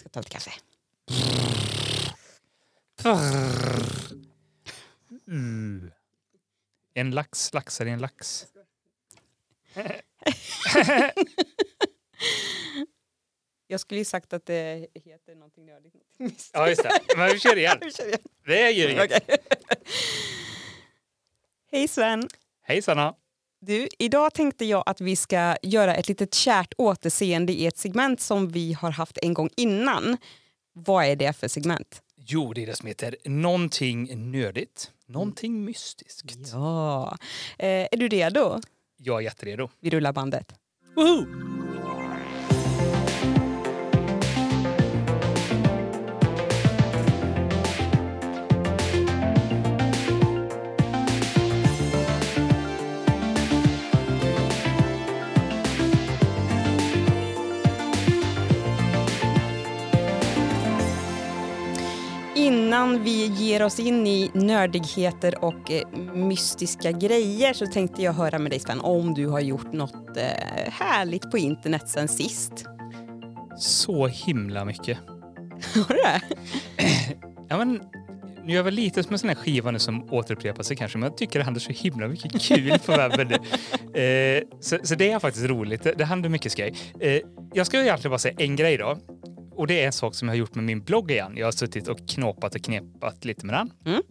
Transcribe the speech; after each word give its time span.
ska 0.00 0.08
ta 0.08 0.20
lite 0.20 0.30
kaffe. 0.30 0.50
Mm. 5.26 5.92
En 6.94 7.10
lax 7.10 7.52
laxar 7.54 7.86
i 7.86 7.90
en 7.90 7.98
lax. 7.98 8.46
Jag 13.66 13.80
skulle 13.80 13.98
ju 13.98 14.04
sagt 14.04 14.32
att 14.32 14.46
det 14.46 14.86
heter 14.94 15.34
någonting 15.34 15.66
nördigt. 15.66 15.96
Ja, 16.52 16.68
just 16.68 16.82
det. 16.82 17.00
Men 17.16 17.32
vi 17.32 17.38
kör 17.38 17.56
igen. 17.56 17.78
Vi 17.84 17.92
kör 17.92 18.06
igen. 18.06 18.20
Det 18.44 18.70
gör 18.70 18.88
inget. 18.88 19.04
Okej. 19.04 19.20
Hej 21.72 21.88
Sven! 21.88 22.28
Hej 22.62 22.82
Sanna. 22.82 23.14
Du, 23.62 23.88
idag 23.98 24.34
tänkte 24.34 24.64
jag 24.64 24.82
att 24.86 25.00
vi 25.00 25.16
ska 25.16 25.56
göra 25.62 25.94
ett 25.94 26.08
litet 26.08 26.34
kärt 26.34 26.74
återseende 26.78 27.52
i 27.52 27.66
ett 27.66 27.78
segment 27.78 28.20
som 28.20 28.48
vi 28.48 28.72
har 28.72 28.90
haft 28.90 29.18
en 29.22 29.34
gång 29.34 29.50
innan. 29.56 30.16
Vad 30.72 31.04
är 31.04 31.16
det 31.16 31.32
för 31.32 31.48
segment? 31.48 32.02
Jo, 32.16 32.52
det 32.52 32.62
är 32.62 32.66
det 32.66 32.76
som 32.76 32.86
heter 32.86 33.16
någonting 33.24 34.30
nördigt. 34.30 34.90
Någonting 35.06 35.64
mystiskt. 35.64 36.52
Ja. 36.52 37.18
Eh, 37.58 37.66
är 37.68 37.96
du 37.96 38.08
redo? 38.08 38.60
Jag 38.96 39.18
är 39.18 39.24
jätteredo. 39.24 39.68
Vi 39.80 39.90
rullar 39.90 40.12
bandet. 40.12 40.54
Woho! 40.96 41.59
Innan 62.70 63.02
vi 63.04 63.26
ger 63.26 63.62
oss 63.62 63.80
in 63.80 64.06
i 64.06 64.30
nördigheter 64.34 65.44
och 65.44 65.70
eh, 65.70 65.88
mystiska 66.14 66.92
grejer 66.92 67.52
så 67.52 67.66
tänkte 67.66 68.02
jag 68.02 68.12
höra 68.12 68.38
med 68.38 68.52
dig 68.52 68.60
Sven 68.60 68.80
om 68.80 69.14
du 69.14 69.26
har 69.26 69.40
gjort 69.40 69.72
något 69.72 70.16
eh, 70.16 70.72
härligt 70.72 71.30
på 71.30 71.38
internet 71.38 71.88
sen 71.88 72.08
sist. 72.08 72.64
Så 73.58 74.06
himla 74.06 74.64
mycket. 74.64 74.98
Har 75.74 75.94
du 75.94 76.00
det? 76.02 76.22
Ja, 77.48 77.58
men, 77.58 77.82
nu 78.44 78.52
är 78.52 78.56
jag 78.56 78.64
väl 78.64 78.74
lite 78.74 79.02
som 79.02 79.12
en 79.12 79.18
sån 79.18 79.28
här 79.28 79.36
skiva 79.36 79.70
nu 79.70 79.78
som 79.78 80.12
återupprepar 80.12 80.62
sig 80.62 80.76
kanske, 80.76 80.98
men 80.98 81.08
jag 81.08 81.18
tycker 81.18 81.38
det 81.38 81.44
händer 81.44 81.60
så 81.60 81.72
himla 81.72 82.08
mycket 82.08 82.42
kul 82.42 82.78
på 82.86 82.92
webben. 82.92 83.32
Eh, 83.94 84.42
så, 84.60 84.78
så 84.82 84.94
det 84.94 85.10
är 85.10 85.18
faktiskt 85.18 85.46
roligt. 85.46 85.82
Det, 85.82 85.92
det 85.92 86.04
händer 86.04 86.28
mycket 86.28 86.52
skoj. 86.52 86.74
Eh, 87.00 87.20
jag 87.54 87.66
ska 87.66 87.80
egentligen 87.82 88.10
bara 88.10 88.18
säga 88.18 88.34
en 88.38 88.56
grej 88.56 88.76
då. 88.76 88.98
Och 89.60 89.66
det 89.66 89.82
är 89.82 89.86
en 89.86 89.92
sak 89.92 90.14
som 90.14 90.28
jag 90.28 90.32
har 90.32 90.38
gjort 90.38 90.54
med 90.54 90.64
min 90.64 90.80
blogg 90.80 91.10
igen. 91.10 91.32
Jag 91.36 91.46
har 91.46 91.52
suttit 91.52 91.88
och 91.88 92.08
knåpat 92.08 92.54
och 92.54 92.62
knepat 92.62 93.24
lite 93.24 93.46
med 93.46 93.54
den. 93.54 93.72
Mm. 93.86 94.02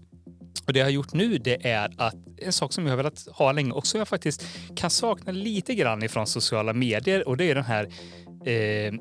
Och 0.67 0.73
det 0.73 0.79
jag 0.79 0.85
har 0.85 0.91
gjort 0.91 1.13
nu 1.13 1.37
det 1.37 1.67
är 1.67 1.91
att 1.97 2.15
en 2.37 2.53
sak 2.53 2.73
som 2.73 2.83
jag 2.85 2.91
har 2.91 2.97
velat 2.97 3.27
ha 3.31 3.51
länge 3.51 3.71
och 3.71 3.87
som 3.87 3.97
jag 3.97 4.07
faktiskt 4.07 4.45
kan 4.75 4.89
sakna 4.89 5.31
lite 5.31 5.75
grann 5.75 6.03
ifrån 6.03 6.27
sociala 6.27 6.73
medier 6.73 7.27
och 7.27 7.37
det 7.37 7.43
är 7.51 7.55
den 7.55 7.63
här 7.63 7.83
eh, 8.45 8.93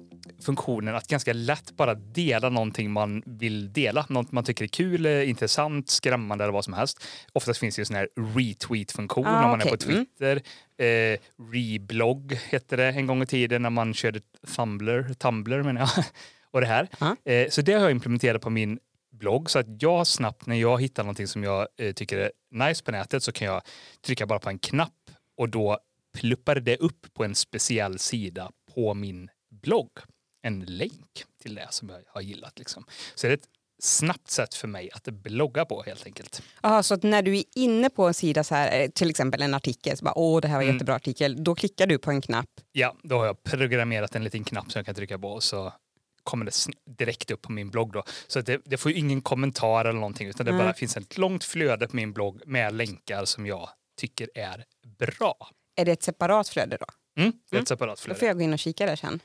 funktionen 0.42 0.94
att 0.94 1.06
ganska 1.08 1.32
lätt 1.32 1.76
bara 1.76 1.94
dela 1.94 2.48
någonting 2.48 2.90
man 2.90 3.22
vill 3.26 3.72
dela. 3.72 4.06
Något 4.08 4.32
man 4.32 4.44
tycker 4.44 4.64
är 4.64 4.68
kul, 4.68 5.06
eh, 5.06 5.28
intressant, 5.28 5.90
skrämmande 5.90 6.44
eller 6.44 6.52
vad 6.52 6.64
som 6.64 6.74
helst. 6.74 7.04
Oftast 7.32 7.60
finns 7.60 7.76
det 7.76 7.80
ju 7.80 7.84
sån 7.84 7.96
här 7.96 8.08
retweet-funktion 8.16 9.26
Ah, 9.26 9.44
om 9.44 9.50
man 9.50 9.60
okej. 9.60 9.72
är 9.72 9.76
på 9.76 9.82
Twitter. 9.82 10.42
Eh, 10.78 11.18
reblogg 11.52 12.32
hette 12.50 12.76
det 12.76 12.86
en 12.88 13.06
gång 13.06 13.22
i 13.22 13.26
tiden 13.26 13.62
när 13.62 13.70
man 13.70 13.94
körde 13.94 14.20
Tumblr, 14.56 15.14
Tumblr 15.14 15.62
menar 15.62 15.80
jag. 15.80 16.04
Och 16.50 16.60
det 16.60 16.66
här. 16.66 16.88
Eh, 17.24 17.48
så 17.48 17.62
det 17.62 17.72
har 17.72 17.80
jag 17.80 17.90
implementerat 17.90 18.42
på 18.42 18.50
min 18.50 18.78
blogg 19.12 19.50
så 19.50 19.58
att 19.58 19.82
jag 19.82 20.06
snabbt 20.06 20.46
när 20.46 20.56
jag 20.56 20.80
hittar 20.82 21.02
någonting 21.02 21.26
som 21.26 21.44
jag 21.44 21.68
eh, 21.78 21.92
tycker 21.92 22.18
är 22.18 22.30
nice 22.68 22.84
på 22.84 22.90
nätet 22.90 23.22
så 23.22 23.32
kan 23.32 23.46
jag 23.48 23.62
trycka 24.06 24.26
bara 24.26 24.38
på 24.38 24.48
en 24.48 24.58
knapp 24.58 25.10
och 25.36 25.48
då 25.48 25.78
pluppar 26.18 26.54
det 26.60 26.76
upp 26.76 27.06
på 27.14 27.24
en 27.24 27.34
speciell 27.34 27.98
sida 27.98 28.50
på 28.74 28.94
min 28.94 29.30
blogg. 29.50 29.90
En 30.42 30.60
länk 30.60 31.24
till 31.42 31.54
det 31.54 31.66
som 31.70 31.88
jag 31.88 31.98
har 32.06 32.20
gillat. 32.20 32.58
Liksom. 32.58 32.84
Så 33.14 33.26
det 33.26 33.32
är 33.32 33.36
ett 33.36 33.48
snabbt 33.82 34.30
sätt 34.30 34.54
för 34.54 34.68
mig 34.68 34.90
att 34.92 35.04
blogga 35.04 35.64
på 35.64 35.82
helt 35.82 36.06
enkelt. 36.06 36.42
Aha, 36.60 36.82
så 36.82 36.94
att 36.94 37.02
när 37.02 37.22
du 37.22 37.36
är 37.38 37.44
inne 37.54 37.90
på 37.90 38.06
en 38.06 38.14
sida, 38.14 38.44
så 38.44 38.54
här, 38.54 38.80
eh, 38.80 38.88
till 38.88 39.10
exempel 39.10 39.42
en 39.42 39.54
artikel, 39.54 39.96
så 39.96 40.04
bara 40.04 40.18
åh 40.18 40.40
det 40.40 40.48
här 40.48 40.54
var 40.54 40.62
en 40.62 40.68
Mm. 40.68 40.76
jättebra 40.76 40.94
artikel, 40.94 41.44
då 41.44 41.54
klickar 41.54 41.86
du 41.86 41.98
på 41.98 42.10
en 42.10 42.20
knapp. 42.20 42.48
Ja, 42.72 42.96
då 43.02 43.18
har 43.18 43.26
jag 43.26 43.42
programmerat 43.42 44.14
en 44.14 44.24
liten 44.24 44.44
knapp 44.44 44.72
som 44.72 44.78
jag 44.78 44.86
kan 44.86 44.94
trycka 44.94 45.18
på 45.18 45.28
och 45.28 45.42
så 45.42 45.72
kommer 46.28 46.44
det 46.44 46.52
direkt 46.98 47.30
upp 47.30 47.42
på 47.42 47.52
min 47.52 47.70
blogg 47.70 47.92
då. 47.92 48.02
Så 48.26 48.40
det, 48.40 48.60
det 48.64 48.76
får 48.76 48.92
ju 48.92 48.98
ingen 48.98 49.20
kommentar 49.22 49.84
eller 49.84 50.00
någonting 50.00 50.28
utan 50.28 50.46
det 50.46 50.52
bara 50.52 50.74
finns 50.74 50.96
ett 50.96 51.18
långt 51.18 51.44
flöde 51.44 51.88
på 51.88 51.96
min 51.96 52.12
blogg 52.12 52.42
med 52.46 52.74
länkar 52.74 53.24
som 53.24 53.46
jag 53.46 53.68
tycker 54.00 54.30
är 54.34 54.64
bra. 54.98 55.34
Är 55.76 55.84
det 55.84 55.92
ett 55.92 56.02
separat 56.02 56.48
flöde 56.48 56.76
då? 56.80 56.86
Mm, 57.22 57.32
det 57.50 57.56
är 57.56 57.58
Mm. 57.58 57.62
ett 57.62 57.68
separat 57.68 57.98
Då 57.98 58.02
flöde. 58.02 58.18
får 58.18 58.28
jag 58.28 58.36
gå 58.36 58.42
in 58.42 58.52
och 58.52 58.58
kika 58.58 58.86
där 58.86 58.96
sen. 58.96 59.20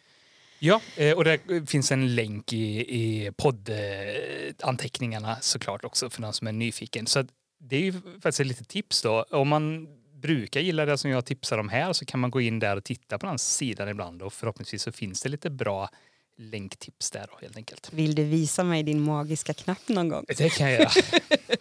Ja, 0.60 0.82
eh, 0.98 1.18
och 1.18 1.24
det 1.24 1.70
finns 1.70 1.92
en 1.92 2.16
länk 2.16 2.54
i, 2.54 2.80
i 3.02 3.32
poddanteckningarna 3.38 5.38
såklart 5.42 5.86
också 5.86 6.10
för 6.10 6.22
den 6.22 6.34
som 6.34 6.48
är 6.48 6.52
nyfiken. 6.52 7.08
Så 7.08 7.24
det 7.60 7.76
är 7.76 7.82
ju 7.82 7.94
faktiskt 7.94 8.40
ett 8.40 8.48
litet 8.48 8.70
tips 8.70 9.02
då. 9.02 9.24
Om 9.30 9.48
man 9.48 9.88
brukar 10.22 10.62
gilla 10.62 10.86
det 10.86 10.98
som 10.98 11.12
jag 11.12 11.26
tipsar 11.26 11.58
om 11.58 11.70
här 11.70 11.94
så 11.94 12.06
kan 12.06 12.20
man 12.20 12.32
gå 12.32 12.42
in 12.42 12.60
där 12.60 12.78
och 12.78 12.84
titta 12.84 13.18
på 13.18 13.26
den 13.26 13.40
sidan 13.40 13.90
ibland 13.90 14.22
och 14.22 14.34
förhoppningsvis 14.34 14.84
så 14.84 14.92
finns 14.92 15.22
det 15.22 15.30
lite 15.30 15.50
bra 15.50 15.90
länktips 16.38 17.12
där 17.12 17.28
då 17.32 17.38
helt 17.42 17.58
enkelt. 17.58 17.90
Vill 17.94 18.16
du 18.16 18.24
visa 18.24 18.64
mig 18.64 18.84
din 18.84 19.02
magiska 19.02 19.54
knapp 19.54 19.88
någon 19.88 20.10
gång? 20.10 20.26
Det 20.28 20.50
kan 20.50 20.72
jag 20.72 20.80
göra. 20.80 20.92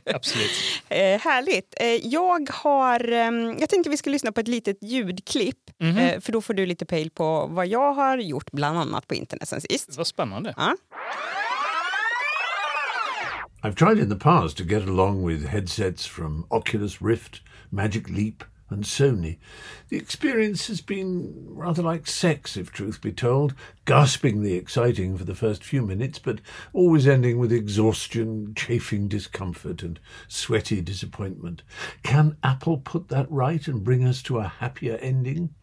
Absolut. 0.15 0.51
Eh, 0.89 0.97
härligt. 1.21 1.75
Eh, 1.81 1.87
jag 1.87 2.51
har, 2.51 3.13
ehm, 3.13 3.57
jag 3.59 3.69
tänkte 3.69 3.91
vi 3.91 3.97
ska 3.97 4.11
lyssna 4.11 4.33
på 4.33 4.41
ett 4.41 4.49
litet 4.49 4.83
ljudklipp. 4.83 5.71
Mhm. 5.81 5.99
Eh, 5.99 6.21
för 6.21 6.33
då 6.33 6.41
får 6.41 6.55
du 6.55 6.67
lite 6.67 6.87
pejl 6.87 7.11
på 7.11 7.47
vad 7.47 7.67
jag 7.67 7.93
har 7.93 8.19
gjort 8.19 8.53
bland 8.53 8.79
annat 8.79 9.07
på 9.07 9.15
internet 9.15 9.49
sen 9.49 9.61
sist. 9.61 9.97
Vad 9.97 10.07
spännande. 10.07 10.55
Ja. 10.57 10.77
I've 13.63 13.75
tried 13.75 13.99
in 13.99 14.11
the 14.11 14.17
past 14.17 14.57
to 14.57 14.65
get 14.65 14.83
along 14.83 15.29
with 15.29 15.47
headsets 15.47 16.07
from 16.07 16.47
Oculus 16.51 17.03
Rift, 17.03 17.43
Magic 17.71 18.09
Leap, 18.09 18.35
and 18.73 18.85
Sony. 18.85 19.39
The 19.89 19.97
experience 19.97 20.67
has 20.69 20.81
been 20.81 21.33
rather 21.49 21.83
like 21.83 22.07
sex, 22.07 22.57
if 22.57 22.73
truth 22.73 23.01
be 23.01 23.13
told, 23.13 23.55
gaspingly 23.85 24.55
exciting 24.55 25.17
for 25.17 25.25
the 25.25 25.35
first 25.35 25.63
few 25.63 25.83
minutes, 25.83 26.19
but 26.19 26.41
always 26.73 27.07
ending 27.07 27.39
with 27.39 27.53
exhaustion, 27.53 28.55
chafing 28.55 29.09
discomfort, 29.09 29.83
and 29.83 30.01
sweaty 30.29 30.81
disappointment. 30.81 31.63
Can 32.03 32.37
Apple 32.43 32.79
put 32.79 33.09
that 33.09 33.31
right 33.31 33.67
and 33.69 33.85
bring 33.85 34.05
us 34.05 34.23
to 34.23 34.39
a 34.39 34.49
happier 34.49 34.97
ending? 34.97 35.55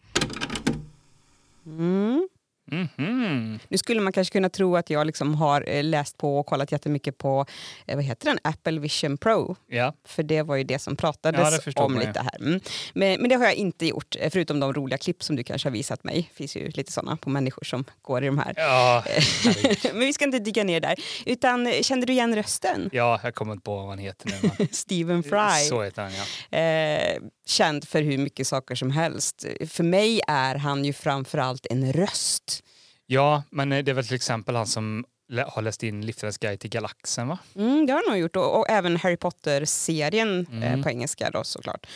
Hmm? 1.64 2.20
Mhm. 2.70 3.58
Nu 3.68 3.78
skulle 3.78 4.00
man 4.00 4.12
kanske 4.12 4.32
kunna 4.32 4.48
tro 4.48 4.76
att 4.76 4.90
jag 4.90 5.06
liksom 5.06 5.34
har 5.34 5.64
eh, 5.68 5.84
läst 5.84 6.16
på 6.16 6.38
och 6.38 6.46
kollat 6.46 6.72
jättemycket 6.72 7.18
på 7.18 7.46
eh, 7.86 7.96
vad 7.96 8.04
heter 8.04 8.26
den? 8.26 8.38
Apple 8.44 8.80
Vision 8.80 9.16
Pro. 9.16 9.56
Ja, 9.66 9.94
För 10.04 10.22
det 10.22 10.42
var 10.42 10.56
ju 10.56 10.64
det 10.64 10.78
som 10.78 10.92
Ja, 10.92 10.96
pratades 11.00 11.56
det 11.56 11.62
förstår 11.62 11.84
om 11.84 11.98
lite 11.98 12.20
här. 12.20 12.40
Mm. 12.40 12.60
Men, 12.94 13.20
men 13.20 13.28
det 13.28 13.34
har 13.34 13.44
jag 13.44 13.54
inte 13.54 13.86
gjort, 13.86 14.16
eh, 14.20 14.30
förutom 14.30 14.60
de 14.60 14.72
roliga 14.72 14.98
klipp 14.98 15.22
som 15.22 15.36
du 15.36 15.42
kanske 15.44 15.68
har 15.68 15.72
visat 15.72 16.04
mig. 16.04 16.28
Det 16.30 16.36
finns 16.36 16.56
ju 16.56 16.68
lite 16.68 16.92
sådana 16.92 17.16
på 17.16 17.30
människor 17.30 17.64
som 17.64 17.84
går 18.02 18.22
i 18.22 18.26
de 18.26 18.38
här. 18.38 18.54
ja, 18.56 19.04
men 19.92 20.00
vi 20.00 20.12
ska 20.12 20.24
inte 20.24 20.38
dyka 20.38 20.64
ner 20.64 20.80
där. 20.80 20.94
Utan 21.26 21.72
kände 21.82 22.06
du 22.06 22.12
igen 22.12 22.34
rösten? 22.36 22.90
ja 22.92 23.20
jag 23.22 23.34
kommer 23.34 23.52
inte 23.52 23.64
på 23.64 23.76
vad 23.76 23.88
han 23.88 23.98
heter 23.98 24.32
nu. 24.58 24.66
Stephen 24.72 25.22
Fry. 25.22 25.68
Så 25.68 25.82
heter 25.82 26.02
han 26.02 26.12
ja. 26.12 26.58
Eh, 26.58 27.18
känd 27.50 27.88
för 27.88 28.02
hur 28.02 28.18
mycket 28.18 28.46
saker 28.46 28.74
som 28.74 28.90
helst. 28.90 29.44
För 29.66 29.84
mig 29.84 30.20
är 30.26 30.54
han 30.54 30.84
ju 30.84 30.92
framförallt 30.92 31.66
en 31.70 31.92
röst. 31.92 32.62
Ja, 33.06 33.42
men 33.50 33.72
eh, 33.72 33.84
det 33.84 33.90
är 33.90 33.94
väl 33.94 34.06
till 34.06 34.14
exempel 34.16 34.56
han 34.56 34.66
som 34.66 35.04
har 35.46 35.62
läst 35.62 35.82
in 35.82 36.06
Liftarens 36.06 36.38
guide 36.38 36.60
till 36.60 36.70
galaxen 36.70 37.28
va? 37.28 37.38
Mm, 37.56 37.86
det 37.86 37.92
har 37.92 38.02
han 38.06 38.12
nog 38.12 38.20
gjort. 38.22 38.36
Och, 38.36 38.58
och 38.58 38.70
även 38.70 38.96
Harry 38.96 39.16
Potter-serien 39.16 40.46
eh, 40.52 40.66
Mm. 40.72 40.82
på 40.82 40.88
engelska 40.90 41.30
då 41.30 41.44
såklart. 41.44 41.86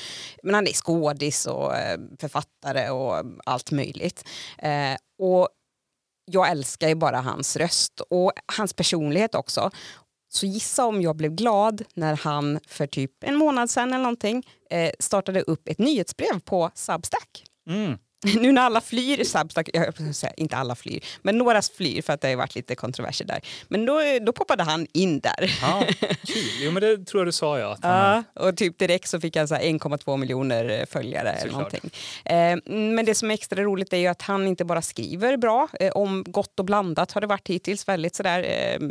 Men 0.42 0.54
han 0.54 0.66
är 0.66 0.72
skådis 0.72 1.46
och 1.46 1.76
eh, 1.76 1.98
författare 2.20 2.90
och 2.90 3.24
allt 3.46 3.70
möjligt. 3.70 4.24
Eh, 4.58 4.96
och 5.18 5.48
jag 6.30 6.50
älskar 6.50 6.88
ju 6.88 6.94
bara 6.94 7.20
hans 7.20 7.56
röst 7.56 8.00
och 8.10 8.32
hans 8.56 8.72
personlighet 8.72 9.34
också. 9.34 9.70
Så 10.34 10.46
gissa 10.46 10.86
om 10.86 11.02
jag 11.02 11.16
blev 11.16 11.34
glad 11.34 11.82
när 11.94 12.16
han 12.16 12.60
för 12.66 12.86
typ 12.86 13.24
en 13.24 13.36
månad 13.36 13.70
sedan 13.70 13.88
eller 13.92 14.02
någonting 14.02 14.46
eh, 14.70 14.90
startade 14.98 15.40
upp 15.40 15.68
ett 15.68 15.78
nyhetsbrev 15.78 16.40
på 16.44 16.70
Substack. 16.74 17.44
Mm. 17.68 17.98
nu 18.40 18.52
när 18.52 18.62
alla 18.62 18.80
flyr 18.80 19.24
Substack, 19.24 19.70
jag 19.72 20.14
säga, 20.14 20.32
inte 20.36 20.56
alla 20.56 20.74
flyr, 20.74 21.04
men 21.22 21.38
några 21.38 21.62
flyr 21.62 22.02
för 22.02 22.12
att 22.12 22.20
det 22.20 22.28
har 22.28 22.36
varit 22.36 22.54
lite 22.54 22.74
kontroverser 22.74 23.24
där. 23.24 23.40
Men 23.68 23.86
då, 23.86 24.00
då 24.20 24.32
poppade 24.32 24.62
han 24.62 24.86
in 24.92 25.20
där. 25.20 25.58
Ja. 25.62 25.86
Jo, 26.60 26.70
men 26.70 26.82
det 26.82 27.06
tror 27.06 27.20
jag 27.20 27.28
du 27.28 27.32
sa 27.32 27.58
ja. 27.58 27.76
Ja, 27.82 28.22
och 28.34 28.56
typ 28.56 28.78
direkt 28.78 29.08
så 29.08 29.20
fick 29.20 29.36
han 29.36 29.48
så 29.48 29.54
här 29.54 29.62
1,2 29.62 30.16
miljoner 30.16 30.86
följare. 30.86 31.32
Eller 31.32 31.52
någonting. 31.52 31.90
Eh, 32.24 32.56
men 32.66 33.04
det 33.04 33.14
som 33.14 33.30
är 33.30 33.34
extra 33.34 33.62
roligt 33.62 33.92
är 33.92 33.96
ju 33.98 34.06
att 34.06 34.22
han 34.22 34.46
inte 34.46 34.64
bara 34.64 34.82
skriver 34.82 35.36
bra, 35.36 35.68
eh, 35.80 35.92
om 35.92 36.24
gott 36.26 36.58
och 36.58 36.64
blandat 36.64 37.12
har 37.12 37.20
det 37.20 37.26
varit 37.26 37.48
hittills. 37.48 37.88
Väldigt 37.88 38.14
sådär, 38.14 38.42
eh, 38.42 38.88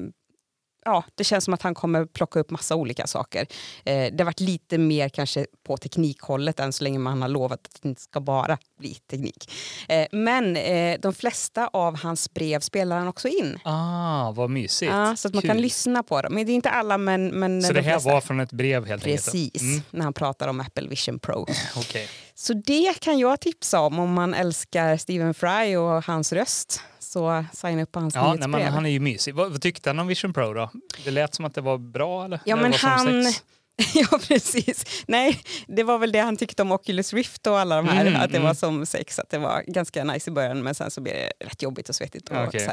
ja, 0.85 1.03
det 1.15 1.23
känns 1.23 1.43
som 1.45 1.53
att 1.53 1.61
han 1.61 1.73
kommer 1.75 2.05
plocka 2.05 2.39
upp 2.39 2.49
massa 2.49 2.75
olika 2.75 3.07
saker. 3.07 3.41
Eh, 3.85 3.95
det 4.13 4.15
har 4.17 4.25
varit 4.25 4.39
lite 4.39 4.77
mer 4.77 5.09
kanske 5.09 5.45
på 5.67 5.77
teknikhållet 5.77 6.59
än 6.59 6.73
så 6.73 6.83
länge 6.83 6.99
man 6.99 7.21
har 7.21 7.29
lovat 7.29 7.59
att 7.67 7.81
det 7.81 7.89
inte 7.89 8.01
ska 8.01 8.19
bara 8.21 8.57
bli 8.79 8.93
teknik. 8.93 9.51
Eh, 9.89 10.07
men 10.11 10.57
eh, 10.57 10.99
de 11.01 11.13
flesta 11.13 11.67
av 11.67 11.97
hans 11.97 12.33
brev 12.33 12.59
spelar 12.59 12.97
han 12.99 13.07
också 13.07 13.27
in. 13.27 13.59
Ah, 13.63 14.31
vad 14.31 14.49
mysigt. 14.49 14.91
Ja, 14.91 15.15
så 15.15 15.27
att 15.27 15.33
man 15.33 15.41
Kul. 15.41 15.49
kan 15.49 15.61
lyssna 15.61 16.03
på 16.03 16.21
dem. 16.21 16.33
Men 16.33 16.45
det 16.45 16.51
är 16.51 16.55
inte 16.55 16.69
alla, 16.69 16.97
men, 16.97 17.27
men 17.27 17.61
Så 17.61 17.67
de 17.67 17.73
det 17.73 17.81
här 17.81 17.91
flesta. 17.91 18.11
var 18.13 18.21
från 18.21 18.39
ett 18.39 18.51
brev 18.51 18.85
helt 18.85 19.03
enkelt? 19.05 19.25
Precis, 19.25 19.61
Mm, 19.61 19.81
när 19.91 20.03
han 20.03 20.13
pratar 20.13 20.47
om 20.47 20.59
Apple 20.59 20.87
Vision 20.87 21.19
Pro. 21.19 21.45
Okej. 21.77 22.07
Så 22.35 22.53
det 22.53 22.99
kan 22.99 23.19
jag 23.19 23.41
tipsa 23.41 23.79
om 23.79 23.99
om 23.99 24.13
man 24.13 24.33
älskar 24.33 24.97
Stephen 24.97 25.33
Fry 25.33 25.75
och 25.75 26.05
hans 26.05 26.33
röst. 26.33 26.81
Så 27.13 27.45
signa 27.53 27.83
upp 27.83 27.91
på 27.91 27.99
hans 27.99 28.15
Ja, 28.15 28.21
nej, 28.21 28.31
nyhetsbrev. 28.31 28.63
men 28.63 28.73
han 28.73 28.85
är 28.85 28.89
ju 28.89 28.99
mysig. 28.99 29.35
Vad, 29.35 29.51
vad 29.51 29.61
tyckte 29.61 29.89
han 29.89 29.99
om 29.99 30.07
Vision 30.07 30.33
Pro 30.33 30.53
då? 30.53 30.69
Det 31.03 31.11
lät 31.11 31.35
som 31.35 31.45
att 31.45 31.55
det 31.55 31.61
var 31.61 31.77
bra 31.77 32.25
eller? 32.25 32.39
Ja, 32.45 32.55
men 32.55 32.73
han... 32.73 33.23
ja, 33.93 34.19
precis. 34.27 35.03
Nej, 35.07 35.41
det 35.67 35.83
var 35.83 35.97
väl 35.97 36.11
det 36.11 36.19
han 36.19 36.37
tyckte 36.37 36.61
om 36.61 36.71
Oculus 36.71 37.13
Rift 37.13 37.47
och 37.47 37.59
alla 37.59 37.75
de 37.75 37.87
här. 37.87 38.05
Mm, 38.05 38.21
att 38.21 38.31
det 38.31 38.37
mm. 38.37 38.47
var 38.47 38.53
som 38.53 38.85
sex, 38.85 39.19
att 39.19 39.29
det 39.29 39.37
var 39.37 39.63
ganska 39.67 40.03
nice 40.03 40.29
i 40.29 40.33
början 40.33 40.63
men 40.63 40.75
sen 40.75 40.91
så 40.91 41.01
blev 41.01 41.15
det 41.15 41.45
rätt 41.45 41.61
jobbigt 41.61 41.89
och 41.89 41.95
svettigt. 41.95 42.29
Och 42.29 42.37
Okej. 42.47 42.59
så. 42.59 42.71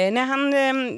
Eh, 0.00 0.12
när 0.12 0.24
han 0.24 0.54
eh, 0.54 0.92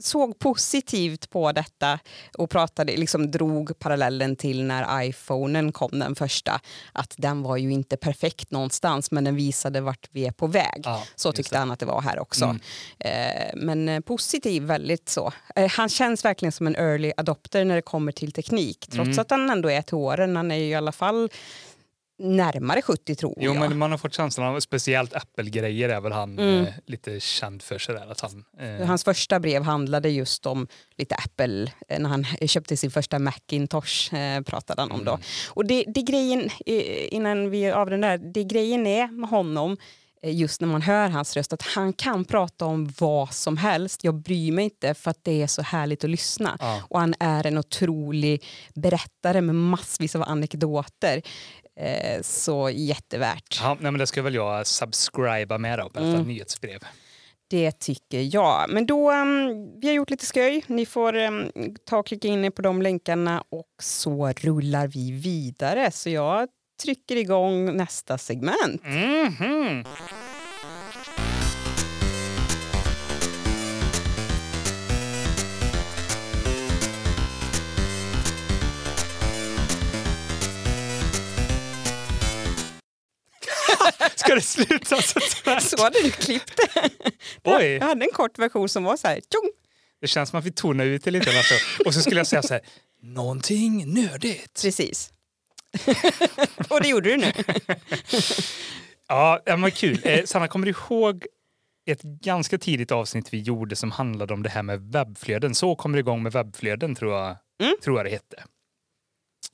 såg 0.00 0.38
positivt 0.38 1.30
på 1.30 1.52
detta 1.52 1.98
och 2.38 2.50
pratade, 2.50 2.96
liksom 2.96 3.30
drog 3.30 3.78
parallellen 3.78 4.36
till 4.36 4.64
när 4.64 5.02
iPhonen 5.02 5.72
kom 5.72 5.98
den 5.98 6.14
första. 6.14 6.60
Att 6.92 7.14
den 7.18 7.42
var 7.42 7.56
ju 7.56 7.72
inte 7.72 7.96
perfekt 7.96 8.50
någonstans 8.50 9.10
men 9.10 9.24
den 9.24 9.36
visade 9.36 9.80
vart 9.80 10.08
vi 10.10 10.26
är 10.26 10.32
på 10.32 10.46
väg. 10.46 10.80
Ja, 10.84 11.02
Så 11.14 11.32
tyckte 11.32 11.58
han 11.58 11.70
att 11.70 11.78
det 11.80 11.86
var 11.86 12.00
här 12.02 12.18
också. 12.18 12.44
Mm. 12.44 12.60
Eh, 12.98 13.50
men 13.54 13.88
eh, 13.88 14.00
positiv, 14.00 14.62
väldigt 14.62 15.08
så. 15.08 15.32
Eh, 15.56 15.70
han 15.70 15.88
känns 15.88 16.24
verkligen 16.24 16.52
som 16.52 16.66
en 16.66 16.76
early 16.76 17.12
adopter 17.16 17.64
när 17.64 17.74
det 17.74 17.82
kommer 17.82 18.12
till 18.12 18.32
teknik. 18.32 18.86
Trots 18.90 19.08
Mm. 19.08 19.18
att 19.18 19.30
han 19.30 19.50
ändå 19.50 19.70
är 19.70 19.82
till 19.82 19.94
åren. 19.94 20.36
Han 20.36 20.50
är 20.50 20.56
ju 20.56 20.64
i 20.68 20.74
alla 20.74 20.92
fall 20.92 21.30
närmare 22.20 22.82
70 22.82 23.14
tror 23.14 23.34
Jo, 23.36 23.54
jag. 23.54 23.60
men 23.60 23.78
man 23.78 23.90
har 23.90 23.98
fått 23.98 24.14
känslan 24.14 24.54
av 24.54 24.60
speciellt 24.60 25.14
Apple-grejer 25.14 25.88
är 25.88 26.00
väl 26.00 26.12
han 26.12 26.38
Mm. 26.38 26.64
eh, 26.66 26.72
lite 26.86 27.20
känd 27.20 27.62
för 27.62 27.78
sig 27.78 27.94
där. 27.94 28.10
Att 28.10 28.20
han, 28.20 28.44
eh, 28.60 28.86
Hans 28.86 29.04
första 29.04 29.40
brev 29.40 29.62
handlade 29.62 30.08
just 30.10 30.46
om 30.46 30.66
lite 30.96 31.14
Apple. 31.14 31.72
Eh, 31.88 31.98
När 32.00 32.08
han 32.10 32.24
köpte 32.24 32.76
sin 32.76 32.90
första 32.90 33.18
Macintosh 33.18 34.14
eh, 34.14 34.40
pratade 34.42 34.82
han 34.82 34.90
om 34.90 35.04
då. 35.04 35.10
Mm. 35.12 35.22
Och 35.50 35.64
det, 35.66 35.84
det 35.88 36.02
grejen, 36.02 36.50
eh, 36.66 37.14
innan 37.14 37.50
vi 37.50 37.70
avrundar, 37.70 38.18
det 38.18 38.44
grejen 38.44 38.86
är 38.86 39.06
med 39.08 39.30
honom 39.30 39.76
eh, 40.22 40.34
just 40.36 40.60
när 40.60 40.68
man 40.68 40.82
hör 40.82 41.08
hans 41.08 41.36
röst 41.36 41.52
att 41.52 41.62
han 41.62 41.92
kan 41.92 42.24
prata 42.24 42.64
om 42.66 42.92
vad 42.98 43.32
som 43.34 43.56
helst. 43.56 44.04
Jag 44.04 44.14
bryr 44.14 44.52
mig 44.52 44.64
inte 44.64 44.94
för 44.94 45.10
att 45.10 45.18
det 45.24 45.42
är 45.42 45.46
så 45.46 45.62
härligt 45.62 46.04
att 46.04 46.10
lyssna. 46.10 46.56
ja. 46.60 46.82
Och 46.88 47.00
han 47.00 47.14
är 47.20 47.46
en 47.46 47.58
otrolig 47.58 48.44
berättare 48.74 49.40
med 49.40 49.54
massvis 49.54 50.16
av 50.16 50.22
anekdoter. 50.22 51.22
Eh, 51.80 52.22
så 52.22 52.70
jättevärt. 52.70 53.58
Ja, 53.62 53.76
nej, 53.80 53.92
men 53.92 53.98
det 53.98 54.06
ska 54.06 54.22
väl 54.22 54.34
jag 54.34 54.66
subscriba 54.66 55.58
med 55.58 55.78
då, 55.78 55.88
på 55.90 56.00
Mm. 56.00 56.22
nyhetsbrev. 56.22 56.78
Det 57.50 57.72
tycker 57.78 58.34
jag. 58.34 58.70
Men 58.70 58.86
då, 58.86 59.12
um, 59.12 59.80
vi 59.80 59.86
har 59.86 59.94
gjort 59.94 60.10
lite 60.10 60.26
sköj. 60.26 60.64
Ni 60.66 60.86
får 60.86 61.16
um, 61.16 61.50
ta 61.86 61.96
och 61.98 62.06
klicka 62.06 62.28
in 62.28 62.44
er 62.44 62.50
på 62.50 62.62
de 62.62 62.82
länkarna 62.82 63.44
och 63.50 63.66
så 63.82 64.32
rullar 64.32 64.86
vi 64.88 65.12
vidare. 65.12 65.90
Så 65.90 66.10
jag 66.10 66.48
trycker 66.82 67.16
igång 67.16 67.76
nästa 67.76 68.18
segment. 68.18 68.82
Mhm. 68.84 69.84
Ska 84.16 84.34
det 84.34 84.40
sluta 84.40 85.02
så 85.02 85.20
tvärt? 85.20 85.62
Så 85.62 85.82
hade 85.82 86.02
du 86.02 86.10
klippt 86.10 86.56
det. 86.56 86.90
Oj. 87.44 87.64
Jag 87.66 87.86
hade 87.86 88.04
en 88.04 88.12
kort 88.12 88.38
version 88.38 88.68
som 88.68 88.84
var 88.84 88.96
så 88.96 89.08
här. 89.08 89.14
Tjong! 89.14 89.50
Det 90.00 90.06
känns 90.06 90.30
som 90.30 90.38
att 90.38 90.44
vi 90.44 90.52
tonar 90.52 90.84
ut 90.84 91.04
det 91.04 91.10
lite. 91.10 91.30
Alltså. 91.30 91.54
Och 91.86 91.94
så 91.94 92.00
skulle 92.00 92.20
jag 92.20 92.26
säga 92.26 92.42
så 92.42 92.54
här, 92.54 92.62
någonting 93.02 93.94
nördigt. 93.94 94.62
Precis. 94.62 95.12
och 96.68 96.80
det 96.82 96.88
gjorde 96.88 97.10
du 97.10 97.16
nu. 97.16 97.32
Ja, 99.08 99.40
men 99.46 99.70
kul. 99.70 100.00
Eh, 100.04 100.24
Sanna, 100.24 100.48
kommer 100.48 100.66
du 100.66 100.70
ihåg 100.72 101.26
ett 101.86 102.02
ganska 102.02 102.58
tidigt 102.58 102.92
avsnitt 102.92 103.32
vi 103.32 103.40
gjorde 103.40 103.76
som 103.76 103.90
handlade 103.90 104.34
om 104.34 104.42
det 104.42 104.48
här 104.48 104.62
med 104.62 104.92
webbflöden? 104.92 105.54
Så 105.54 105.74
kommer 105.76 105.96
det 105.96 106.00
igång 106.00 106.22
med 106.22 106.32
webbflöden, 106.32 106.94
tror 106.94 107.12
jag, 107.14 107.36
Mm. 107.62 107.74
tror 107.84 107.98
jag 107.98 108.06
det 108.06 108.10
hette. 108.10 108.44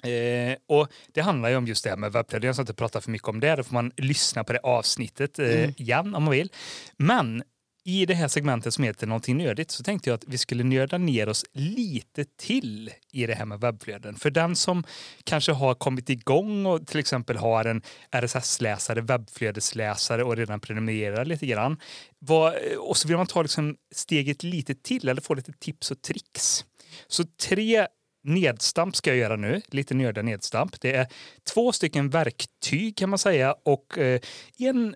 Eh, 0.07 0.57
och 0.69 0.89
Det 1.13 1.21
handlar 1.21 1.49
ju 1.49 1.57
om 1.57 1.67
just 1.67 1.85
det 1.85 1.91
här 1.91 1.97
med 1.97 2.13
webbflöden. 2.13 2.47
Jag 2.47 2.55
ska 2.55 2.63
inte 2.63 2.75
prata 2.75 3.01
för 3.01 3.11
mycket 3.11 3.29
om 3.29 3.41
det. 3.41 3.57
Då 3.57 3.63
får 3.63 3.75
man 3.75 3.93
lyssna 3.97 4.45
på 4.45 4.53
det 4.53 4.59
avsnittet 4.61 5.39
eh, 5.39 5.47
Mm. 5.47 5.75
igen 5.77 6.15
om 6.15 6.23
man 6.23 6.33
vill. 6.33 6.51
Men 6.97 7.43
i 7.85 8.07
det 8.07 8.15
här 8.15 8.29
segmentet 8.29 8.75
som 8.75 8.85
heter 8.85 9.07
någonting 9.07 9.37
nördigt 9.39 9.71
så 9.71 9.83
tänkte 9.83 10.11
jag 10.11 10.15
att 10.15 10.25
vi 10.27 10.39
skulle 10.39 10.65
nörda 10.65 10.99
ner 10.99 11.29
oss 11.29 11.45
lite 11.53 12.25
till 12.39 12.91
i 13.13 13.27
det 13.27 13.35
här 13.35 13.45
med 13.45 13.61
webbflöden. 13.61 14.15
För 14.17 14.31
den 14.31 14.57
som 14.57 14.85
kanske 15.25 15.53
har 15.53 15.75
kommit 15.75 16.11
igång 16.11 16.67
och 16.67 16.87
till 16.87 17.01
exempel 17.01 17.37
har 17.37 17.65
en 17.65 17.83
RSS-läsare, 18.11 19.01
webbflödesläsare 19.01 20.25
och 20.25 20.37
redan 20.37 20.61
prenumererar 20.61 21.25
lite 21.25 21.47
grann. 21.47 21.81
Vad, 22.19 22.55
och 22.79 22.97
så 22.97 23.09
vill 23.09 23.17
man 23.17 23.27
ta 23.27 23.43
liksom 23.43 23.77
steget 23.95 24.43
lite 24.43 24.75
till 24.75 25.09
eller 25.09 25.21
få 25.23 25.35
lite 25.35 25.53
tips 25.53 25.91
och 25.91 26.03
tricks. 26.03 26.65
Så 27.09 27.25
tre 27.25 27.87
nedstamp 28.27 28.97
ska 28.97 29.11
jag 29.11 29.19
göra 29.19 29.37
nu, 29.37 29.63
lite 29.69 29.95
nörda 29.95 30.23
nedstamp. 30.23 30.81
Det 30.81 30.93
är 30.93 31.07
två 31.45 31.73
stycken 31.73 32.11
verktyg 32.11 32.97
kan 32.97 33.11
man 33.11 33.19
säga 33.19 33.55
och 33.65 33.99
eh, 33.99 34.21
en 34.59 34.95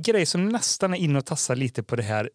grej 0.00 0.26
som 0.26 0.48
nästan 0.48 0.94
är 0.94 0.98
inne 0.98 1.18
och 1.18 1.26
tassar 1.26 1.56
lite 1.56 1.82
på 1.82 1.96
det 1.96 2.02
här 2.02 2.30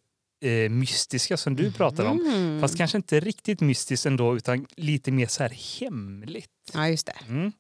eh, 0.46 0.70
mystiska 0.70 1.38
som 1.38 1.56
du 1.56 1.72
pratar 1.72 2.06
om. 2.06 2.58
Fast 2.62 2.78
kanske 2.78 2.98
inte 2.98 3.20
riktigt 3.20 3.62
mystiskt 3.62 4.06
ändå 4.06 4.36
utan 4.36 4.66
lite 4.78 5.12
mer 5.12 5.28
så 5.28 5.44
här 5.44 5.80
hemligt. 5.80 6.50
Ja, 6.74 6.90
just 6.90 7.06
det. 7.06 7.16
Mm. 7.28 7.52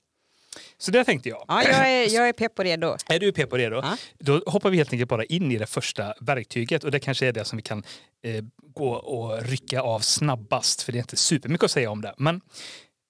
Så 0.77 0.91
det 0.91 1.03
tänkte 1.03 1.29
jag. 1.29 1.45
Ja, 1.47 1.63
jag 1.63 1.91
är, 1.91 2.09
jag 2.15 2.29
är 2.29 2.33
pepp 2.33 2.59
och 2.59 2.65
redo. 2.65 2.97
Är 3.09 3.19
du 3.19 3.31
pepp 3.31 3.51
det 3.51 3.69
då? 3.69 3.75
Ja. 3.77 3.97
Då 4.19 4.41
hoppar 4.45 4.69
vi 4.69 4.77
helt 4.77 4.93
enkelt 4.93 5.09
bara 5.09 5.23
in 5.25 5.51
i 5.51 5.57
det 5.57 5.67
första 5.67 6.13
verktyget 6.21 6.83
och 6.83 6.91
det 6.91 6.99
kanske 6.99 7.27
är 7.27 7.31
det 7.33 7.45
som 7.45 7.57
vi 7.57 7.61
kan 7.61 7.83
eh, 8.23 8.43
gå 8.73 8.89
och 8.93 9.41
rycka 9.43 9.81
av 9.81 9.99
snabbast 9.99 10.81
för 10.81 10.91
det 10.91 10.97
är 10.97 11.01
inte 11.01 11.15
supermycket 11.17 11.63
att 11.65 11.71
säga 11.71 11.91
om 11.91 12.01
det. 12.01 12.13
Men 12.17 12.41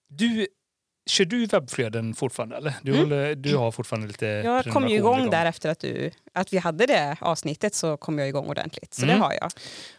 du, 0.09 0.47
kör 1.09 1.25
du 1.25 1.45
webbflöden 1.45 2.15
fortfarande 2.15 2.57
eller? 2.57 2.73
Du, 2.81 2.91
Mm. 2.91 3.03
håller, 3.03 3.35
du 3.35 3.55
har 3.55 3.71
fortfarande 3.71 4.07
lite 4.07 4.25
Jag 4.25 4.43
kom 4.43 4.65
ju 4.65 4.71
prenumerationer 4.73 5.19
igång 5.19 5.29
där 5.31 5.45
efter 5.45 5.69
att, 5.69 5.79
du, 5.79 6.11
att 6.33 6.53
vi 6.53 6.57
hade 6.57 6.85
det 6.85 7.17
avsnittet 7.21 7.75
så 7.75 7.97
kom 7.97 8.19
jag 8.19 8.27
igång 8.27 8.45
ordentligt. 8.47 8.93
Så 8.93 9.03
Mm. 9.03 9.15
det 9.17 9.23
har 9.23 9.33
jag. 9.33 9.51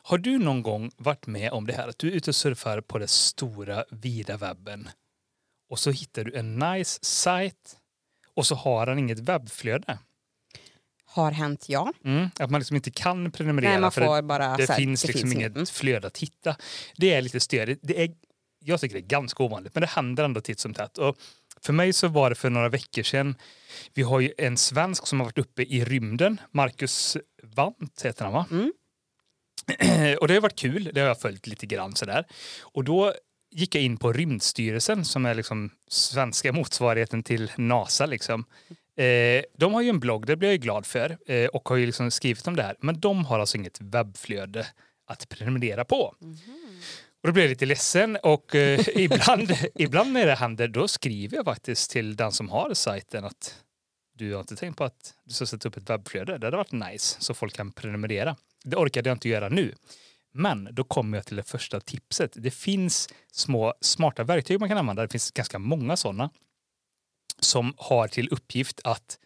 Har 0.03 0.19
du 0.19 0.39
någon 0.39 0.63
gång 0.63 0.91
varit 0.97 1.27
med 1.27 1.51
om 1.53 1.67
det 1.67 1.73
här 1.73 1.89
att 1.89 1.99
du 1.99 2.09
är 2.09 2.13
ute 2.13 2.31
och 2.31 2.35
surfar 2.37 2.81
på 2.81 2.99
den 2.99 3.09
stora 3.09 3.85
vida 3.91 4.37
webben 4.37 4.89
och 5.69 5.79
så 5.79 5.91
hittar 5.91 6.25
du 6.25 6.35
en 6.35 6.59
nice 6.59 6.99
sajt 7.03 7.77
och 8.35 8.47
så 8.47 8.55
har 8.55 8.87
han 8.87 8.99
inget 8.99 9.19
webbflöde? 9.19 9.99
Har 11.05 11.31
hänt, 11.31 11.69
ja. 11.69 11.93
Mm. 12.05 12.29
Att 12.39 12.51
man 12.51 12.61
liksom 12.61 12.77
inte 12.77 12.91
kan 12.91 13.31
prenumerera 13.31 13.71
Nej, 13.71 13.81
man 13.81 13.93
för 13.93 14.01
det- 14.01 14.07
får 14.07 14.23
bara... 14.23 14.57
det 14.57 14.69
här, 14.69 14.77
finns 14.77 15.07
liksom 15.07 15.33
inget 15.33 15.55
mm. 15.55 15.67
flöde 15.67 16.07
att 16.07 16.19
hitta. 16.19 16.57
Det 16.97 17.13
är 17.13 17.23
lite 17.23 17.41
störigt. 17.41 17.81
Det 17.83 18.03
är, 18.03 18.11
jag 18.65 18.81
tycker 18.81 18.95
det 18.95 19.01
är 19.01 19.09
ganska 19.09 19.43
ovanligt, 19.43 19.75
men 19.75 19.81
det 19.81 19.87
händer 19.87 20.25
ändå 20.25 20.41
titt 20.41 20.61
som 20.61 20.75
tätt. 20.75 20.99
Och 20.99 21.17
för 21.61 21.73
mig 21.73 21.93
så 21.93 22.09
var 22.09 22.31
det 22.31 22.37
för 22.37 22.51
några 22.51 22.69
veckor 22.69 23.03
sedan. 23.03 23.35
Vi 23.95 24.03
har 24.03 24.21
ju 24.21 24.33
en 24.39 24.57
svensk 24.57 25.07
som 25.07 25.21
har 25.21 25.25
varit 25.27 25.39
uppe 25.39 25.63
i 25.63 25.85
rymden. 25.85 26.41
Marcus 26.51 27.17
Wandt 27.43 28.03
heter 28.05 28.25
han 28.25 28.35
va? 28.35 28.47
Mm. 28.51 28.73
och 30.21 30.29
det 30.29 30.35
har 30.35 30.41
varit 30.41 30.59
kul. 30.59 30.91
Det 30.95 31.01
har 31.01 31.09
jag 31.09 31.21
följt 31.21 31.47
lite 31.47 31.67
grann 31.67 31.95
sådär. 31.95 32.25
Och 32.61 32.85
då 32.85 33.15
gick 33.51 33.75
jag 33.75 33.85
in 33.85 33.97
på 33.97 34.13
Rymdstyrelsen 34.13 35.05
som 35.05 35.27
är 35.27 35.35
liksom 35.35 35.71
svenska 35.89 36.53
motsvarigheten 36.53 37.23
till 37.23 37.51
NASA. 37.57 38.07
Liksom. 38.07 38.45
Eh, 38.97 39.43
de 39.59 39.75
har 39.75 39.83
ju 39.83 39.89
en 39.89 40.01
blogg, 40.01 40.27
det 40.27 40.37
blir 40.37 40.49
jag 40.49 40.55
ju 40.55 40.59
glad 40.59 40.87
för, 40.87 41.19
eh, 41.27 41.47
och 41.47 41.69
har 41.69 41.77
ju 41.77 41.87
liksom 41.87 42.11
skrivit 42.11 42.47
om 42.47 42.57
det 42.57 42.63
här. 42.63 42.77
Men 42.81 43.01
de 43.01 43.25
har 43.25 43.39
alltså 43.39 43.57
inget 43.57 43.81
webbflöde 43.81 44.67
att 45.07 45.29
prenumerera 45.29 45.85
på. 45.85 46.15
Och 47.23 47.29
då 47.29 47.33
blir 47.33 47.43
jag 47.43 47.51
lite 47.51 47.67
ledsen 47.67 48.19
och 48.23 48.55
eh, 48.55 48.81
ibland, 48.95 49.53
ibland 49.75 50.13
när 50.13 50.27
det 50.27 50.35
händer 50.35 50.69
då 50.69 50.89
skriver 50.89 51.37
jag 51.37 51.45
faktiskt 51.45 51.91
till 51.91 52.17
den 52.17 52.33
som 52.33 52.49
har 52.49 52.75
sajten 52.75 53.25
att 53.25 53.63
du 54.15 54.33
har 54.33 54.41
inte 54.41 54.57
tänkt 54.57 54.77
på 54.77 54.85
att 54.85 55.15
du 55.25 55.35
ska 55.35 55.47
sätta 55.47 55.69
upp 55.69 55.77
ett 55.77 55.91
webbflöde? 55.91 56.39
Det 56.39 56.47
hade 56.47 56.57
varit 56.57 56.73
nice 56.73 57.17
så 57.21 57.35
folk 57.35 57.57
kan 57.57 57.73
prenumerera. 57.73 58.37
Det 58.65 58.77
orkade 58.77 59.11
jag 59.11 59.15
inte 59.15 59.29
göra 59.29 59.49
nu. 59.49 59.75
Men 60.39 60.69
då 60.73 60.85
kommer 60.85 61.19
jag 61.19 61.27
till 61.27 61.37
det 61.37 61.43
första 61.43 61.81
tipset. 61.81 62.33
Det 62.35 62.51
finns 62.51 63.09
små 63.33 63.75
smarta 63.81 64.25
verktyg 64.25 64.61
man 64.61 64.69
kan 64.69 64.79
använda. 64.79 65.03
Det 65.03 65.09
finns 65.09 65.31
ganska 65.31 65.59
många 65.59 65.97
sådana 65.97 66.31
som 67.41 67.75
har 67.77 68.09
till 68.09 68.29
uppgift 68.29 68.81
att 68.85 69.19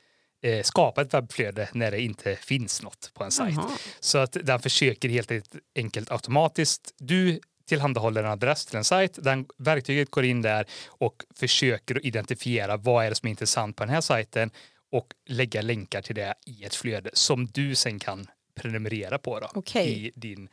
eh, 0.42 0.62
skapa 0.62 1.02
ett 1.02 1.14
webbflöde 1.14 1.68
när 1.72 1.90
det 1.90 2.00
inte 2.00 2.36
finns 2.36 2.82
något 2.82 3.10
på 3.14 3.24
en 3.24 3.30
sajt. 3.30 3.58
Så 4.00 4.18
att 4.18 4.36
den 4.42 4.60
försöker 4.60 5.08
helt 5.08 5.32
enkelt 5.76 6.10
automatiskt. 6.10 6.94
Du 6.98 7.40
tillhandahåller 7.66 8.24
en 8.24 8.30
adress 8.30 8.66
till 8.66 8.76
en 8.76 8.84
sajt. 8.84 9.18
Den 9.22 9.46
verktyget 9.58 10.10
går 10.10 10.24
in 10.24 10.42
där 10.42 10.66
och 10.86 11.24
försöker 11.34 12.06
identifiera 12.06 12.76
vad 12.76 13.04
är 13.04 13.08
det 13.08 13.14
som 13.14 13.26
är 13.26 13.30
intressant 13.30 13.76
på 13.76 13.84
den 13.84 13.94
här 13.94 14.00
sajten 14.00 14.50
och 14.92 15.06
lägga 15.26 15.62
länkar 15.62 16.02
till 16.02 16.14
det 16.14 16.34
i 16.46 16.64
ett 16.64 16.74
flöde 16.74 17.10
som 17.12 17.46
du 17.46 17.74
sen 17.74 17.98
kan 17.98 18.26
prenumerera 18.54 19.18
på 19.18 19.40
då, 19.40 19.50
Okej. 19.54 20.06
i 20.06 20.12
din 20.14 20.48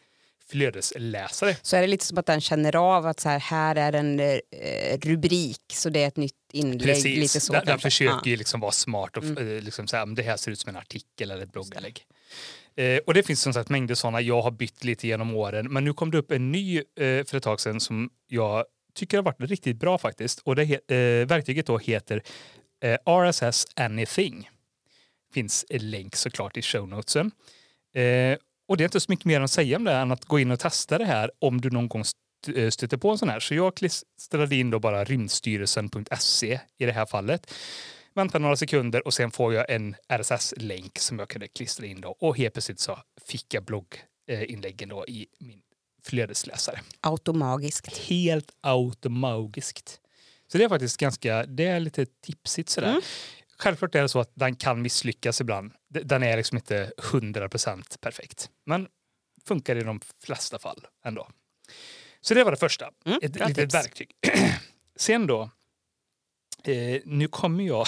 flödesläsare. 0.49 1.55
Så 1.61 1.75
är 1.75 1.81
det 1.81 1.87
lite 1.87 2.05
som 2.05 2.17
att 2.17 2.25
den 2.25 2.41
känner 2.41 2.75
av 2.75 3.05
att 3.05 3.19
så 3.19 3.29
här, 3.29 3.39
här 3.39 3.75
är 3.75 3.93
en 3.93 4.19
eh, 4.19 4.97
rubrik 5.01 5.61
så 5.73 5.89
det 5.89 6.03
är 6.03 6.07
ett 6.07 6.17
nytt 6.17 6.33
inlägg. 6.53 6.87
Lite 6.87 7.09
Precis, 7.21 7.43
så 7.43 7.53
den, 7.53 7.65
den 7.65 7.79
försöker 7.79 8.11
Ja. 8.13 8.21
ju 8.25 8.35
liksom 8.35 8.59
vara 8.59 8.71
smart 8.71 9.17
och 9.17 9.23
Mm. 9.23 9.57
eh, 9.57 9.63
liksom 9.63 9.87
säga 9.87 10.05
det 10.05 10.21
här 10.23 10.37
ser 10.37 10.51
ut 10.51 10.59
som 10.59 10.69
en 10.69 10.75
artikel 10.75 11.31
eller 11.31 11.43
ett 11.43 11.51
blogginlägg. 11.51 12.05
Eh, 12.75 12.97
och 12.97 13.13
det 13.13 13.23
finns 13.23 13.41
som 13.41 13.53
sagt 13.53 13.69
mängder 13.69 13.95
sådana. 13.95 14.21
Jag 14.21 14.41
har 14.41 14.51
bytt 14.51 14.83
lite 14.83 15.07
genom 15.07 15.35
åren, 15.35 15.73
men 15.73 15.83
nu 15.83 15.93
kom 15.93 16.11
det 16.11 16.17
upp 16.17 16.31
en 16.31 16.51
ny 16.51 16.77
eh, 16.77 16.83
för 17.25 17.35
ett 17.35 17.43
tag 17.43 17.59
sedan 17.59 17.79
som 17.79 18.09
jag 18.27 18.65
tycker 18.95 19.17
har 19.17 19.23
varit 19.23 19.41
riktigt 19.41 19.77
bra 19.79 19.97
faktiskt. 19.97 20.39
Och 20.39 20.55
det 20.55 20.63
eh, 20.91 21.27
verktyget 21.27 21.65
då 21.65 21.77
heter 21.77 22.23
eh, 22.83 22.97
RSS 23.05 23.67
Anything. 23.75 24.49
Finns 25.33 25.65
en 25.69 25.89
länk 25.91 26.15
såklart 26.15 26.57
i 26.57 26.61
show 26.61 26.87
notesen. 26.89 27.31
Eh, 27.95 28.37
och 28.69 28.77
det 28.77 28.83
är 28.83 28.85
inte 28.85 28.99
så 28.99 29.11
mycket 29.11 29.25
mer 29.25 29.41
att 29.41 29.51
säga 29.51 29.77
om 29.77 29.83
det 29.83 29.93
än 29.93 30.11
att 30.11 30.25
gå 30.25 30.39
in 30.39 30.51
och 30.51 30.59
testa 30.59 30.97
det 30.97 31.05
här 31.05 31.31
om 31.39 31.61
du 31.61 31.69
någon 31.69 31.87
gång 31.87 32.03
eh, 32.55 32.69
stöter 32.69 32.97
på 32.97 33.11
en 33.11 33.17
sån 33.17 33.29
här. 33.29 33.39
Så 33.39 33.55
jag 33.55 33.75
klistrade 33.75 34.55
in 34.55 34.69
då 34.69 34.79
bara 34.79 35.03
rymdstyrelsen.se 35.03 36.59
i 36.77 36.85
det 36.85 36.91
här 36.91 37.05
fallet. 37.05 37.53
Vänta 38.13 38.39
några 38.39 38.55
sekunder 38.55 39.07
och 39.07 39.13
sen 39.13 39.31
får 39.31 39.53
jag 39.53 39.69
en 39.69 39.95
RSS-länk 40.07 40.99
som 40.99 41.19
jag 41.19 41.29
kunde 41.29 41.47
klistra 41.47 41.85
in 41.85 42.01
då. 42.01 42.09
Och 42.09 42.37
helt 42.37 42.53
plötsligt 42.53 42.79
så 42.79 42.99
fick 43.25 43.53
jag 43.53 43.63
blogginläggen 43.63 44.89
då 44.89 45.05
i 45.07 45.27
min 45.39 45.61
flödesläsare. 46.03 46.79
Automagiskt. 47.01 47.97
Helt 47.97 48.51
automagiskt. 48.61 50.01
Så 50.51 50.57
det 50.57 50.63
är 50.63 50.69
faktiskt 50.69 50.97
ganska, 50.97 51.45
det 51.45 51.65
är 51.65 51.79
lite 51.79 52.05
tipsigt 52.05 52.69
sådär. 52.69 52.89
Mm. 52.89 53.01
Självklart 53.59 53.95
är 53.95 54.01
det 54.01 54.09
så 54.09 54.19
att 54.19 54.31
den 54.33 54.55
kan 54.55 54.81
misslyckas 54.81 55.41
ibland. 55.41 55.73
Den 55.87 56.23
är 56.23 56.37
liksom 56.37 56.57
inte 56.57 56.91
100% 56.97 57.99
perfekt. 58.01 58.49
Men 58.65 58.87
funkar 59.45 59.75
i 59.75 59.83
de 59.83 59.99
flesta 60.23 60.59
fall 60.59 60.87
ändå. 61.05 61.27
Så 62.21 62.33
det 62.33 62.43
var 62.43 62.51
det 62.51 62.57
första. 62.57 62.89
Mm, 63.05 63.19
Ett 63.23 63.35
litet 63.35 63.55
tips. 63.55 63.75
verktyg. 63.75 64.11
Sen 64.95 65.27
då. 65.27 65.49
Eh, 66.63 67.01
nu 67.05 67.27
kommer 67.27 67.63
jag... 67.63 67.87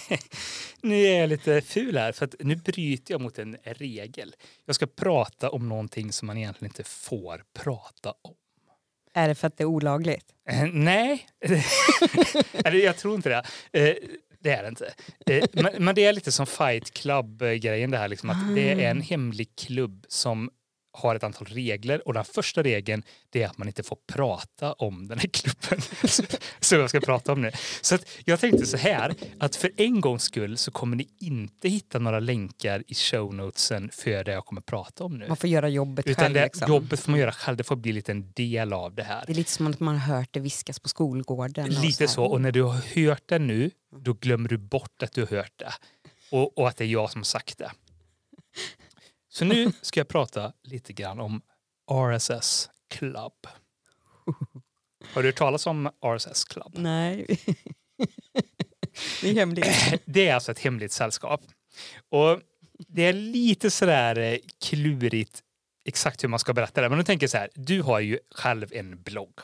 nu 0.80 1.02
är 1.02 1.20
jag 1.20 1.28
lite 1.28 1.60
ful 1.60 1.96
här 1.98 2.12
för 2.12 2.28
nu 2.38 2.56
bryter 2.56 3.14
jag 3.14 3.20
mot 3.20 3.38
en 3.38 3.56
regel. 3.64 4.34
Jag 4.64 4.74
ska 4.76 4.86
prata 4.86 5.50
om 5.50 5.68
någonting 5.68 6.12
som 6.12 6.26
man 6.26 6.38
egentligen 6.38 6.70
inte 6.70 6.84
får 6.84 7.44
prata 7.58 8.10
om. 8.22 8.34
Är 9.16 9.28
det 9.28 9.34
för 9.34 9.46
att 9.46 9.56
det 9.56 9.64
är 9.64 9.66
olagligt? 9.66 10.26
Eh, 10.48 10.64
nej, 10.72 11.26
Eller, 12.52 12.78
jag 12.78 12.96
tror 12.96 13.14
inte 13.14 13.28
det. 13.28 13.44
Eh, 13.90 13.96
det 14.44 14.50
är 14.50 14.62
det 14.62 14.68
inte. 14.68 14.94
Men, 15.52 15.84
men 15.84 15.94
det 15.94 16.04
är 16.04 16.12
lite 16.12 16.32
som 16.32 16.46
Fight 16.46 16.90
Club-grejen 16.90 17.90
det 17.90 17.98
här. 17.98 18.08
Liksom, 18.08 18.30
att 18.30 18.54
det 18.54 18.72
är 18.72 18.90
en 18.90 19.00
hemlig 19.00 19.56
klubb 19.56 20.04
som 20.08 20.50
har 20.94 21.14
ett 21.14 21.24
antal 21.24 21.46
regler 21.46 22.08
och 22.08 22.14
den 22.14 22.24
första 22.24 22.62
regeln 22.62 23.02
är 23.32 23.46
att 23.46 23.58
man 23.58 23.68
inte 23.68 23.82
får 23.82 23.98
prata 24.06 24.72
om 24.72 25.08
den 25.08 25.18
här 25.18 25.26
klubben 25.28 25.80
som 26.60 26.80
jag 26.80 26.88
ska 26.90 27.00
prata 27.00 27.32
om 27.32 27.42
nu. 27.42 27.50
Så 27.80 27.98
jag 28.24 28.40
tänkte 28.40 28.66
så 28.66 28.76
här 28.76 29.14
att 29.38 29.56
för 29.56 29.70
en 29.76 30.00
gångs 30.00 30.22
skull 30.22 30.56
så 30.58 30.70
kommer 30.70 30.96
ni 30.96 31.08
inte 31.20 31.68
hitta 31.68 31.98
några 31.98 32.20
länkar 32.20 32.82
i 32.86 32.94
show 32.94 33.34
notesen 33.34 33.90
för 33.92 34.24
det 34.24 34.32
jag 34.32 34.46
kommer 34.46 34.60
prata 34.60 35.04
om 35.04 35.18
nu. 35.18 35.28
Man 35.28 35.36
får 35.36 35.50
göra 35.50 35.68
jobbet 35.68 36.06
Utan 36.06 36.24
själv. 36.24 36.34
det, 36.34 36.44
liksom. 36.44 36.68
jobbet 36.68 37.00
får 37.00 37.10
man 37.10 37.20
göra 37.20 37.32
själv, 37.32 37.56
det 37.56 37.64
får 37.64 37.76
bli 37.76 37.92
lite 37.92 38.12
en 38.12 38.32
del 38.32 38.72
av 38.72 38.94
det 38.94 39.02
här. 39.02 39.24
Det 39.26 39.32
är 39.32 39.36
lite 39.36 39.50
som 39.50 39.66
att 39.66 39.80
man 39.80 39.98
har 39.98 40.16
hört 40.16 40.28
det 40.30 40.40
viskas 40.40 40.80
på 40.80 40.88
skolgården. 40.88 41.64
och 41.64 41.84
Lite 41.84 42.04
här. 42.04 42.08
så. 42.08 42.24
Och 42.24 42.40
när 42.40 42.52
du 42.52 42.62
har 42.62 43.06
hört 43.06 43.22
det 43.26 43.38
nu, 43.38 43.70
då 43.96 44.12
glömmer 44.12 44.48
du 44.48 44.58
bort 44.58 45.02
att 45.02 45.12
du 45.12 45.20
har 45.20 45.28
hört 45.36 45.52
det. 45.56 45.72
Och, 46.30 46.58
och 46.58 46.68
att 46.68 46.76
det 46.76 46.84
är 46.84 46.88
jag 46.88 47.10
som 47.10 47.18
har 47.18 47.24
sagt 47.24 47.58
det. 47.58 47.70
Så 49.36 49.44
nu 49.44 49.72
ska 49.80 50.00
jag 50.00 50.08
prata 50.08 50.52
lite 50.62 50.92
grann 50.92 51.20
om 51.20 51.42
RSS 51.90 52.70
Club. 52.90 53.46
Har 55.12 55.22
du 55.22 55.28
hört 55.28 55.36
talas 55.36 55.66
om 55.66 55.90
RSS 56.16 56.44
Club? 56.44 56.72
Nej. 56.74 57.26
det 59.22 59.30
är 59.30 59.34
hemligt. 59.34 59.66
Det 60.04 60.28
är 60.28 60.34
alltså 60.34 60.52
ett 60.52 60.58
hemligt 60.58 60.92
sällskap. 60.92 61.40
Och 62.08 62.40
det 62.88 63.02
är 63.02 63.12
lite 63.12 63.70
sådär 63.70 64.18
eh, 64.18 64.38
klurigt 64.60 65.42
exakt 65.84 66.24
hur 66.24 66.28
man 66.28 66.38
ska 66.38 66.52
berätta 66.52 66.80
det. 66.80 66.88
Men 66.88 66.98
nu 66.98 67.04
tänker 67.04 67.26
så 67.26 67.38
här, 67.38 67.50
du 67.54 67.82
har 67.82 68.00
ju 68.00 68.18
själv 68.30 68.72
en 68.72 69.02
blogg. 69.02 69.40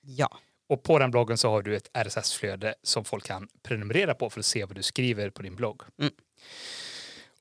Ja. 0.00 0.38
Och 0.68 0.82
på 0.82 0.98
den 0.98 1.10
bloggen 1.10 1.38
så 1.38 1.50
har 1.50 1.62
du 1.62 1.76
ett 1.76 1.88
RSS-flöde 1.92 2.74
som 2.82 3.04
folk 3.04 3.26
kan 3.26 3.48
prenumerera 3.62 4.14
på 4.14 4.30
för 4.30 4.40
att 4.40 4.46
se 4.46 4.64
vad 4.64 4.76
du 4.76 4.82
skriver 4.82 5.30
på 5.30 5.42
din 5.42 5.56
blogg. 5.56 5.82
Mm. 5.98 6.12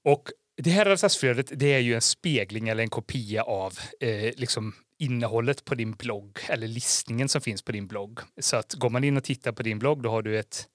Och 0.03 0.29
det 0.57 0.69
här 0.69 0.85
RSS-flödet 0.85 1.51
det 1.55 1.73
är 1.73 1.79
ju 1.79 1.95
en 1.95 2.01
spegling 2.01 2.69
eller 2.69 2.83
en 2.83 2.89
kopia 2.89 3.43
av 3.43 3.79
eh, 3.99 4.31
liksom 4.35 4.73
innehållet 4.97 5.65
på 5.65 5.75
din 5.75 5.91
blogg 5.91 6.39
eller 6.49 6.67
listningen 6.67 7.29
som 7.29 7.41
finns 7.41 7.61
på 7.61 7.71
din 7.71 7.87
blogg. 7.87 8.19
Så 8.37 8.57
att 8.57 8.73
går 8.73 8.89
man 8.89 9.03
in 9.03 9.17
och 9.17 9.23
tittar 9.23 9.51
på 9.51 9.63
din 9.63 9.79
blogg 9.79 10.03
då 10.03 10.09
har 10.09 10.21
du 10.21 10.39
ett 10.39 10.67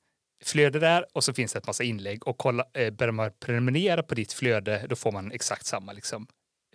flöde 0.45 0.79
där 0.79 1.07
och 1.13 1.25
så 1.25 1.33
finns 1.33 1.53
det 1.53 1.59
ett 1.59 1.67
massa 1.67 1.85
inlägg 1.85 2.29
och 2.29 2.39
kolla, 2.39 2.65
eh, 2.75 2.91
börjar 2.91 3.13
man 3.13 3.31
prenumerera 3.41 4.03
på 4.03 4.15
ditt 4.15 4.33
flöde 4.33 4.87
då 4.89 4.97
får 4.97 5.13
man 5.13 5.33
exakt 5.33 5.67
samma 5.67 5.93
liksom, 5.93 6.27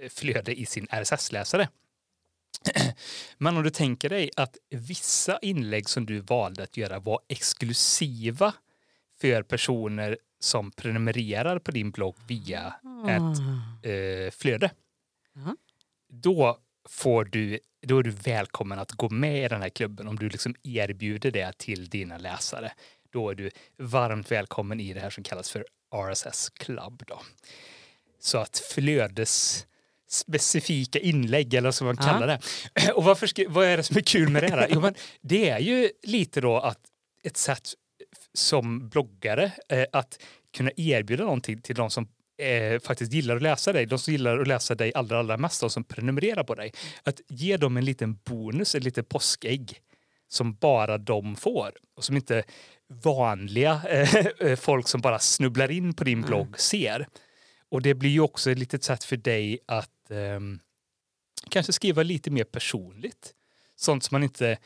eh, 0.01 0.09
flöde 0.09 0.59
i 0.59 0.65
sin 0.65 0.87
RSS-läsare. 0.91 1.69
Men 3.37 3.57
om 3.57 3.63
du 3.63 3.69
tänker 3.69 4.09
dig 4.09 4.31
att 4.35 4.57
vissa 4.69 5.39
inlägg 5.41 5.89
som 5.89 6.05
du 6.05 6.19
valde 6.19 6.63
att 6.63 6.77
göra 6.77 6.99
var 6.99 7.19
exklusiva 7.29 8.53
för 9.21 9.43
personer 9.43 10.17
som 10.43 10.71
prenumererar 10.71 11.59
på 11.59 11.71
din 11.71 11.91
blogg 11.91 12.15
via 12.27 12.73
ett 13.07 13.39
eh, 13.85 14.31
flöde. 14.39 14.71
Ja. 15.35 15.55
Då, 16.09 16.57
får 16.89 17.25
du, 17.25 17.59
då 17.87 17.99
är 17.99 18.03
du 18.03 18.09
välkommen 18.09 18.79
att 18.79 18.91
gå 18.91 19.09
med 19.09 19.45
i 19.45 19.47
den 19.47 19.61
här 19.61 19.69
klubben 19.69 20.07
om 20.07 20.15
du 20.15 20.29
liksom 20.29 20.55
erbjuder 20.63 21.31
det 21.31 21.57
till 21.57 21.89
dina 21.89 22.17
läsare. 22.17 22.71
Då 23.11 23.29
är 23.29 23.35
du 23.35 23.51
varmt 23.77 24.31
välkommen 24.31 24.79
i 24.79 24.93
det 24.93 24.99
här 24.99 25.09
som 25.09 25.23
kallas 25.23 25.51
för 25.51 25.65
RSS 25.95 26.49
Club. 26.49 27.03
Då. 27.07 27.21
Så 28.19 28.37
att 28.37 28.57
flödes 28.57 29.65
specifika 30.09 30.99
inlägg 30.99 31.53
eller 31.53 31.71
som 31.71 31.87
man 31.87 31.97
Ja. 31.99 32.05
kallar 32.05 32.27
det. 32.27 32.39
Och 32.95 33.03
varför, 33.03 33.49
vad 33.49 33.65
är 33.65 33.77
det 33.77 33.83
som 33.83 33.97
är 33.97 34.01
kul 34.01 34.29
med 34.29 34.43
det 34.43 34.49
här? 34.49 34.67
Jo, 34.69 34.81
men 34.81 34.93
det 35.21 35.49
är 35.49 35.59
ju 35.59 35.89
lite 36.03 36.41
då 36.41 36.57
att 36.59 36.79
ett 37.23 37.37
sätt 37.37 37.73
som 38.33 38.89
bloggare 38.89 39.51
eh, 39.69 39.85
att 39.93 40.21
kunna 40.57 40.71
erbjuda 40.77 41.23
någonting 41.23 41.61
till 41.61 41.75
de 41.75 41.89
som 41.89 42.07
eh, 42.37 42.79
faktiskt 42.79 43.13
gillar 43.13 43.35
att 43.35 43.41
läsa 43.41 43.73
dig, 43.73 43.85
de 43.85 43.99
som 43.99 44.11
gillar 44.13 44.39
att 44.39 44.47
läsa 44.47 44.75
dig 44.75 44.93
allra, 44.93 45.19
allra 45.19 45.37
mest, 45.37 45.61
de 45.61 45.69
som 45.69 45.83
prenumererar 45.83 46.43
på 46.43 46.55
dig. 46.55 46.71
Att 47.03 47.21
ge 47.27 47.57
dem 47.57 47.77
en 47.77 47.85
liten 47.85 48.19
bonus, 48.23 48.75
ett 48.75 48.83
litet 48.83 49.09
påskägg 49.09 49.79
som 50.27 50.53
bara 50.53 50.97
de 50.97 51.35
får 51.35 51.71
och 51.95 52.03
som 52.03 52.15
inte 52.15 52.43
vanliga 53.03 53.81
eh, 54.39 54.55
folk 54.55 54.87
som 54.87 55.01
bara 55.01 55.19
snubblar 55.19 55.71
in 55.71 55.93
på 55.93 56.03
din 56.03 56.17
Mm. 56.17 56.27
blogg 56.27 56.59
ser. 56.59 57.07
Och 57.69 57.81
det 57.81 57.93
blir 57.93 58.09
ju 58.09 58.19
också 58.19 58.51
ett 58.51 58.57
litet 58.59 58.83
sätt 58.83 59.03
för 59.03 59.17
dig 59.17 59.59
att 59.65 60.11
ehm, 60.11 60.59
kanske 61.49 61.73
skriva 61.73 62.03
lite 62.03 62.31
mer 62.31 62.43
personligt. 62.43 63.33
Sånt 63.75 64.03
som 64.03 64.15
man 64.15 64.23
inte 64.23 64.57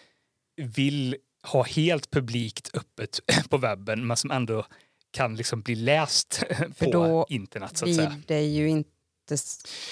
vill 0.56 1.16
ha 1.48 1.64
helt 1.64 2.12
publikt 2.12 2.70
öppet 2.74 3.20
på 3.50 3.58
webben 3.58 4.08
men 4.08 4.18
som 4.18 4.32
ändå 4.32 4.66
kan 5.12 5.36
liksom 5.36 5.62
bli 5.62 5.76
läst 5.76 6.44
på 6.80 6.92
då 6.92 7.26
internet 7.30 7.78
så 7.78 7.90
att 7.90 7.96
säga. 7.96 8.22
Det 8.28 8.42
ju 8.42 8.70
inte 8.70 8.90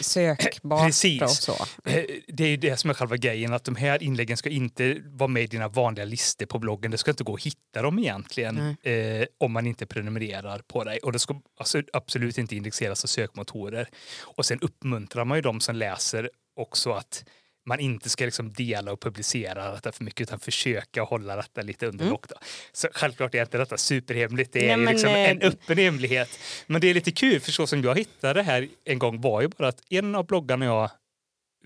sökbart 0.02 0.86
Precis. 0.86 1.22
och 1.22 1.30
så. 1.30 1.56
Eh, 1.86 2.04
Det 2.28 2.44
är 2.44 2.48
ju 2.48 2.58
det 2.58 2.78
som 2.78 2.90
är 2.90 2.94
själva 2.94 3.18
grejen, 3.18 3.54
att 3.54 3.64
de 3.64 3.76
här 3.76 4.04
inläggen 4.04 4.38
ska 4.38 4.50
inte 4.50 4.98
vara 5.06 5.28
med 5.28 5.44
i 5.44 5.48
dina 5.48 5.68
vanliga 5.68 6.06
listor 6.06 6.46
på 6.46 6.60
bloggen. 6.60 6.92
Det 6.92 6.98
ska 6.98 7.12
inte 7.12 7.24
gå 7.24 7.34
att 7.34 7.44
hitta 7.44 7.82
dem 7.82 8.00
egentligen 8.00 8.78
eh, 8.84 9.26
om 9.38 9.52
man 9.52 9.68
inte 9.68 9.86
prenumererar 9.86 10.60
på 10.68 10.84
dig. 10.84 11.00
Och 11.00 11.12
det 11.12 11.20
ska 11.20 11.42
alltså, 11.60 11.82
absolut 11.94 12.38
inte 12.38 12.56
indexeras 12.56 13.04
av 13.04 13.08
sökmotorer. 13.08 13.90
Och 14.22 14.46
sen 14.46 14.60
uppmuntrar 14.60 15.26
man 15.26 15.38
ju 15.38 15.42
de 15.42 15.60
som 15.60 15.76
läser 15.76 16.30
också 16.56 16.92
att 16.92 17.26
man 17.66 17.80
inte 17.80 18.10
ska 18.10 18.26
liksom 18.26 18.54
dela 18.54 18.92
och 18.92 19.02
publicera 19.02 19.72
detta 19.72 19.92
för 19.92 20.04
mycket 20.04 20.22
utan 20.22 20.40
försöka 20.40 21.02
hålla 21.02 21.36
detta 21.36 21.62
lite 21.62 21.88
under 21.88 22.10
lock. 22.10 22.30
Då. 22.30 22.36
Så 22.72 22.88
självklart 22.92 23.36
är 23.36 23.42
inte 23.42 23.58
detta 23.58 23.78
superhemligt, 23.78 24.54
det 24.54 24.70
är 24.70 24.78
Nej, 24.78 24.86
men, 24.86 24.94
liksom 24.94 25.10
eh, 25.10 25.30
en 25.30 25.42
öppen 25.42 25.78
hemlighet. 25.78 26.40
Men 26.68 26.82
det 26.82 26.88
är 26.88 26.94
lite 26.94 27.12
kul, 27.12 27.40
för 27.40 27.52
så 27.52 27.68
som 27.68 27.82
jag 27.82 27.98
hittade 27.98 28.34
det 28.34 28.44
här 28.44 28.68
en 28.86 29.00
gång 29.00 29.22
var 29.22 29.42
ju 29.42 29.48
bara 29.48 29.68
att 29.68 29.82
en 29.90 30.16
av 30.16 30.26
bloggarna 30.26 30.66
jag 30.66 30.90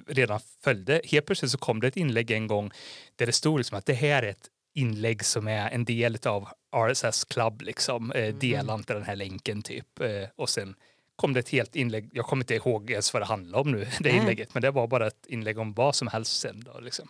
redan 0.07 0.39
följde, 0.63 1.01
helt 1.03 1.25
plötsligt 1.25 1.51
så 1.51 1.57
kom 1.57 1.79
det 1.79 1.87
ett 1.87 1.97
inlägg 1.97 2.31
en 2.31 2.47
gång 2.47 2.71
där 3.15 3.25
det 3.25 3.31
stod 3.31 3.59
liksom 3.59 3.77
att 3.77 3.85
det 3.85 3.93
här 3.93 4.23
är 4.23 4.27
ett 4.27 4.49
inlägg 4.75 5.25
som 5.25 5.47
är 5.47 5.69
en 5.69 5.85
del 5.85 6.17
av 6.25 6.49
RSS 6.75 7.25
Club, 7.25 7.61
liksom. 7.61 8.11
Eh, 8.11 8.35
dela 8.35 8.73
inte 8.73 8.93
den 8.93 9.03
här 9.03 9.15
länken 9.15 9.61
typ. 9.61 9.99
Eh, 9.99 10.29
och 10.35 10.49
sen 10.49 10.75
kom 11.19 11.33
det 11.33 11.39
ett 11.39 11.49
helt 11.49 11.75
inlägg, 11.75 12.09
jag 12.13 12.25
kommer 12.25 12.43
inte 12.43 12.55
ihåg 12.55 12.91
ens 12.91 13.13
vad 13.13 13.21
det 13.21 13.25
handlade 13.25 13.61
om 13.61 13.71
nu, 13.71 13.87
det 13.99 14.09
inlägget, 14.09 14.53
men 14.53 14.61
det 14.61 14.71
var 14.71 14.87
bara 14.87 15.07
ett 15.07 15.25
inlägg 15.27 15.57
om 15.59 15.73
vad 15.73 15.95
som 15.95 16.07
helst 16.07 16.39
sen 16.39 16.63
då 16.65 16.79
liksom. 16.79 17.07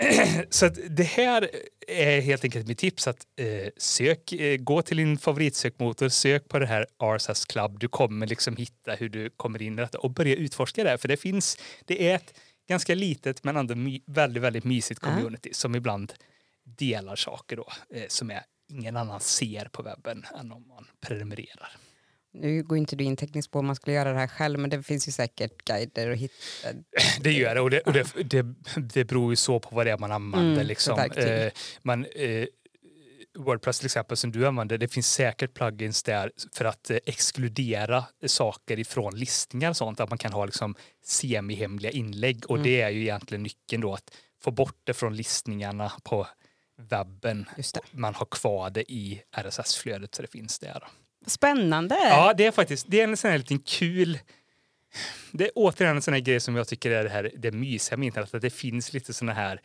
Så 0.50 0.68
det 0.68 1.04
här 1.04 1.50
är 1.88 2.20
helt 2.20 2.44
enkelt 2.44 2.66
mitt 2.66 2.78
tips 2.78 3.08
att 3.08 3.26
eh, 3.36 3.68
sök, 3.76 4.32
eh, 4.32 4.56
gå 4.56 4.82
till 4.82 4.96
din 4.96 5.18
favoritsökmotor, 5.18 6.08
sök 6.08 6.48
på 6.48 6.58
det 6.58 6.66
här 6.66 6.86
RSS 6.98 7.44
Club. 7.44 7.78
Du 7.78 7.88
kommer 7.88 8.26
liksom 8.26 8.56
hitta 8.56 8.92
hur 8.94 9.08
du 9.08 9.30
kommer 9.30 9.62
in 9.62 9.78
i 9.78 9.82
detta 9.82 9.98
och 9.98 10.10
börja 10.10 10.36
utforska 10.36 10.84
det. 10.84 10.98
För 10.98 11.08
det 11.08 11.16
finns, 11.16 11.58
det 11.84 12.10
är 12.10 12.14
ett 12.14 12.34
ganska 12.68 12.94
litet 12.94 13.44
men 13.44 13.56
ändå 13.56 13.74
my, 13.74 14.00
väldigt, 14.06 14.42
väldigt 14.42 14.64
mysigt 14.64 15.00
community 15.00 15.54
som 15.54 15.74
ibland 15.74 16.12
delar 16.64 17.16
saker 17.16 17.56
då 17.56 17.68
eh, 17.94 18.04
som 18.08 18.30
är 18.30 18.42
ingen 18.68 18.96
annan 18.96 19.20
ser 19.20 19.68
på 19.72 19.82
webben 19.82 20.24
än 20.40 20.52
om 20.52 20.68
man 20.68 20.86
prenumererar. 21.00 21.76
Nu 22.34 22.62
går 22.62 22.78
inte 22.78 22.96
du 22.96 23.04
in 23.04 23.16
tekniskt 23.16 23.50
på 23.50 23.58
om 23.58 23.66
man 23.66 23.76
skulle 23.76 23.96
göra 23.96 24.12
det 24.12 24.18
här 24.18 24.26
själv 24.26 24.58
men 24.58 24.70
det 24.70 24.82
finns 24.82 25.08
ju 25.08 25.12
säkert 25.12 25.64
guider 25.64 26.10
att 26.10 26.18
hitta. 26.18 26.34
Det 27.20 27.32
gör 27.32 27.54
det 27.54 27.60
och 27.60 27.70
det, 27.70 27.80
och 27.80 27.92
det, 27.92 28.06
det, 28.24 28.46
det 28.94 29.04
beror 29.04 29.32
ju 29.32 29.36
så 29.36 29.60
på 29.60 29.76
vad 29.76 29.86
det 29.86 29.92
är 29.92 29.98
man 29.98 30.12
använder. 30.12 30.52
Mm, 30.52 30.66
liksom. 30.66 30.98
eh, 31.16 31.52
man, 31.82 32.04
eh, 32.04 32.46
Wordpress 33.38 33.78
till 33.78 33.86
exempel 33.86 34.16
som 34.16 34.32
du 34.32 34.46
använder, 34.46 34.78
det 34.78 34.88
finns 34.88 35.12
säkert 35.12 35.54
plugins 35.54 36.02
där 36.02 36.32
för 36.52 36.64
att 36.64 36.90
eh, 36.90 36.98
exkludera 37.06 38.04
saker 38.26 38.78
ifrån 38.78 39.16
listningar 39.16 39.70
och 39.70 39.76
sånt. 39.76 40.00
Att 40.00 40.10
man 40.10 40.18
kan 40.18 40.32
ha 40.32 40.44
liksom 40.44 40.74
semihemliga 41.04 41.90
inlägg 41.90 42.44
och 42.50 42.56
Mm. 42.56 42.62
det 42.64 42.80
är 42.80 42.90
ju 42.90 43.00
egentligen 43.00 43.42
nyckeln 43.42 43.82
då 43.82 43.94
att 43.94 44.10
få 44.42 44.50
bort 44.50 44.80
det 44.84 44.94
från 44.94 45.16
listningarna 45.16 45.92
på 46.02 46.26
webben. 46.76 47.46
Man 47.90 48.14
har 48.14 48.26
kvar 48.26 48.70
det 48.70 48.92
i 48.92 49.22
RSS-flödet 49.36 50.14
så 50.14 50.22
det 50.22 50.28
finns 50.28 50.58
där. 50.58 50.84
Spännande! 51.26 51.94
Ja, 51.94 52.34
det 52.36 52.46
är 52.46 52.50
faktiskt 52.50 52.86
det 52.88 53.00
är 53.00 53.04
en 53.04 53.16
sån 53.16 53.30
här 53.30 53.38
liten 53.38 53.58
kul... 53.58 54.18
Det 55.32 55.44
är 55.44 55.50
återigen 55.54 55.96
en 55.96 56.02
sån 56.02 56.14
här 56.14 56.20
grej 56.20 56.40
som 56.40 56.56
jag 56.56 56.68
tycker 56.68 56.90
är 56.90 57.04
det, 57.04 57.10
här, 57.10 57.30
det 57.36 57.52
mysiga 57.52 57.96
med 57.96 58.06
internet, 58.06 58.34
att 58.34 58.42
det 58.42 58.50
finns 58.50 58.92
lite 58.92 59.12
såna 59.14 59.32
här 59.32 59.60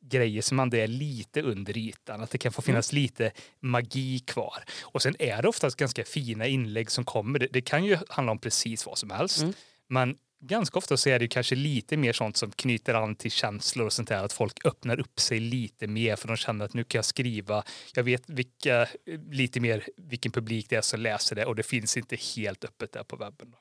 grejer 0.00 0.42
som 0.42 0.60
ändå 0.60 0.76
är 0.76 0.86
lite 0.86 1.42
under 1.42 1.78
ytan, 1.78 2.22
att 2.22 2.30
det 2.30 2.38
kan 2.38 2.52
få 2.52 2.62
finnas 2.62 2.92
lite 2.92 3.32
magi 3.60 4.18
kvar. 4.18 4.64
Och 4.82 5.02
sen 5.02 5.16
är 5.18 5.42
det 5.42 5.48
oftast 5.48 5.76
ganska 5.76 6.04
fina 6.04 6.46
inlägg 6.46 6.90
som 6.90 7.04
kommer. 7.04 7.38
Det, 7.38 7.46
det 7.46 7.60
kan 7.60 7.84
ju 7.84 7.98
handla 8.08 8.32
om 8.32 8.38
precis 8.38 8.86
vad 8.86 8.98
som 8.98 9.10
helst, 9.10 9.42
Mm. 9.42 9.54
men 9.88 10.16
ganska 10.40 10.78
ofta 10.78 10.96
så 10.96 11.08
är 11.08 11.18
det 11.18 11.28
kanske 11.28 11.54
lite 11.54 11.96
mer 11.96 12.12
sånt 12.12 12.36
som 12.36 12.50
knyter 12.50 12.94
an 12.94 13.14
till 13.14 13.30
känslor 13.30 13.86
och 13.86 13.92
sånt 13.92 14.08
där, 14.08 14.24
att 14.24 14.32
folk 14.32 14.66
öppnar 14.66 15.00
upp 15.00 15.20
sig 15.20 15.40
lite 15.40 15.86
mer 15.86 16.16
för 16.16 16.28
de 16.28 16.36
känner 16.36 16.64
att 16.64 16.74
nu 16.74 16.84
kan 16.84 16.98
jag 16.98 17.04
skriva, 17.04 17.64
jag 17.94 18.02
vet 18.02 18.22
vilka, 18.26 18.88
lite 19.30 19.60
mer 19.60 19.84
vilken 19.96 20.32
publik 20.32 20.66
det 20.68 20.76
är 20.76 20.80
som 20.80 21.00
läser 21.00 21.36
det 21.36 21.46
och 21.46 21.54
det 21.54 21.62
finns 21.62 21.96
inte 21.96 22.16
helt 22.36 22.64
öppet 22.64 22.92
där 22.92 23.04
på 23.04 23.16
webben. 23.16 23.54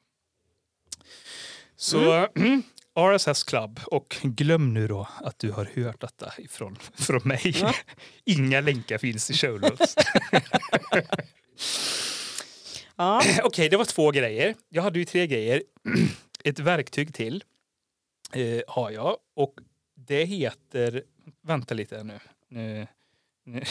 Så 1.76 2.28
mm. 2.36 2.64
RSS 3.18 3.44
Club 3.44 3.80
och 3.86 4.18
glöm 4.24 4.74
nu 4.74 4.88
då 4.88 5.08
att 5.22 5.40
du 5.40 5.52
har 5.52 5.66
hört 5.76 6.02
detta 6.02 6.34
ifrån, 6.38 6.78
från 6.94 7.22
mig. 7.24 7.56
Ja. 7.62 7.74
Inga 8.26 8.62
länkar 8.62 8.98
finns 8.98 9.32
i 9.32 9.34
show 9.34 9.62
notes. 9.62 9.96
Ja. 12.98 13.22
Okej, 13.44 13.70
det 13.70 13.78
var 13.78 13.86
två 13.86 14.12
grejer. 14.12 14.56
Jag 14.70 14.84
hade 14.84 15.00
ju 15.00 15.06
tre 15.06 15.28
grejer. 15.28 15.64
Ett 16.50 16.60
verktyg 16.60 17.14
till 17.14 17.44
eh, 18.34 18.62
har 18.68 18.92
jag 18.92 19.18
och 19.36 19.54
det 19.96 20.24
heter... 20.26 21.04
Vänta 21.42 21.74
lite 21.74 22.04
nu. 22.04 22.20
Nu, 22.50 22.88
nu, 23.44 23.64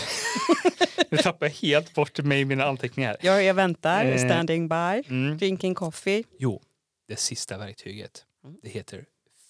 nu 1.11 1.17
tappar 1.19 1.47
jag 1.47 1.53
helt 1.55 1.95
bort 1.95 2.19
mig 2.19 2.41
i 2.41 2.45
mina 2.45 2.65
anteckningar. 2.65 3.17
Jag, 3.21 3.45
jag 3.45 3.55
väntar, 3.55 4.05
Eh. 4.05 4.17
standing 4.25 4.69
by, 4.69 5.03
Mm. 5.09 5.39
drinking 5.39 5.75
coffee. 5.75 6.25
Jo, 6.39 6.63
det 7.09 7.17
sista 7.17 7.59
verktyget. 7.59 8.25
Mm. 8.45 8.57
Det 8.63 8.69
heter 8.69 9.05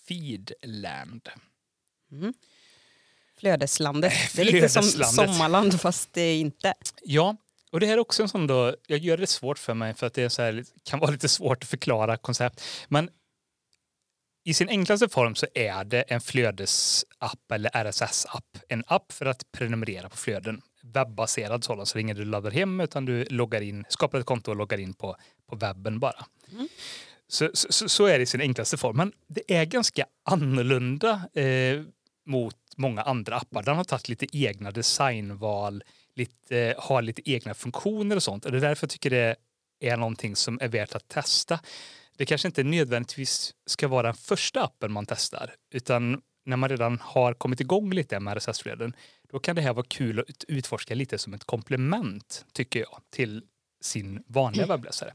Feedland. 0.09 1.29
Flödeslandet. 3.39 4.13
Det 4.37 4.43
är 4.43 4.45
lite 4.53 4.69
som 4.69 4.83
sommarland 4.83 5.81
fast 5.81 6.13
det 6.13 6.21
är 6.21 6.41
inte. 6.41 6.75
Ja, 7.03 7.37
och 7.77 7.81
det 7.81 7.87
här 7.87 7.95
är 7.95 7.99
också 7.99 8.23
en 8.23 8.29
sån 8.29 8.47
då, 8.47 8.75
jag 8.87 8.99
gör 8.99 9.17
det 9.17 9.27
svårt 9.27 9.59
för 9.59 9.75
mig 9.75 9.95
för 9.95 10.07
att 10.07 10.15
det 10.15 10.23
är 10.23 10.29
så 10.29 10.43
här, 10.43 10.65
kan 10.85 10.99
vara 10.99 11.11
lite 11.11 11.29
svårt 11.29 11.63
att 11.63 11.69
förklara 11.69 12.17
koncept. 12.17 12.63
Men 12.89 13.11
i 14.45 14.55
sin 14.55 14.69
enklaste 14.69 15.09
form 15.09 15.35
så 15.35 15.47
är 15.55 15.85
det 15.85 16.03
en 16.03 16.21
flödesapp 16.21 17.53
eller 17.53 17.71
RSS-app. 17.71 18.59
En 18.69 18.85
app 18.87 19.13
för 19.13 19.27
att 19.27 19.53
prenumerera 19.53 20.09
på 20.09 20.17
flöden. 20.17 20.61
Webbaserad 20.83 21.65
sådan, 21.65 21.87
så 21.87 21.95
det 21.95 21.99
är 21.99 22.03
inget 22.03 22.17
du 22.17 22.25
laddar 22.25 22.51
hem 22.51 22.81
utan 22.81 23.05
du 23.05 23.25
loggar 23.25 23.61
in, 23.61 23.85
skapar 23.89 24.19
ett 24.19 24.27
konto 24.27 24.51
och 24.51 24.57
loggar 24.57 24.79
in 24.79 24.95
på, 24.95 25.17
på 25.51 25.57
webben 25.57 26.01
bara. 26.01 26.27
Så, 27.29 27.51
så, 27.55 27.89
så 27.89 28.07
är 28.07 28.19
det 28.19 28.23
i 28.23 28.27
sin 28.27 28.41
enklaste 28.41 28.77
form. 28.77 28.97
Men 28.97 29.13
det 29.27 29.55
är 29.57 29.65
ganska 29.65 30.07
annorlunda 30.25 31.29
eh, 31.35 31.83
mot 32.27 32.57
många 32.77 33.03
andra 33.03 33.37
appar. 33.37 33.63
Den 33.63 33.77
har 33.77 33.85
tagit 33.85 34.09
lite 34.09 34.27
egna 34.33 34.71
designval, 34.71 35.83
lite, 36.17 36.75
har 36.79 37.03
lite 37.03 37.31
egna 37.31 37.55
funktioner 37.55 38.17
och 38.17 38.23
sånt. 38.23 38.45
Och 38.45 38.53
det 38.53 38.59
är 38.59 38.61
därför 38.61 38.85
jag 38.85 38.91
tycker 38.91 39.11
det 39.11 39.37
är 39.81 39.97
någonting 39.97 40.37
som 40.37 40.59
är 40.61 40.69
värt 40.69 40.95
att 40.95 41.09
testa. 41.09 41.61
Det 42.17 42.27
kanske 42.27 42.49
inte 42.49 42.65
nödvändigtvis 42.65 43.55
ska 43.67 43.89
vara 43.89 44.07
den 44.07 44.15
första 44.15 44.63
appen 44.65 44.93
man 44.93 45.07
testar, 45.07 45.55
utan 45.71 46.23
när 46.45 46.57
man 46.57 46.69
redan 46.69 46.99
har 47.03 47.35
kommit 47.35 47.61
igång 47.61 47.93
lite 47.93 48.21
med 48.21 48.37
RSS-flöden, 48.37 48.97
då 49.33 49.39
kan 49.39 49.57
det 49.57 49.63
här 49.63 49.73
vara 49.73 49.87
kul 49.89 50.21
att 50.21 50.45
utforska 50.49 50.95
lite 50.95 51.19
som 51.19 51.35
ett 51.35 51.45
komplement, 51.45 52.45
tycker 52.53 52.81
jag, 52.81 53.01
till 53.11 53.43
sin 53.81 54.23
vanliga 54.27 54.67
webbläsare. 54.67 55.15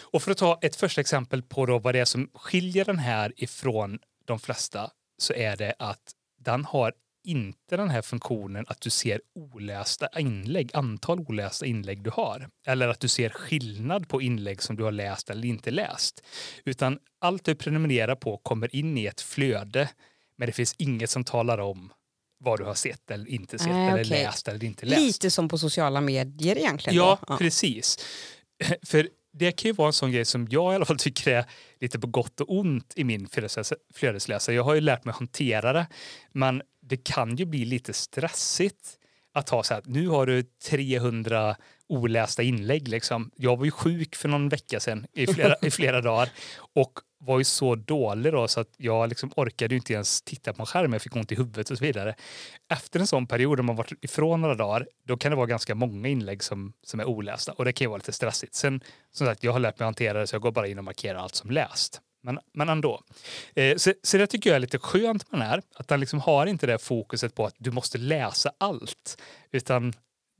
Och 0.00 0.22
för 0.22 0.30
att 0.30 0.38
ta 0.38 0.58
ett 0.62 0.76
första 0.76 1.00
exempel 1.00 1.42
på 1.42 1.66
då 1.66 1.78
vad 1.78 1.94
det 1.94 1.98
är 1.98 2.04
som 2.04 2.30
skiljer 2.34 2.84
den 2.84 2.98
här 2.98 3.32
ifrån 3.36 3.98
de 4.24 4.38
flesta 4.38 4.90
så 5.18 5.32
är 5.32 5.56
det 5.56 5.74
att 5.78 6.14
den 6.38 6.64
har 6.64 6.92
inte 7.24 7.76
den 7.76 7.90
här 7.90 8.02
funktionen 8.02 8.64
att 8.68 8.80
du 8.80 8.90
ser 8.90 9.20
olästa 9.34 10.08
inlägg, 10.18 10.70
antal 10.74 11.20
olästa 11.20 11.66
inlägg 11.66 12.02
du 12.02 12.10
har. 12.10 12.48
Eller 12.66 12.88
att 12.88 13.00
du 13.00 13.08
ser 13.08 13.30
skillnad 13.30 14.08
på 14.08 14.22
inlägg 14.22 14.62
som 14.62 14.76
du 14.76 14.84
har 14.84 14.92
läst 14.92 15.30
eller 15.30 15.48
inte 15.48 15.70
läst. 15.70 16.22
Utan 16.64 16.98
allt 17.18 17.44
du 17.44 17.54
prenumererar 17.54 18.14
på 18.14 18.36
kommer 18.36 18.76
in 18.76 18.98
i 18.98 19.06
ett 19.06 19.20
flöde 19.20 19.88
men 20.36 20.46
det 20.46 20.52
finns 20.52 20.74
inget 20.78 21.10
som 21.10 21.24
talar 21.24 21.58
om 21.58 21.92
vad 22.38 22.58
du 22.58 22.64
har 22.64 22.74
sett 22.74 23.10
eller 23.10 23.28
inte 23.28 23.58
sett 23.58 23.68
Nej, 23.68 23.88
eller 23.88 24.04
okej. 24.04 24.24
läst 24.24 24.48
eller 24.48 24.64
inte 24.64 24.86
läst. 24.86 25.00
Lite 25.00 25.30
som 25.30 25.48
på 25.48 25.58
sociala 25.58 26.00
medier 26.00 26.58
egentligen. 26.58 26.96
Ja, 26.96 27.18
då. 27.26 27.36
precis. 27.36 27.98
För 28.86 29.08
det 29.32 29.52
kan 29.52 29.68
ju 29.68 29.72
vara 29.72 29.86
en 29.86 29.92
sån 29.92 30.12
grej 30.12 30.24
som 30.24 30.46
jag 30.50 30.72
i 30.72 30.76
alla 30.76 30.84
fall 30.84 30.98
tycker 30.98 31.30
är 31.30 31.44
lite 31.80 31.98
på 31.98 32.06
gott 32.06 32.40
och 32.40 32.58
ont 32.58 32.92
i 32.96 33.04
min 33.04 33.26
flödesläsa- 33.26 33.76
flödesläsare. 33.94 34.56
Jag 34.56 34.64
har 34.64 34.74
ju 34.74 34.80
lärt 34.80 35.04
mig 35.04 35.14
hantera 35.14 35.72
det, 35.72 35.86
men 36.32 36.62
det 36.82 36.96
kan 36.96 37.36
ju 37.36 37.44
bli 37.44 37.64
lite 37.64 37.92
stressigt 37.92 38.96
att 39.32 39.48
ha 39.48 39.62
så 39.62 39.74
här, 39.74 39.82
nu 39.86 40.08
har 40.08 40.26
du 40.26 40.42
300 40.42 41.56
olästa 41.90 42.42
inlägg. 42.42 42.88
Liksom. 42.88 43.30
Jag 43.36 43.56
var 43.56 43.64
ju 43.64 43.70
sjuk 43.70 44.16
för 44.16 44.28
någon 44.28 44.48
vecka 44.48 44.80
sedan 44.80 45.06
i 45.12 45.26
flera, 45.26 45.54
i 45.62 45.70
flera 45.70 46.00
dagar 46.10 46.28
och 46.74 46.92
var 47.18 47.38
ju 47.38 47.44
så 47.44 47.74
dålig 47.74 48.32
då 48.32 48.48
så 48.48 48.60
att 48.60 48.74
jag 48.76 49.08
liksom 49.08 49.32
orkade 49.36 49.74
inte 49.74 49.92
ens 49.92 50.22
titta 50.22 50.52
på 50.52 50.62
en 50.62 50.66
skärm. 50.66 50.92
Jag 50.92 51.02
fick 51.02 51.16
ont 51.16 51.32
i 51.32 51.34
huvudet 51.34 51.70
och 51.70 51.78
så 51.78 51.84
vidare. 51.84 52.14
Efter 52.72 53.00
en 53.00 53.06
sån 53.06 53.26
period, 53.26 53.60
om 53.60 53.66
man 53.66 53.76
varit 53.76 54.04
ifrån 54.04 54.40
några 54.40 54.54
dagar, 54.54 54.86
då 55.06 55.16
kan 55.16 55.30
det 55.30 55.36
vara 55.36 55.46
ganska 55.46 55.74
många 55.74 56.08
inlägg 56.08 56.42
som, 56.42 56.72
som 56.82 57.00
är 57.00 57.04
olästa 57.04 57.52
och 57.52 57.64
det 57.64 57.72
kan 57.72 57.84
ju 57.84 57.88
vara 57.88 57.98
lite 57.98 58.12
stressigt. 58.12 58.54
Sen, 58.54 58.80
som 59.12 59.26
sagt, 59.26 59.44
jag 59.44 59.52
har 59.52 59.60
lärt 59.60 59.78
mig 59.78 59.84
att 59.84 59.86
hantera 59.86 60.20
det 60.20 60.26
så 60.26 60.34
jag 60.34 60.42
går 60.42 60.52
bara 60.52 60.66
in 60.66 60.78
och 60.78 60.84
markerar 60.84 61.18
allt 61.18 61.34
som 61.34 61.50
läst. 61.50 62.00
Men, 62.22 62.38
men 62.54 62.68
ändå. 62.68 63.00
Eh, 63.54 63.76
så, 63.76 63.92
så 64.02 64.18
det 64.18 64.26
tycker 64.26 64.50
jag 64.50 64.54
är 64.54 64.60
lite 64.60 64.78
skönt 64.78 65.32
med 65.32 65.40
den 65.40 65.48
här, 65.48 65.62
att 65.74 65.88
den 65.88 66.00
liksom 66.00 66.20
har 66.20 66.46
inte 66.46 66.66
det 66.66 66.78
fokuset 66.78 67.34
på 67.34 67.46
att 67.46 67.54
du 67.58 67.70
måste 67.70 67.98
läsa 67.98 68.52
allt, 68.58 69.22
utan 69.52 69.92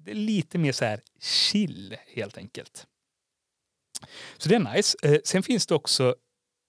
det 0.04 0.10
är 0.10 0.14
lite 0.14 0.58
mer 0.58 0.72
så 0.72 0.84
här 0.84 1.00
chill 1.20 1.96
helt 2.06 2.38
enkelt. 2.38 2.86
Så 4.36 4.48
det 4.48 4.54
är 4.54 4.74
nice. 4.74 4.98
Eh, 5.02 5.18
sen 5.24 5.42
finns 5.42 5.66
det 5.66 5.74
också 5.74 6.16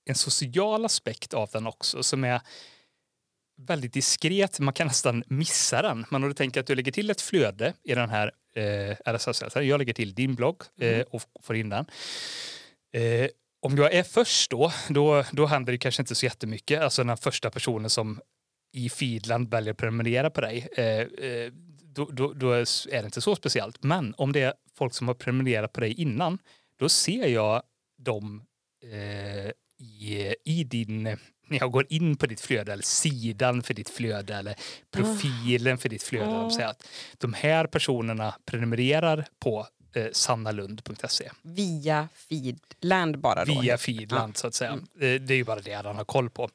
en 0.05 0.15
social 0.15 0.85
aspekt 0.85 1.33
av 1.33 1.49
den 1.53 1.67
också 1.67 2.03
som 2.03 2.23
är 2.23 2.41
väldigt 3.57 3.93
diskret. 3.93 4.59
Man 4.59 4.73
kan 4.73 4.87
nästan 4.87 5.23
missa 5.27 5.81
den. 5.81 6.05
Men 6.09 6.23
om 6.23 6.29
du 6.29 6.35
tänker 6.35 6.59
att 6.59 6.67
du 6.67 6.75
lägger 6.75 6.91
till 6.91 7.09
ett 7.09 7.21
flöde 7.21 7.73
i 7.83 7.95
den 7.95 8.09
här 8.09 8.31
eh, 8.55 8.95
RSS-läsaren. 9.05 9.67
Jag 9.67 9.77
lägger 9.77 9.93
till 9.93 10.13
din 10.13 10.35
blogg 10.35 10.63
eh, 10.79 11.01
och 11.01 11.21
får 11.41 11.55
in 11.55 11.69
den. 11.69 11.85
Eh, 12.93 13.29
om 13.61 13.77
jag 13.77 13.93
är 13.93 14.03
först 14.03 14.51
då, 14.51 14.71
då, 14.89 15.23
då 15.31 15.45
händer 15.45 15.71
det 15.71 15.77
kanske 15.77 16.01
inte 16.01 16.15
så 16.15 16.25
jättemycket. 16.25 16.81
Alltså 16.81 17.03
den 17.03 17.17
första 17.17 17.49
personen 17.49 17.89
som 17.89 18.21
i 18.73 18.89
Feedland 18.89 19.51
väljer 19.51 19.71
att 19.71 19.77
prenumerera 19.77 20.29
på 20.29 20.41
dig, 20.41 20.67
eh, 20.77 20.85
eh, 20.85 21.51
då, 21.93 22.05
då, 22.05 22.33
då, 22.33 22.51
är 22.51 22.91
det 22.91 23.05
inte 23.05 23.21
så 23.21 23.35
speciellt. 23.35 23.83
Men 23.83 24.13
om 24.17 24.31
det 24.31 24.41
är 24.41 24.53
folk 24.73 24.93
som 24.93 25.07
har 25.07 25.15
prenumererat 25.15 25.73
på 25.73 25.79
dig 25.79 25.93
innan, 26.01 26.37
då 26.79 26.89
ser 26.89 27.27
jag 27.27 27.63
dem 27.97 28.43
eh, 28.83 29.51
i, 29.79 30.35
i 30.45 30.63
din 30.63 31.17
när 31.51 31.59
jag 31.59 31.71
går 31.71 31.85
in 31.89 32.15
på 32.15 32.25
ditt 32.25 32.41
flöde 32.41 32.73
eller 32.73 32.83
sidan 32.83 33.63
för 33.63 33.73
ditt 33.73 33.89
flöde 33.89 34.35
eller 34.35 34.55
profilen 34.91 35.77
för 35.77 35.89
ditt 35.89 36.03
flöde. 36.03 36.31
De 36.31 36.51
säger 36.51 36.69
att 36.69 36.87
de 37.17 37.33
här 37.33 37.67
personerna 37.67 38.35
prenumererar 38.45 39.27
på 39.39 39.67
eh, 39.93 40.05
sannalund.se. 40.11 41.29
Via 41.41 42.09
Feedland 42.13 43.19
bara 43.19 43.45
då? 43.45 43.61
Via 43.61 43.77
Feedland 43.77 44.37
så 44.37 44.47
att 44.47 44.53
säga. 44.53 44.71
Mm. 44.71 45.25
Det 45.25 45.33
är 45.33 45.37
ju 45.37 45.43
bara 45.43 45.59
det 45.59 45.73
han 45.73 45.95
har 45.95 46.05
koll 46.05 46.29
på. 46.29 46.49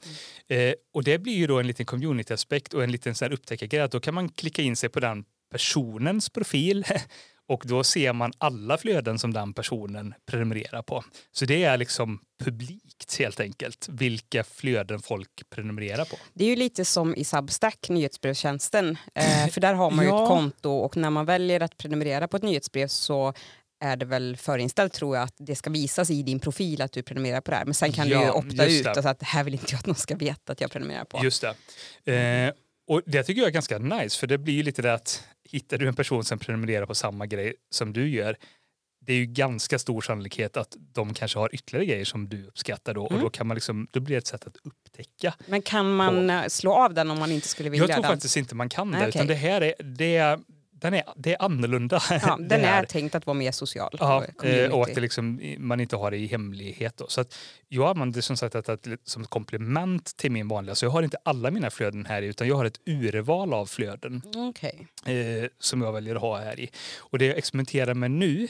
Mm. 0.49 0.69
Eh, 0.69 0.75
och 0.93 1.05
det 1.05 1.19
blir 1.19 1.35
ju 1.35 1.47
då 1.47 1.59
en 1.59 1.67
liten 1.67 1.87
community-aspekt 1.87 2.75
och 2.75 2.85
en 2.85 2.93
liten 2.93 3.33
upptäckargrej. 3.33 3.89
Då 3.89 4.01
kan 4.01 4.15
man 4.15 4.29
klicka 4.29 4.63
in 4.63 4.77
sig 4.77 4.89
på 4.89 5.01
den 5.01 5.25
personens 5.51 6.31
profil 6.31 6.85
och 7.49 7.63
då 7.67 7.85
ser 7.85 8.13
man 8.13 8.33
alla 8.39 8.79
flöden 8.79 9.19
som 9.19 9.33
den 9.33 9.55
personen 9.55 10.15
prenumererar 10.27 10.83
på. 10.83 11.05
Så 11.33 11.45
det 11.45 11.65
är 11.65 11.77
liksom 11.77 12.21
publikt 12.45 13.19
helt 13.19 13.41
enkelt, 13.41 13.87
vilka 13.89 14.45
flöden 14.45 15.03
folk 15.03 15.31
prenumererar 15.51 16.05
på. 16.05 16.17
Det 16.35 16.45
är 16.45 16.49
ju 16.49 16.57
lite 16.57 16.85
som 16.85 17.15
i 17.15 17.25
Substack, 17.25 17.89
nyhetsbrevstjänsten. 17.89 18.99
Eh, 19.15 19.49
för 19.49 19.61
där 19.61 19.75
har 19.75 19.91
man 19.91 20.05
ju 20.05 20.11
ja. 20.11 20.23
ett 20.23 20.29
konto 20.29 20.71
och 20.71 20.97
när 20.97 21.11
man 21.11 21.27
väljer 21.27 21.61
att 21.61 21.77
prenumerera 21.77 22.29
på 22.29 22.37
ett 22.37 22.43
nyhetsbrev 22.43 22.89
så 22.89 23.35
är 23.81 23.97
det 23.97 24.07
väl 24.07 24.37
förinställt 24.37 24.93
tror 24.93 25.17
jag 25.17 25.23
att 25.23 25.35
det 25.39 25.57
ska 25.57 25.71
visas 25.71 26.11
i 26.11 26.23
din 26.23 26.41
profil 26.41 26.83
att 26.83 26.93
du 26.93 27.03
prenumererar 27.03 27.41
på 27.41 27.51
det 27.51 27.57
här. 27.57 27.65
Men 27.65 27.75
sen 27.75 27.93
kan 27.93 28.09
ja, 28.09 28.19
du 28.19 28.25
ju 28.25 28.31
opta 28.31 28.67
ut 28.67 28.87
och 28.87 28.95
säga 28.95 29.11
att 29.11 29.23
här 29.23 29.45
vill 29.45 29.55
inte 29.55 29.67
jag 29.71 29.79
att 29.79 29.87
någon 29.87 29.97
ska 29.97 30.17
veta 30.17 30.53
att 30.53 30.61
jag 30.61 30.71
prenumererar 30.71 31.05
på. 31.05 31.25
Just 31.25 31.45
det. 32.05 32.47
Eh, 32.47 32.55
och 32.87 33.03
det 33.07 33.23
tycker 33.23 33.41
jag 33.41 33.49
är 33.49 33.53
ganska 33.53 33.79
nice 33.79 34.19
för 34.19 34.27
det 34.27 34.39
blir 34.39 34.55
ju 34.55 34.63
lite 34.63 34.83
det 34.83 34.95
att 34.95 35.25
hittar 35.45 35.79
du 35.79 35.89
en 35.89 35.95
person 35.95 36.25
som 36.25 36.39
prenumererar 36.39 36.87
på 36.87 36.95
samma 36.95 37.27
grej 37.27 37.55
som 37.71 37.93
du 37.93 38.09
gör 38.09 38.37
det 39.07 39.13
är 39.13 39.17
ju 39.17 39.27
ganska 39.27 39.79
stor 39.79 40.01
sannolikhet 40.01 40.57
att 40.57 40.77
de 40.93 41.15
kanske 41.15 41.39
har 41.39 41.55
ytterligare 41.55 41.87
grejer 41.87 42.05
som 42.05 42.29
du 42.29 42.47
uppskattar 42.47 42.95
då 42.95 43.07
mm. 43.07 43.17
och 43.17 43.23
då 43.23 43.31
kan 43.31 43.47
man 43.47 43.55
liksom, 43.55 43.89
då 43.91 44.01
blir 44.01 44.15
det 44.15 44.19
ett 44.19 44.27
sätt 44.27 44.47
att 44.47 44.57
upptäcka. 44.65 45.35
Men 45.47 45.63
kan 45.63 45.97
man 45.97 46.27
på... 46.27 46.33
Eh, 46.33 46.47
slå 46.49 46.73
av 46.73 46.95
den 46.95 47.11
om 47.11 47.19
man 47.19 47.33
inte 47.33 47.49
skulle 47.49 47.71
vilja 47.71 47.87
Jag 47.87 47.95
tror 47.95 48.03
den? 48.03 48.13
faktiskt 48.13 48.37
inte 48.37 48.55
man 48.55 48.69
kan 48.69 48.91
det, 48.91 48.99
okay. 48.99 49.09
utan 49.09 49.27
det 49.27 49.35
här 49.35 49.61
är, 49.61 49.75
det 49.83 50.41
den 50.81 50.95
är, 50.95 51.05
det 51.17 51.33
är 51.33 51.43
annorlunda. 51.43 52.03
Ja, 52.11 52.37
den 52.41 52.65
är 52.65 52.85
tänkt 52.85 53.15
att 53.15 53.27
vara 53.27 53.35
mer 53.35 53.53
social. 53.53 53.97
Ja, 54.01 54.25
eh, 54.43 54.71
och 54.71 54.83
att 54.83 54.95
det 54.95 55.01
liksom, 55.01 55.41
man 55.59 55.81
inte 55.81 55.97
har 55.97 56.11
det 56.11 56.17
i 56.17 56.27
hemlighet. 56.27 56.97
Då. 56.97 57.07
Så 57.09 57.21
att 57.21 57.39
jag 57.69 57.89
använder 57.89 58.21
som 58.21 58.37
sagt 58.37 58.55
att, 58.55 58.69
att, 58.69 58.87
som 59.05 59.23
ett 59.23 59.31
komplement 59.31 60.17
till 60.17 60.33
min 60.33 60.49
vanliga. 60.49 60.75
Så 60.75 60.85
jag 60.85 60.91
har 60.91 61.03
inte 61.03 61.17
alla 61.23 61.51
mina 61.51 61.71
flöden 61.71 62.07
här 62.07 62.23
i, 62.23 62.27
utan 62.27 62.49
jag 62.49 62.57
har 62.57 62.65
ett 62.65 62.81
urval 62.87 63.55
av 63.55 63.67
flöden 63.67 64.23
okay. 64.35 65.15
eh, 65.15 65.49
som 65.59 65.83
jag 65.83 65.93
väljer 65.93 66.15
att 66.15 66.21
ha 66.21 66.39
här 66.39 66.61
i. 66.61 66.71
Och 66.99 67.19
det 67.19 67.27
jag 67.27 67.39
experimenterar 67.39 67.95
med 67.95 68.11
nu 68.11 68.49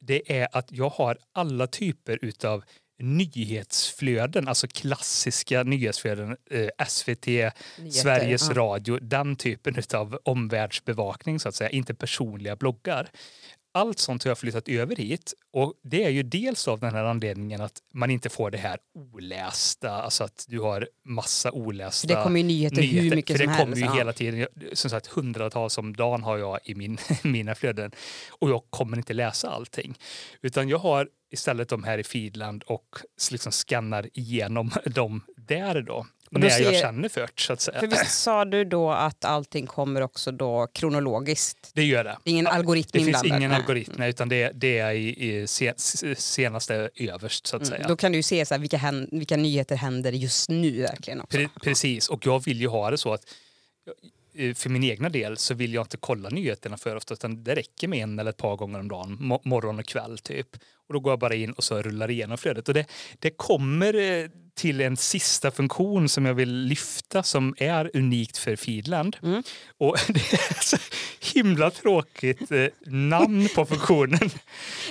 det 0.00 0.38
är 0.40 0.48
att 0.52 0.72
jag 0.72 0.88
har 0.88 1.18
alla 1.32 1.66
typer 1.66 2.18
utav 2.22 2.64
nyhetsflöden, 2.98 4.48
alltså 4.48 4.66
klassiska 4.68 5.62
nyhetsflöden, 5.62 6.36
eh, 6.50 6.86
SVT, 6.88 7.26
Nyheter, 7.26 7.52
Sveriges 7.90 8.48
ja. 8.48 8.54
Radio, 8.54 8.98
den 8.98 9.36
typen 9.36 9.82
av 9.94 10.18
omvärldsbevakning 10.24 11.40
så 11.40 11.48
att 11.48 11.54
säga, 11.54 11.70
inte 11.70 11.94
personliga 11.94 12.56
bloggar 12.56 13.10
allt 13.76 13.98
sånt 13.98 14.24
har 14.24 14.30
jag 14.30 14.38
flyttat 14.38 14.68
över 14.68 14.96
hit 14.96 15.34
och 15.52 15.74
det 15.82 16.04
är 16.04 16.10
ju 16.10 16.22
dels 16.22 16.68
av 16.68 16.80
den 16.80 16.94
här 16.94 17.04
anledningen 17.04 17.60
att 17.60 17.78
man 17.94 18.10
inte 18.10 18.28
får 18.28 18.50
det 18.50 18.58
här 18.58 18.78
olästa, 18.94 19.90
alltså 19.90 20.24
att 20.24 20.44
du 20.48 20.60
har 20.60 20.88
massa 21.04 21.52
olästa 21.52 22.08
för 22.08 22.14
Det 22.14 22.22
kommer 22.22 22.40
ju 22.40 22.46
nyheter, 22.46 22.76
nyheter 22.76 23.02
hur 23.02 23.16
mycket 23.16 23.36
för 23.36 23.44
som 23.44 23.52
det 23.52 23.58
kommer 23.58 23.76
helst. 23.76 23.94
ju 23.94 23.98
hela 23.98 24.12
tiden, 24.12 24.46
som 24.72 24.90
sagt 24.90 25.06
hundratals 25.06 25.78
om 25.78 25.96
dagen 25.96 26.22
har 26.22 26.38
jag 26.38 26.58
i 26.64 26.74
min, 26.74 26.98
mina 27.24 27.54
flöden 27.54 27.90
och 28.30 28.50
jag 28.50 28.62
kommer 28.70 28.96
inte 28.96 29.14
läsa 29.14 29.50
allting. 29.50 29.98
Utan 30.42 30.68
jag 30.68 30.78
har 30.78 31.08
istället 31.30 31.68
de 31.68 31.84
här 31.84 31.98
i 31.98 32.04
Feedland 32.04 32.62
och 32.62 32.98
liksom 33.30 33.52
skannar 33.52 34.10
igenom 34.12 34.70
dem 34.84 35.22
där 35.36 35.82
då. 35.82 36.06
Och 36.36 36.40
när 36.40 36.50
ser, 36.50 36.64
jag 36.64 36.80
känner 36.80 37.08
för 37.08 37.28
så 37.36 37.52
att 37.52 37.60
säga. 37.60 37.80
För 37.80 37.86
visst 37.86 38.22
sa 38.22 38.44
du 38.44 38.64
då 38.64 38.90
att 38.90 39.24
allting 39.24 39.66
kommer 39.66 40.00
också 40.00 40.32
då 40.32 40.66
kronologiskt? 40.72 41.70
Det 41.74 41.84
gör 41.84 42.04
det. 42.04 42.18
Det 42.24 42.30
ingen 42.30 42.46
algoritm 42.46 42.90
Det 42.92 43.04
finns 43.04 43.24
ingen 43.24 43.50
nej. 43.50 43.58
algoritm, 43.58 44.02
utan 44.02 44.28
det, 44.28 44.50
det 44.54 44.78
är 44.78 44.92
i, 44.92 45.42
i 45.42 45.46
senaste 46.16 46.90
överst 46.94 47.46
så 47.46 47.56
att 47.56 47.62
mm, 47.62 47.76
säga. 47.76 47.88
Då 47.88 47.96
kan 47.96 48.12
du 48.12 48.22
se 48.22 48.46
så 48.46 48.54
här, 48.54 48.58
vilka, 48.60 48.76
hän, 48.76 49.08
vilka 49.12 49.36
nyheter 49.36 49.76
händer 49.76 50.12
just 50.12 50.50
nu 50.50 50.82
verkligen 50.82 51.20
också. 51.20 51.38
Pre 51.38 51.48
precis, 51.62 52.08
och 52.08 52.26
jag 52.26 52.44
vill 52.44 52.60
ju 52.60 52.68
ha 52.68 52.90
det 52.90 52.98
så 52.98 53.12
att 53.12 53.22
eh, 54.34 54.54
för 54.54 54.70
min 54.70 54.84
egna 54.84 55.08
del 55.08 55.36
så 55.36 55.54
vill 55.54 55.74
jag 55.74 55.84
inte 55.84 55.96
kolla 55.96 56.28
nyheterna 56.28 56.76
för 56.76 56.96
ofta 56.96 57.14
utan 57.14 57.44
det 57.44 57.54
räcker 57.54 57.88
med 57.88 57.98
en 57.98 58.18
eller 58.18 58.30
ett 58.30 58.36
par 58.36 58.56
gånger 58.56 58.80
om 58.80 58.88
dagen, 58.88 59.40
morgon 59.44 59.78
och 59.78 59.86
kväll 59.86 60.18
typ. 60.18 60.56
Och 60.88 60.94
då 60.94 61.00
går 61.00 61.12
jag 61.12 61.18
bara 61.18 61.34
in 61.34 61.52
och 61.52 61.64
så 61.64 61.82
rullar 61.82 62.10
igenom 62.10 62.38
flödet. 62.38 62.68
Och 62.68 62.74
det, 62.74 62.86
det 63.18 63.30
kommer 63.30 63.94
eh, 63.94 64.28
till 64.56 64.80
en 64.80 64.96
sista 64.96 65.50
funktion 65.50 66.08
som 66.08 66.26
jag 66.26 66.34
vill 66.34 66.54
lyfta 66.54 67.22
som 67.22 67.54
är 67.58 67.90
unikt 67.94 68.38
för 68.38 68.56
Feedland. 68.56 69.16
Mm. 69.22 69.42
Och 69.78 69.96
det 70.08 70.32
är 70.32 70.64
så 70.64 70.76
himla 71.34 71.70
tråkigt 71.70 72.52
eh, 72.52 72.66
namn 72.86 73.48
på 73.54 73.66
funktionen. 73.66 74.30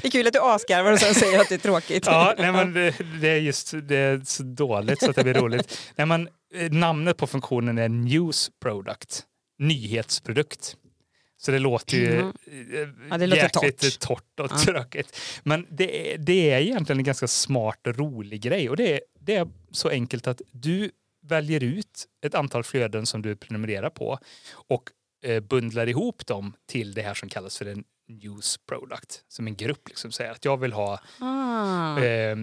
Det 0.01 0.07
är 0.07 0.11
kul 0.11 0.27
att 0.27 0.33
du 0.33 0.39
asgarvar 0.41 0.91
och 0.91 0.99
sen 0.99 1.15
säger 1.15 1.41
att 1.41 1.49
det 1.49 1.55
är 1.55 1.59
tråkigt. 1.59 2.05
ja, 2.05 2.35
nej, 2.37 2.51
men 2.51 2.73
det, 2.73 2.95
det, 3.21 3.29
är 3.29 3.37
just 3.37 3.73
det 3.83 3.97
är 3.97 4.21
så 4.25 4.43
dåligt 4.43 4.99
så 4.99 5.09
att 5.09 5.15
det 5.15 5.23
blir 5.23 5.33
roligt. 5.33 5.79
Nej, 5.95 6.07
men, 6.07 6.29
eh, 6.55 6.71
namnet 6.71 7.17
på 7.17 7.27
funktionen 7.27 7.77
är 7.77 7.89
News 7.89 8.51
Product, 8.61 9.23
nyhetsprodukt. 9.59 10.75
Så 11.37 11.51
det 11.51 11.59
låter 11.59 11.97
ju 11.97 12.19
mm. 12.19 12.33
ja, 13.09 13.17
det 13.17 13.27
låter 13.27 13.43
jäkligt 13.43 13.99
torrt, 13.99 14.23
torrt 14.35 14.39
och 14.39 14.51
ja. 14.51 14.57
tråkigt. 14.57 15.19
Men 15.43 15.67
det 15.69 16.13
är, 16.13 16.17
det 16.17 16.51
är 16.51 16.61
egentligen 16.61 16.99
en 16.99 17.05
ganska 17.05 17.27
smart 17.27 17.87
och 17.87 17.97
rolig 17.97 18.41
grej. 18.41 18.69
Och 18.69 18.77
det 18.77 18.93
är, 18.93 19.01
det 19.19 19.35
är 19.35 19.47
så 19.71 19.89
enkelt 19.89 20.27
att 20.27 20.41
du 20.51 20.91
väljer 21.23 21.63
ut 21.63 22.05
ett 22.25 22.35
antal 22.35 22.63
flöden 22.63 23.05
som 23.05 23.21
du 23.21 23.35
prenumererar 23.35 23.89
på 23.89 24.19
och 24.53 24.89
eh, 25.23 25.39
bundlar 25.39 25.89
ihop 25.89 26.25
dem 26.25 26.53
till 26.65 26.93
det 26.93 27.01
här 27.01 27.13
som 27.13 27.29
kallas 27.29 27.57
för 27.57 27.65
en 27.65 27.83
news 28.07 28.57
product. 28.57 29.23
Som 29.27 29.47
en 29.47 29.55
grupp 29.55 29.87
liksom 29.87 30.11
säger 30.11 30.31
att 30.31 30.45
jag 30.45 30.57
vill 30.57 30.73
ha 30.73 30.99
ah. 31.19 31.99
eh, 31.99 32.37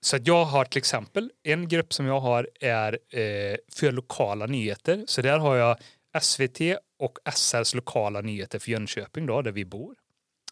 så 0.00 0.16
att 0.16 0.26
jag 0.26 0.44
har 0.44 0.64
till 0.64 0.78
exempel 0.78 1.30
en 1.42 1.68
grupp 1.68 1.92
som 1.92 2.06
jag 2.06 2.20
har 2.20 2.48
är 2.60 2.92
eh, 2.92 3.56
för 3.72 3.92
lokala 3.92 4.46
nyheter. 4.46 5.04
Så 5.06 5.22
där 5.22 5.38
har 5.38 5.56
jag 5.56 5.78
SVT 6.20 6.60
och 6.98 7.18
SRs 7.34 7.74
lokala 7.74 8.20
nyheter 8.20 8.58
för 8.58 8.70
Jönköping 8.70 9.26
då, 9.26 9.42
där 9.42 9.52
vi 9.52 9.64
bor. 9.64 9.96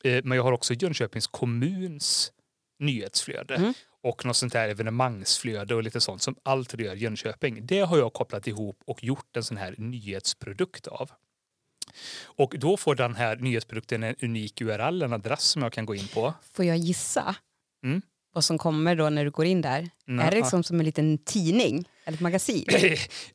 Eh, 0.05 0.25
men 0.25 0.37
jag 0.37 0.45
har 0.45 0.53
också 0.53 0.75
Jönköpings 0.75 1.27
kommuns 1.27 2.33
nyhetsflöde 2.79 3.55
mm. 3.55 3.75
och 4.03 4.25
något 4.25 4.37
sånt 4.37 4.55
här 4.55 4.69
evenemangsflöde 4.69 5.75
och 5.75 5.83
lite 5.83 6.01
sånt 6.01 6.23
som 6.23 6.37
allt 6.43 6.75
rör 6.75 6.95
Jönköping. 6.95 7.67
Det 7.67 7.81
har 7.81 7.99
jag 7.99 8.13
kopplat 8.13 8.47
ihop 8.47 8.83
och 8.85 9.05
gjort 9.05 9.37
en 9.37 9.45
sån 9.45 9.57
här 9.57 9.75
nyhetsprodukt 9.79 10.87
av. 10.87 11.11
Och 12.25 12.55
då 12.59 12.77
får 12.77 12.95
den 12.95 13.15
här 13.15 13.37
nyhetsprodukten 13.37 14.03
en 14.03 14.15
unik 14.23 14.61
URL, 14.61 15.03
en 15.03 15.13
adress 15.13 15.43
som 15.43 15.63
jag 15.63 15.73
kan 15.73 15.87
gå 15.87 15.95
in 15.95 16.09
på. 16.09 16.35
Får 16.53 16.65
jag 16.65 16.77
gissa? 16.77 17.37
Mm 17.85 18.03
vad 18.33 18.45
som 18.45 18.59
kommer 18.59 18.97
då 18.97 19.11
när 19.11 19.25
du 19.25 19.31
går 19.31 19.47
in 19.47 19.61
där? 19.61 19.91
Mm. 20.09 20.27
Är 20.27 20.31
det 20.31 20.37
liksom 20.37 20.63
som 20.63 20.81
en 20.81 20.87
liten 20.87 21.19
tidning 21.19 21.89
eller 22.05 22.17
ett 22.17 22.21
magasin? 22.21 22.65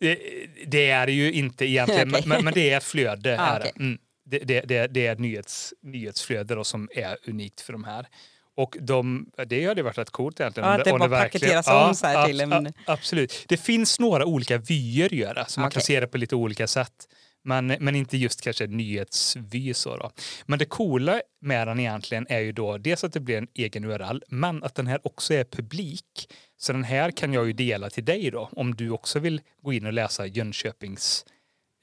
det, 0.68 0.90
är 0.90 1.06
det 1.06 1.12
ju 1.12 1.32
inte 1.32 1.66
egentligen, 1.66 2.10
okay. 2.16 2.24
men, 2.26 2.44
men, 2.44 2.54
det 2.54 2.70
är 2.70 2.78
ett 2.78 2.84
flöde. 2.84 3.42
Ah, 3.42 3.58
okay. 3.58 3.72
mm. 3.80 3.98
det, 4.26 4.40
det, 4.40 4.62
det, 4.62 4.88
det, 4.88 5.08
är 5.08 5.14
ett 5.14 5.20
nyhets, 5.20 5.74
nyhetsflöde 5.84 6.56
då, 6.56 6.64
som 6.64 6.90
är 6.96 7.18
unikt 7.28 7.62
för 7.62 7.74
de 7.74 7.84
här. 7.84 8.08
Och 8.56 8.78
de, 8.80 9.32
det 9.48 9.66
hade 9.66 9.84
varit 9.84 9.98
rätt 9.98 10.10
coolt 10.10 10.40
egentligen. 10.40 10.70
Ja, 10.70 10.76
att 10.76 10.84
det 10.84 10.92
bara 10.92 11.10
paketeras 11.10 11.68
om 11.68 11.96
så 11.96 12.08
här 12.08 12.28
till 12.28 12.42
en... 12.42 12.74
Absolut. 12.86 13.46
Det 13.48 13.58
finns 13.58 14.00
några 14.00 14.26
olika 14.26 14.58
vyer 14.58 15.06
att 15.06 15.12
göra, 15.12 15.46
så 15.46 15.60
man 15.60 15.68
okay. 15.68 15.74
kan 15.74 15.82
se 15.82 16.00
det 16.00 16.08
på 16.08 16.18
lite 16.18 16.36
olika 16.36 16.68
sätt. 16.68 17.08
Men, 17.48 17.68
men 17.68 17.96
inte 17.96 18.18
just 18.18 18.42
kanske 18.42 18.68
nyhetsvy 18.68 19.74
så 19.74 19.98
då. 19.98 20.12
Men 20.46 20.60
det 20.60 20.66
coola 20.66 21.22
med 21.42 21.68
den 21.68 21.80
egentligen 21.80 22.26
är 22.30 22.40
ju 22.40 22.52
då 22.52 22.78
dels 22.78 23.04
att 23.04 23.14
det 23.14 23.20
blir 23.20 23.38
en 23.38 23.48
egen 23.54 23.86
URL, 23.86 24.24
men 24.28 24.64
att 24.64 24.76
den 24.76 24.88
här 24.88 25.08
också 25.08 25.34
är 25.34 25.44
publik. 25.44 26.34
Så 26.58 26.74
den 26.74 26.84
här 26.84 27.12
kan 27.12 27.34
jag 27.34 27.48
ju 27.48 27.54
dela 27.54 27.90
till 27.90 28.06
dig 28.06 28.32
då, 28.32 28.50
om 28.52 28.76
du 28.76 28.90
också 28.90 29.20
vill 29.20 29.42
gå 29.62 29.74
in 29.74 29.86
och 29.86 29.94
läsa 29.94 30.26
Jönköpings 30.26 31.26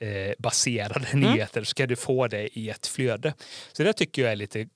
eh, 0.01 0.33
baserade 0.39 1.07
mm. 1.13 1.31
nyheter 1.31 1.65
så 1.65 1.75
kan 1.75 1.89
du 1.89 1.97
få 1.97 2.29
det 2.29 2.59
i 2.59 2.71
ett 2.71 2.87
flöde. 2.87 3.35
Så 3.73 3.83
det 3.83 3.93
tycker 3.93 4.23
jag 4.23 4.33
är 4.33 4.37
lite 4.37 4.69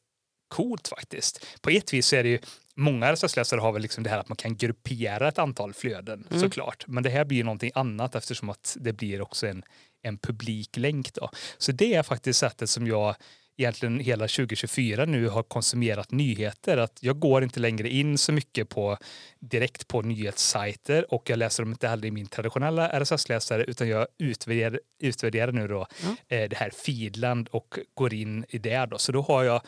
coolt 0.48 0.88
faktiskt. 0.88 1.46
På 1.60 1.70
ett 1.70 1.92
vis 1.92 2.12
är 2.12 2.22
det 2.22 2.28
ju 2.28 2.38
Många 2.80 3.12
RSS-läsare 3.12 3.60
har 3.60 3.72
väl 3.72 3.82
liksom 3.82 4.04
det 4.04 4.10
här 4.10 4.18
att 4.18 4.28
man 4.28 4.36
kan 4.36 4.56
gruppera 4.56 5.28
ett 5.28 5.38
antal 5.38 5.74
flöden 5.74 6.26
mm. 6.30 6.40
såklart. 6.40 6.84
Men 6.86 7.02
det 7.02 7.10
här 7.10 7.24
blir 7.24 7.38
ju 7.38 7.44
någonting 7.44 7.70
annat 7.74 8.14
eftersom 8.14 8.50
att 8.50 8.76
det 8.80 8.92
blir 8.92 9.20
också 9.20 9.46
en 9.46 9.62
en 10.08 10.18
publik 10.18 10.76
länk. 10.76 11.14
Då. 11.14 11.30
Så 11.58 11.72
det 11.72 11.94
är 11.94 12.02
faktiskt 12.02 12.38
sättet 12.38 12.70
som 12.70 12.86
jag 12.86 13.14
egentligen 13.60 14.00
hela 14.00 14.28
2024 14.28 15.04
nu 15.04 15.28
har 15.28 15.42
konsumerat 15.42 16.10
nyheter. 16.10 16.76
Att 16.76 16.98
jag 17.00 17.18
går 17.18 17.42
inte 17.42 17.60
längre 17.60 17.88
in 17.88 18.18
så 18.18 18.32
mycket 18.32 18.68
på 18.68 18.98
direkt 19.40 19.88
på 19.88 20.02
nyhetssajter 20.02 21.14
och 21.14 21.30
jag 21.30 21.38
läser 21.38 21.62
dem 21.62 21.72
inte 21.72 21.88
heller 21.88 22.08
i 22.08 22.10
min 22.10 22.26
traditionella 22.26 22.88
RSS-läsare 23.00 23.64
utan 23.64 23.88
jag 23.88 24.06
utvärderar, 24.18 24.80
utvärderar 24.98 25.52
nu 25.52 25.68
då 25.68 25.86
Ja. 26.02 26.36
eh, 26.36 26.48
det 26.48 26.56
här 26.56 26.70
Feedland 26.70 27.48
och 27.48 27.78
går 27.94 28.14
in 28.14 28.44
i 28.48 28.58
det. 28.58 28.86
Då. 28.86 28.98
Så 28.98 29.12
då 29.12 29.22
har 29.22 29.44
jag 29.44 29.62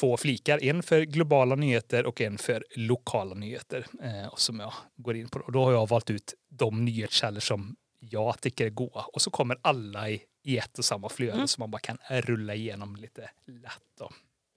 två 0.00 0.16
flikar, 0.16 0.64
en 0.64 0.82
för 0.82 1.00
globala 1.02 1.54
nyheter 1.54 2.06
och 2.06 2.20
en 2.20 2.38
för 2.38 2.64
lokala 2.76 3.34
nyheter 3.34 3.86
eh, 4.02 4.34
som 4.36 4.60
jag 4.60 4.72
går 4.96 5.16
in 5.16 5.28
på. 5.28 5.38
Och 5.38 5.52
då 5.52 5.64
har 5.64 5.72
jag 5.72 5.88
valt 5.88 6.10
ut 6.10 6.34
de 6.50 6.84
nyhetskällor 6.84 7.40
som 7.40 7.76
jag 7.98 8.40
tycker 8.40 8.70
goda 8.70 9.00
och 9.12 9.22
så 9.22 9.30
kommer 9.30 9.58
alla 9.62 10.10
i, 10.10 10.22
i 10.44 10.58
ett 10.58 10.78
och 10.78 10.84
samma 10.84 11.08
flöde 11.08 11.32
Mm. 11.32 11.48
så 11.48 11.60
man 11.60 11.70
bara 11.70 11.78
kan 11.78 11.98
rulla 12.10 12.54
igenom 12.54 12.96
lite 12.96 13.30
lätt. 13.46 13.82
Då. 13.98 14.10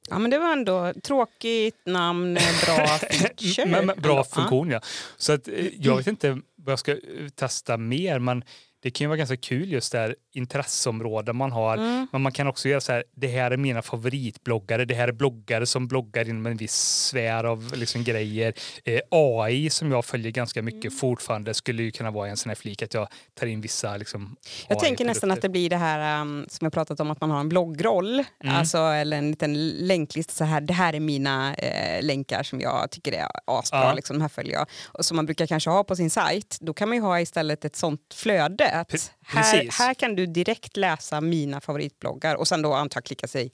Ja, 0.10 0.20
men 0.20 0.32
det 0.32 0.38
var 0.38 0.52
ändå 0.54 0.94
tråkigt 1.04 1.82
namn, 1.86 2.34
bra 2.34 2.88
feature. 2.98 3.66
Men, 3.66 3.86
men 3.86 4.02
bra 4.02 4.24
funktion 4.24 4.70
ja. 4.70 4.82
Så 5.18 5.34
att, 5.34 5.48
eh, 5.48 5.68
jag 5.82 5.96
vet 5.98 6.08
inte 6.08 6.42
vad 6.56 6.72
jag 6.72 6.80
ska 6.80 6.92
eh, 6.92 7.30
testa 7.36 7.78
mer 7.78 8.20
men 8.20 8.44
det 8.84 8.92
kan 8.92 9.06
ju 9.06 9.08
vara 9.08 9.18
ganska 9.18 9.38
kul 9.38 9.72
just 9.72 9.92
det 9.92 9.98
här 9.98 10.16
intresseområden 10.34 11.36
man 11.36 11.52
har. 11.52 11.78
Mm. 11.78 12.08
Men 12.12 12.22
man 12.22 12.32
kan 12.32 12.48
också 12.48 12.70
göra 12.70 12.82
så 12.82 12.92
här, 12.92 13.04
det 13.16 13.28
här 13.28 13.52
är 13.52 13.58
mina 13.58 13.82
favoritbloggare, 13.82 14.86
det 14.86 14.94
här 14.96 15.08
är 15.08 15.12
bloggare 15.12 15.66
som 15.66 15.88
bloggar 15.88 16.30
inom 16.30 16.46
en 16.46 16.58
viss 16.58 17.06
sfär 17.08 17.44
av 17.44 17.72
liksom 17.76 18.04
grejer. 18.04 18.54
Eh, 18.86 19.00
AI 19.12 19.70
som 19.70 19.92
jag 19.92 20.06
följer 20.06 20.32
ganska 20.32 20.62
mycket 20.62 20.86
Mm. 20.86 20.98
fortfarande 20.98 21.54
skulle 21.54 21.84
ju 21.84 21.92
kunna 21.92 22.12
vara 22.12 22.30
en 22.30 22.38
sån 22.38 22.50
här 22.50 22.56
flik 22.56 22.82
att 22.82 22.94
jag 22.94 23.08
tar 23.40 23.48
in 23.48 23.62
vissa 23.62 23.98
liksom, 23.98 24.36
Jag 24.68 24.80
tänker 24.80 25.06
nästan 25.06 25.32
att 25.32 25.42
det 25.42 25.50
blir 25.50 25.70
det 25.70 25.78
här 25.78 26.22
um, 26.22 26.46
som 26.50 26.66
jag 26.66 26.74
pratat 26.74 27.00
om 27.00 27.12
att 27.12 27.22
man 27.22 27.32
har 27.32 27.40
en 27.40 27.50
bloggroll. 27.50 28.24
Mm. 28.44 28.56
Alltså, 28.56 28.78
eller 28.78 29.18
en 29.18 29.30
liten 29.32 29.70
länklista. 29.70 30.34
Så 30.34 30.44
här, 30.44 30.62
det 30.62 30.74
här 30.74 30.94
är 30.94 31.00
mina 31.00 31.56
eh, 31.56 32.04
länkar 32.04 32.44
som 32.44 32.62
jag 32.62 32.92
tycker 32.92 33.12
är 33.12 33.28
asbra. 33.46 33.84
Ja. 33.84 33.94
Liksom, 33.94 34.16
de 34.18 34.22
här 34.22 34.30
följer 34.30 34.54
jag. 34.54 34.68
Och 34.88 35.06
som 35.06 35.16
man 35.16 35.26
brukar 35.26 35.46
kanske 35.48 35.70
ha 35.70 35.84
på 35.84 35.96
sin 35.96 36.10
sajt. 36.10 36.58
Då 36.62 36.74
kan 36.74 36.90
man 36.90 36.98
ju 36.98 37.02
ha 37.02 37.20
istället 37.20 37.66
ett 37.66 37.76
sånt 37.76 38.02
flöde. 38.14 38.71
Att 38.72 39.14
här, 39.24 39.80
här 39.80 39.94
kan 39.94 40.16
du 40.16 40.26
direkt 40.26 40.78
läsa 40.78 41.22
mina 41.22 41.62
favoritbloggar 41.62 42.36
och 42.36 42.48
sen 42.48 42.62
då 42.62 42.74
antar 42.74 42.98
jag 42.98 43.06
klicka 43.06 43.28
sig 43.28 43.52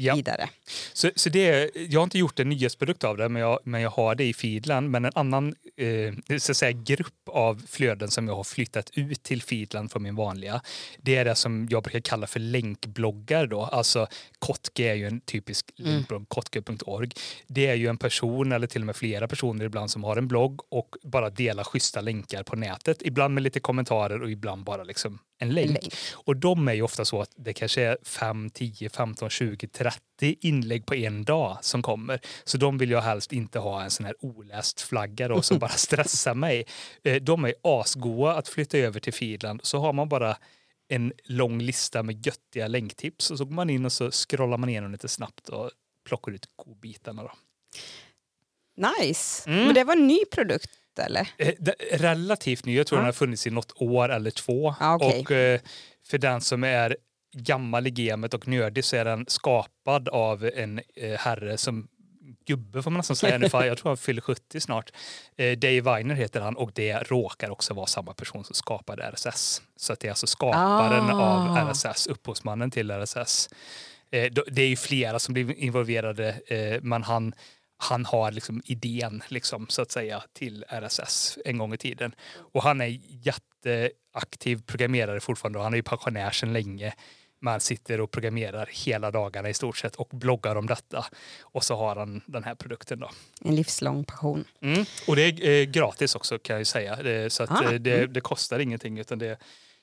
Ja. 0.00 0.14
vidare. 0.14 0.48
Så, 0.92 1.10
så 1.16 1.28
det, 1.30 1.46
är- 1.48 1.70
jag 1.92 2.00
har 2.00 2.04
inte 2.04 2.18
gjort 2.18 2.40
en 2.40 2.48
nyhetsprodukt 2.48 3.04
av 3.04 3.16
det, 3.16 3.28
men 3.28 3.42
jag, 3.42 3.58
men 3.64 3.80
jag 3.80 3.90
har 3.90 4.14
det 4.14 4.24
i 4.24 4.32
Feedland. 4.34 4.90
Men 4.90 5.04
en 5.04 5.12
annan 5.14 5.54
eh, 5.76 6.38
så 6.38 6.52
att 6.52 6.56
säga, 6.56 6.72
grupp 6.72 7.28
av 7.28 7.62
flöden 7.68 8.08
som 8.10 8.28
jag 8.28 8.34
har 8.36 8.44
flyttat 8.44 8.90
ut 8.94 9.22
till 9.22 9.42
Feedland 9.42 9.92
från 9.92 10.02
min 10.02 10.16
vanliga, 10.16 10.60
det 10.98 11.16
är 11.16 11.24
det 11.24 11.34
som 11.34 11.66
jag 11.70 11.82
brukar 11.82 12.00
kalla 12.00 12.26
för 12.26 12.40
länkbloggar. 12.40 13.46
Då. 13.46 13.62
Alltså 13.62 14.06
Kotke 14.38 14.82
är 14.90 14.94
ju 14.94 15.06
en 15.06 15.20
typisk 15.20 15.66
Mm. 15.78 15.92
länkblogg, 15.92 16.28
kotke.org. 16.28 17.08
Det 17.46 17.66
är 17.66 17.74
ju 17.74 17.86
en 17.88 17.98
person 17.98 18.52
eller 18.52 18.66
till 18.66 18.82
och 18.82 18.86
med 18.86 18.96
flera 18.96 19.28
personer 19.28 19.64
ibland 19.64 19.90
som 19.90 20.04
har 20.04 20.16
en 20.16 20.28
blogg 20.28 20.60
och 20.72 20.94
bara 21.02 21.30
delar 21.30 21.64
schyssta 21.64 22.00
länkar 22.00 22.42
på 22.42 22.56
nätet. 22.56 23.02
Ibland 23.02 23.34
med 23.34 23.42
lite 23.42 23.60
kommentarer 23.60 24.22
och 24.22 24.30
ibland 24.30 24.64
bara 24.64 24.84
liksom 24.84 25.18
en 25.38 25.54
länk. 25.54 25.66
En 25.66 25.72
länk. 25.72 25.94
Och 26.14 26.36
de 26.36 26.68
är 26.68 26.72
ju 26.72 26.82
ofta 26.82 27.04
så 27.04 27.20
att 27.20 27.30
det 27.36 27.52
kanske 27.52 27.82
är 27.82 27.98
5, 28.02 28.50
10, 28.50 28.88
15, 28.90 29.30
20, 29.30 29.68
30 29.68 30.00
inlägg 30.40 30.86
på 30.86 30.94
en 30.94 31.24
dag 31.24 31.58
som 31.60 31.82
kommer. 31.82 32.20
Så 32.44 32.58
de 32.58 32.78
vill 32.78 32.90
jag 32.90 33.02
helst 33.02 33.32
inte 33.32 33.58
ha 33.58 33.82
en 33.82 33.90
sån 33.90 34.06
här 34.06 34.14
oläst 34.20 34.80
flagga 34.80 35.28
då 35.28 35.42
som 35.42 35.58
bara 35.58 35.70
stressar 35.76 36.34
mig. 36.34 36.66
Eh, 37.04 37.22
De 37.22 37.44
är 37.44 37.54
asgoa 37.62 38.34
att 38.34 38.48
flytta 38.48 38.78
över 38.78 39.00
till 39.00 39.12
Feedland. 39.12 39.60
Så 39.64 39.78
har 39.78 39.92
man 39.92 40.08
bara 40.08 40.36
en 40.88 41.12
lång 41.24 41.62
lista 41.62 42.02
med 42.02 42.26
göttiga 42.26 42.68
länktips 42.68 43.30
och 43.30 43.38
så 43.38 43.44
går 43.44 43.54
man 43.54 43.70
in 43.70 43.84
och 43.84 43.92
så 43.92 44.10
scrollar 44.10 44.56
man 44.56 44.68
igenom 44.68 44.92
lite 44.92 45.08
snabbt 45.08 45.48
och 45.48 45.70
plockar 46.04 46.32
ut 46.32 46.46
godbitarna. 46.56 47.22
Då. 47.22 47.32
Nice. 49.00 49.50
Mm. 49.50 49.64
Men 49.64 49.74
det 49.74 49.84
var 49.84 49.96
en 49.96 50.06
ny 50.06 50.24
produkt 50.24 50.70
eller? 50.98 51.28
Eh, 51.36 51.52
Relativt 51.92 52.64
ny, 52.64 52.76
jag 52.76 52.86
tror 52.86 52.96
Ja. 52.96 53.00
den 53.00 53.06
har 53.06 53.12
funnits 53.12 53.46
i 53.46 53.50
något 53.50 53.72
år 53.76 54.08
eller 54.08 54.30
två. 54.30 54.74
Ja, 54.80 54.94
okej. 54.94 55.20
Och 55.20 55.30
eh, 55.30 55.60
för 56.06 56.18
den 56.18 56.40
som 56.40 56.64
är 56.64 56.96
gammal 57.36 57.86
i 57.86 57.90
gamet 57.90 58.34
och 58.34 58.48
nördig 58.48 58.84
så 58.84 58.96
är 58.96 59.04
den 59.04 59.24
skapad 59.28 60.08
av 60.08 60.50
en 60.54 60.80
eh, 60.96 61.18
herre 61.18 61.58
som 61.58 61.88
gubbe 62.46 62.82
får 62.82 62.90
man 62.90 62.98
nästan 62.98 63.16
säga 63.16 63.34
ungefär. 63.36 63.64
Jag 63.64 63.78
tror 63.78 63.90
han 63.90 63.96
fyller 63.96 64.20
70 64.22 64.60
snart. 64.60 64.90
Dave 65.36 65.80
Weiner 65.80 66.14
heter 66.14 66.40
han 66.40 66.56
och 66.56 66.70
det 66.74 66.92
råkar 67.02 67.50
också 67.50 67.74
vara 67.74 67.86
samma 67.86 68.14
person 68.14 68.44
som 68.44 68.54
skapade 68.54 69.02
RSS. 69.12 69.62
Så 69.76 69.92
att 69.92 70.00
det 70.00 70.06
är 70.08 70.10
alltså 70.10 70.26
skaparen 70.26 71.10
Ah. 71.10 71.60
av 71.60 71.68
RSS, 71.70 72.06
upphovsmannen 72.06 72.70
till 72.70 72.90
RSS. 72.90 73.48
Det 74.50 74.62
är 74.62 74.68
ju 74.68 74.76
flera 74.76 75.18
som 75.18 75.34
blir 75.34 75.52
involverade 75.58 76.34
men 76.82 77.02
han 77.02 77.32
han 77.78 78.04
har 78.04 78.32
liksom 78.32 78.62
idén 78.64 79.22
liksom, 79.28 79.66
så 79.68 79.82
att 79.82 79.90
säga 79.90 80.22
till 80.32 80.64
RSS 80.68 81.38
en 81.44 81.58
gång 81.58 81.74
i 81.74 81.76
tiden. 81.76 82.14
Och 82.52 82.62
han 82.62 82.80
är 82.80 83.00
jätteaktiv 83.08 84.62
programmerare 84.66 85.20
fortfarande 85.20 85.58
och 85.58 85.64
han 85.64 85.72
är 85.72 85.76
ju 85.76 85.82
pensionär 85.82 86.30
sedan 86.30 86.52
länge. 86.52 86.94
Man 87.40 87.60
sitter 87.60 88.00
och 88.00 88.10
programmerar 88.10 88.68
hela 88.72 89.10
dagarna 89.10 89.48
i 89.48 89.54
stort 89.54 89.76
sett 89.76 89.96
och 89.96 90.08
bloggar 90.12 90.56
om 90.56 90.66
detta. 90.66 91.06
Och 91.40 91.64
så 91.64 91.76
har 91.76 91.96
han 91.96 92.20
den 92.26 92.44
här 92.44 92.54
produkten 92.54 93.00
då. 93.00 93.10
En 93.44 93.56
livslång 93.56 94.04
passion. 94.04 94.44
Mm. 94.60 94.84
Och 95.06 95.16
det 95.16 95.22
är 95.22 95.50
eh, 95.50 95.64
gratis 95.64 96.14
också 96.14 96.38
kan 96.38 96.56
jag 96.56 96.66
säga. 96.66 96.96
Det, 96.96 97.32
så 97.32 97.46
Ah, 97.48 97.64
eh, 97.64 97.72
det, 97.72 97.98
mm. 97.98 98.12
det 98.12 98.20
kostar 98.20 98.58
ingenting 98.58 98.98
utan 98.98 99.18
det, 99.18 99.38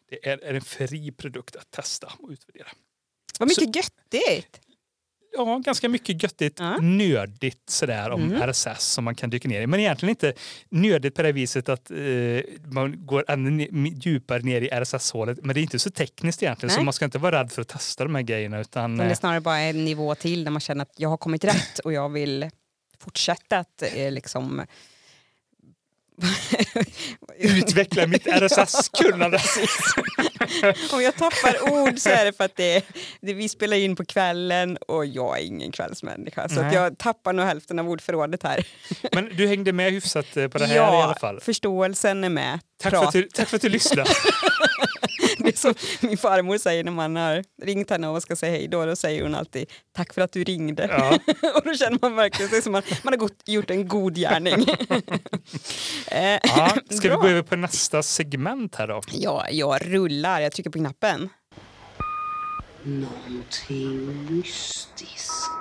det 0.10 0.28
är, 0.30 0.54
en 0.54 0.62
fri 0.62 1.12
produkt 1.12 1.56
att 1.56 1.72
testa 1.72 2.12
och 2.20 2.30
utvärdera. 2.30 2.68
Vad 3.40 3.48
mycket 3.48 3.76
göttigt! 3.76 4.62
Ja, 5.38 5.62
ganska 5.66 5.90
mycket 5.90 6.24
göttigt, 6.24 6.60
Ja. 6.60 6.78
nördigt 6.82 7.70
sådär 7.70 8.10
om 8.12 8.22
Mm. 8.24 8.42
RSS 8.50 8.80
som 8.94 9.04
man 9.04 9.16
kan 9.16 9.30
dyka 9.30 9.48
ner 9.48 9.62
i. 9.62 9.68
Men 9.68 9.80
egentligen 9.80 10.10
inte 10.10 10.34
nördigt 10.70 11.16
på 11.16 11.22
det 11.22 11.32
viset 11.32 11.70
att 11.70 11.92
eh, 11.92 11.98
man 12.72 13.06
går 13.06 13.26
ännu 13.28 13.68
djupare 14.02 14.40
ner 14.40 14.62
i 14.62 14.70
RSS-hålet. 14.70 15.38
Men 15.44 15.54
det 15.54 15.60
är 15.60 15.62
inte 15.62 15.80
så 15.80 15.90
tekniskt 15.90 16.44
egentligen 16.44 16.70
så 16.72 16.78
Nej. 16.78 16.86
man 16.86 16.94
ska 16.94 17.06
inte 17.06 17.18
vara 17.18 17.40
rädd 17.40 17.52
för 17.52 17.62
att 17.62 17.68
testa 17.68 18.04
de 18.04 18.16
här 18.16 18.22
grejerna. 18.22 18.60
Utan, 18.60 18.98
det 18.98 19.04
är 19.04 19.10
eh, 19.10 19.16
snarare 19.16 19.42
bara 19.42 19.60
en 19.60 19.86
nivå 19.86 20.16
till 20.16 20.44
där 20.44 20.52
man 20.52 20.60
känner 20.62 20.82
att 20.82 20.94
jag 20.98 21.10
har 21.10 21.18
kommit 21.18 21.44
rätt 21.44 21.80
och 21.80 21.94
jag 21.94 22.10
vill 22.10 22.50
fortsätta 23.00 23.58
att 23.60 23.82
eh, 23.96 24.12
liksom... 24.12 24.66
utveckla 27.38 28.08
mitt 28.08 28.28
RSS-kunnande. 28.28 29.40
Om 30.94 31.02
jag 31.02 31.16
tappar 31.16 31.72
ord 31.72 32.00
så 32.00 32.10
är 32.10 32.26
det 32.26 32.34
för 32.34 32.44
att 32.44 32.56
det, 32.56 32.86
det, 33.22 33.34
vi 33.34 33.50
spelar 33.50 33.78
in 33.78 33.96
på 33.96 34.06
kvällen 34.06 34.78
och 34.78 35.06
jag 35.06 35.40
är 35.40 35.44
ingen 35.44 35.72
kvällsmänniska. 35.72 36.50
Så 36.50 36.70
jag 36.74 36.98
tappar 36.98 37.34
nog 37.34 37.46
hälften 37.46 37.80
av 37.80 37.90
ordförrådet 37.90 38.44
här. 38.44 38.68
Men 39.12 39.30
du 39.38 39.48
hängde 39.48 39.74
med 39.74 39.92
hyfsat 39.92 40.38
eh, 40.38 40.48
på 40.48 40.58
det 40.58 40.66
här 40.66 40.76
ja, 40.76 41.00
i 41.00 41.04
alla 41.04 41.16
fall. 41.16 41.40
förståelsen 41.40 42.24
är 42.24 42.30
med. 42.30 42.60
Tack 42.82 42.94
för, 42.94 43.04
att 43.04 43.12
du, 43.14 43.24
tack 43.24 43.48
för 43.50 43.56
att 43.56 43.62
du 43.62 43.70
lyssnade. 43.70 44.10
Det 45.38 45.48
är 45.48 45.58
som 45.58 45.74
min 46.02 46.18
farmor 46.18 46.58
säger 46.58 46.84
när 46.84 46.92
man 46.92 47.16
har 47.16 47.44
ringt 47.64 47.90
henne 47.90 48.08
och 48.08 48.22
ska 48.22 48.36
säga 48.36 48.52
hej 48.52 48.68
då, 48.68 48.86
då 48.86 48.96
säger 48.96 49.24
hon 49.24 49.36
alltid 49.36 49.70
tack 49.96 50.14
för 50.14 50.22
att 50.22 50.32
du 50.32 50.44
ringde. 50.44 50.88
Ja. 50.92 51.10
och 51.56 51.62
då 51.66 51.74
känner 51.74 51.98
man 52.02 52.16
verkligen 52.16 52.50
sig 52.50 52.62
som 52.62 52.76
att 52.76 53.04
man 53.04 53.14
har 53.14 53.18
gått, 53.18 53.42
gjort 53.46 53.70
en 53.70 53.88
god 53.88 54.16
gärning. 54.16 54.66
Eh, 56.08 56.40
Ja, 56.44 56.70
ska 56.90 57.10
vi 57.10 57.16
gå 57.16 57.28
över 57.28 57.42
på 57.42 57.56
nästa 57.56 58.04
segment 58.04 58.76
här 58.76 58.88
då? 58.88 59.02
Ja, 59.12 59.48
jag 59.52 59.94
rullar. 59.94 60.35
Jag 60.42 60.52
trycker 60.52 60.70
på 60.70 60.78
knappen. 60.80 61.30
Någonting 62.84 64.26
mystiskt. 64.30 65.56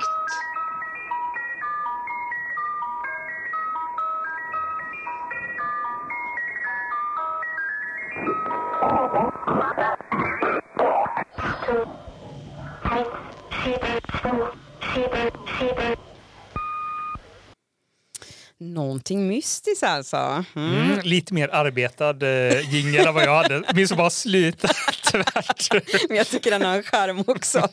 Någonting 18.61 19.29
mystiskt 19.29 19.83
alltså. 19.83 20.45
Mm. 20.57 20.75
Mm, 20.75 21.01
lite 21.03 21.35
mer 21.35 21.49
arbetad 21.49 22.23
eh, 22.23 22.75
jingel 22.75 23.07
än 23.07 23.15
vad 23.15 23.25
jag 23.25 23.35
hade. 23.43 23.63
Min 23.75 23.89
som 23.89 23.97
bara 23.97 24.11
slutat 24.11 24.71
tvärt. 25.11 25.69
Men 26.09 26.17
jag 26.17 26.29
tycker 26.29 26.51
den 26.51 26.63
har 26.63 26.77
en 26.77 26.83
charm 26.83 27.25
också. 27.27 27.69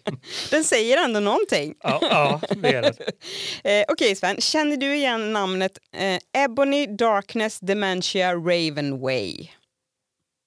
den 0.50 0.64
säger 0.64 1.04
ändå 1.04 1.20
någonting. 1.20 1.74
Ja, 1.82 1.98
ja, 2.02 2.40
det 2.56 2.68
är 2.74 2.82
det. 2.82 2.94
Eh, 3.64 3.84
Okej 3.88 4.16
Sven, 4.16 4.40
känner 4.40 4.76
du 4.76 4.94
igen 4.94 5.32
namnet 5.32 5.78
eh, 5.96 6.42
Ebony 6.44 6.86
Darkness 6.86 7.58
Dementia 7.60 8.34
Ravenway? 8.34 9.48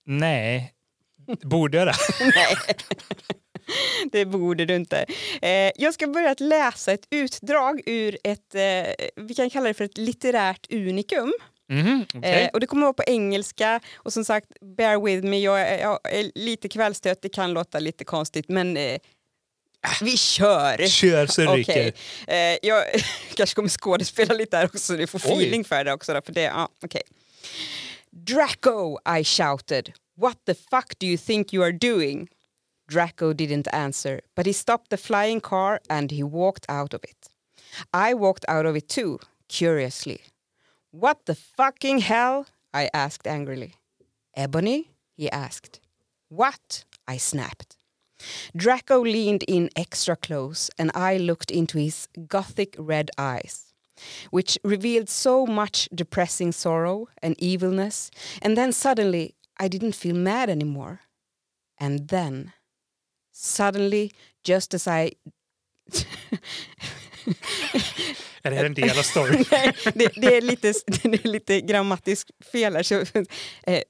Nej. 0.06 0.74
Borde 1.44 1.78
jag 1.78 1.88
det? 1.88 1.94
Nej, 2.20 2.56
det 4.12 4.26
borde 4.26 4.66
du 4.66 4.76
inte. 4.76 5.06
Eh, 5.42 5.72
jag 5.76 5.94
ska 5.94 6.08
börja 6.08 6.32
att 6.32 6.40
läsa 6.40 6.92
ett 6.92 7.08
utdrag 7.10 7.82
ur 7.86 8.18
ett, 8.24 8.56
eh, 8.56 9.06
vi 9.16 9.34
kan 9.36 9.50
kalla 9.50 9.68
det 9.68 9.74
för 9.74 9.86
ett 9.86 9.98
litterärt 9.98 10.74
unikum. 10.74 11.34
Mhm, 11.70 12.06
okej. 12.14 12.44
Eh, 12.44 12.50
och 12.54 12.60
det 12.60 12.68
kommer 12.68 12.82
att 12.82 12.98
vara 12.98 13.06
på 13.06 13.12
engelska 13.12 13.80
och 13.96 14.14
som 14.14 14.26
sagt, 14.26 14.48
bear 14.78 15.06
with 15.06 15.28
me, 15.28 15.40
jag 15.40 15.62
är, 15.62 15.80
jag 15.80 16.00
är 16.04 16.32
lite 16.36 16.70
kvällstött, 16.70 17.22
det 17.22 17.30
kan 17.30 17.54
låta 17.54 17.80
lite 17.80 18.04
konstigt 18.04 18.50
men 18.50 18.78
eh, 18.78 19.00
Vi 20.02 20.18
kör! 20.18 20.88
Kör 20.88 21.28
så 21.28 21.42
det 21.42 21.48
ryker. 21.48 21.94
Eh, 22.28 22.58
jag 22.62 22.84
kanske 23.36 23.56
kommer 23.56 23.70
skådespela 23.70 24.34
lite 24.34 24.58
där 24.58 24.66
också, 24.66 24.80
så 24.80 24.94
du 24.94 25.08
får 25.08 25.20
Oj. 25.20 25.34
feeling 25.34 25.64
för 25.64 25.84
det 25.84 25.94
också. 25.94 26.14
Då, 26.14 26.22
för 26.22 26.34
det 26.34 26.42
ja, 26.42 26.70
okej. 26.84 27.02
Draco, 28.12 28.98
I 29.20 29.24
shouted. 29.24 29.94
What 30.18 30.38
the 30.46 30.54
fuck 30.54 31.00
do 31.00 31.06
you 31.06 31.18
think 31.18 31.54
you 31.54 31.64
are 31.64 31.72
doing? 31.72 32.28
Draco 32.90 33.34
didn't 33.34 33.68
answer, 33.72 34.22
but 34.36 34.46
he 34.48 34.52
stopped 34.52 34.90
the 34.90 34.98
flying 34.98 35.40
car 35.40 35.80
and 35.90 36.10
he 36.12 36.24
walked 36.24 36.66
out 36.68 36.94
of 36.94 37.04
it. 37.04 37.30
I 37.94 38.14
walked 38.16 38.46
out 38.48 38.66
of 38.66 38.76
it 38.76 38.90
too, 38.90 39.20
curiously. 39.48 40.22
What 40.92 41.26
the 41.26 41.36
fucking 41.36 42.00
hell? 42.00 42.48
I 42.74 42.90
asked 42.94 43.28
angrily. 43.28 43.74
Ebony? 44.36 44.90
He 45.16 45.30
asked. 45.30 45.80
What? 46.30 46.84
I 47.08 47.18
snapped. 47.18 47.78
Draco 48.56 49.00
leaned 49.02 49.44
in 49.48 49.70
extra 49.76 50.16
close, 50.16 50.70
and 50.78 50.92
I 50.94 51.18
looked 51.18 51.52
into 51.52 51.78
his 51.78 52.08
gothic 52.28 52.76
red 52.78 53.12
eyes, 53.18 53.74
which 54.30 54.58
revealed 54.64 55.10
so 55.10 55.46
much 55.46 55.88
depressing 55.94 56.52
sorrow 56.52 57.08
and 57.22 57.36
evilness. 57.40 58.12
And 58.42 58.58
then 58.58 58.72
suddenly, 58.72 59.36
I 59.58 59.68
didn't 59.68 59.96
feel 59.96 60.16
mad 60.16 60.50
anymore. 60.50 61.02
And 61.78 62.10
then, 62.10 62.54
suddenly, 63.40 64.12
just 64.44 64.74
as 64.74 64.88
I 64.88 65.12
Är 68.42 68.52
det 68.52 68.66
en 68.66 68.74
del 68.74 69.00
av 69.00 69.04
storyn? 69.04 69.46
Nej, 69.52 69.76
det, 69.94 70.12
det, 70.16 70.38
är 70.38 70.42
lite, 70.42 70.74
det 70.88 71.26
är 71.26 71.28
lite 71.28 71.62
grammatiskt 71.62 72.32
fel 72.52 72.76
här. 72.76 72.84
Så, 72.84 73.06
eh, 73.64 73.82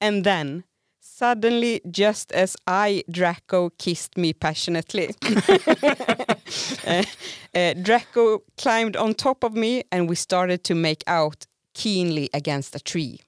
and 0.00 0.24
then, 0.24 0.62
suddenly 1.02 1.80
just 1.84 2.32
as 2.32 2.56
I, 2.88 3.02
Draco, 3.06 3.70
kissed 3.70 4.16
me 4.16 4.32
passionately. 4.32 5.08
Eh, 6.84 7.06
eh, 7.52 7.76
Draco 7.76 8.40
climbed 8.62 8.96
on 8.96 9.14
top 9.14 9.44
of 9.44 9.52
me 9.52 9.82
and 9.90 10.10
we 10.10 10.16
started 10.16 10.62
to 10.62 10.74
make 10.74 11.04
out 11.06 11.44
keenly 11.74 12.28
against 12.32 12.76
a 12.76 12.78
tree. 12.78 13.18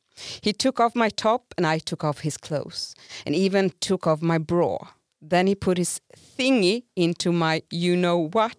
He 0.41 0.53
took 0.53 0.81
off 0.81 0.95
my 0.95 1.11
top 1.11 1.55
and 1.57 1.67
I 1.67 1.79
took 1.79 2.05
off 2.05 2.21
his 2.21 2.37
clothes 2.37 2.95
and 3.27 3.35
even 3.35 3.71
took 3.81 4.07
off 4.07 4.23
my 4.23 4.39
bra. 4.39 4.89
Then 5.23 5.47
he 5.47 5.55
put 5.55 5.79
his 5.79 6.01
thingy 6.39 6.85
into 6.97 7.33
my 7.33 7.63
you 7.71 7.97
know 7.97 8.29
what. 8.33 8.57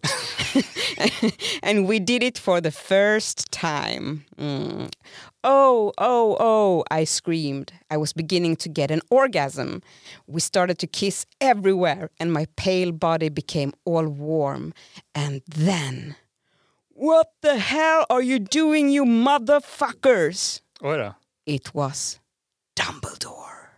and 1.63 1.87
we 1.87 1.99
did 1.99 2.23
it 2.23 2.37
for 2.37 2.61
the 2.61 2.71
first 2.71 3.51
time. 3.51 4.25
Mm. 4.37 4.91
Oh, 5.43 5.91
oh, 5.97 6.37
oh, 6.39 6.83
I 6.91 7.03
screamed. 7.05 7.73
I 7.89 7.97
was 7.97 8.13
beginning 8.13 8.57
to 8.57 8.69
get 8.69 8.91
an 8.91 9.01
orgasm. 9.09 9.81
We 10.27 10.39
started 10.39 10.77
to 10.79 10.87
kiss 10.87 11.25
everywhere, 11.39 12.09
and 12.19 12.31
my 12.31 12.45
pale 12.57 12.91
body 12.91 13.29
became 13.29 13.73
all 13.85 14.07
warm. 14.07 14.73
And 15.15 15.41
then. 15.47 16.15
What 16.89 17.31
the 17.41 17.57
hell 17.57 18.05
are 18.11 18.21
you 18.21 18.37
doing, 18.37 18.89
you 18.89 19.05
motherfuckers? 19.05 20.61
Oj 20.81 20.97
då. 20.97 21.15
It 21.45 21.73
was 21.73 22.19
Dumbledore. 22.75 23.69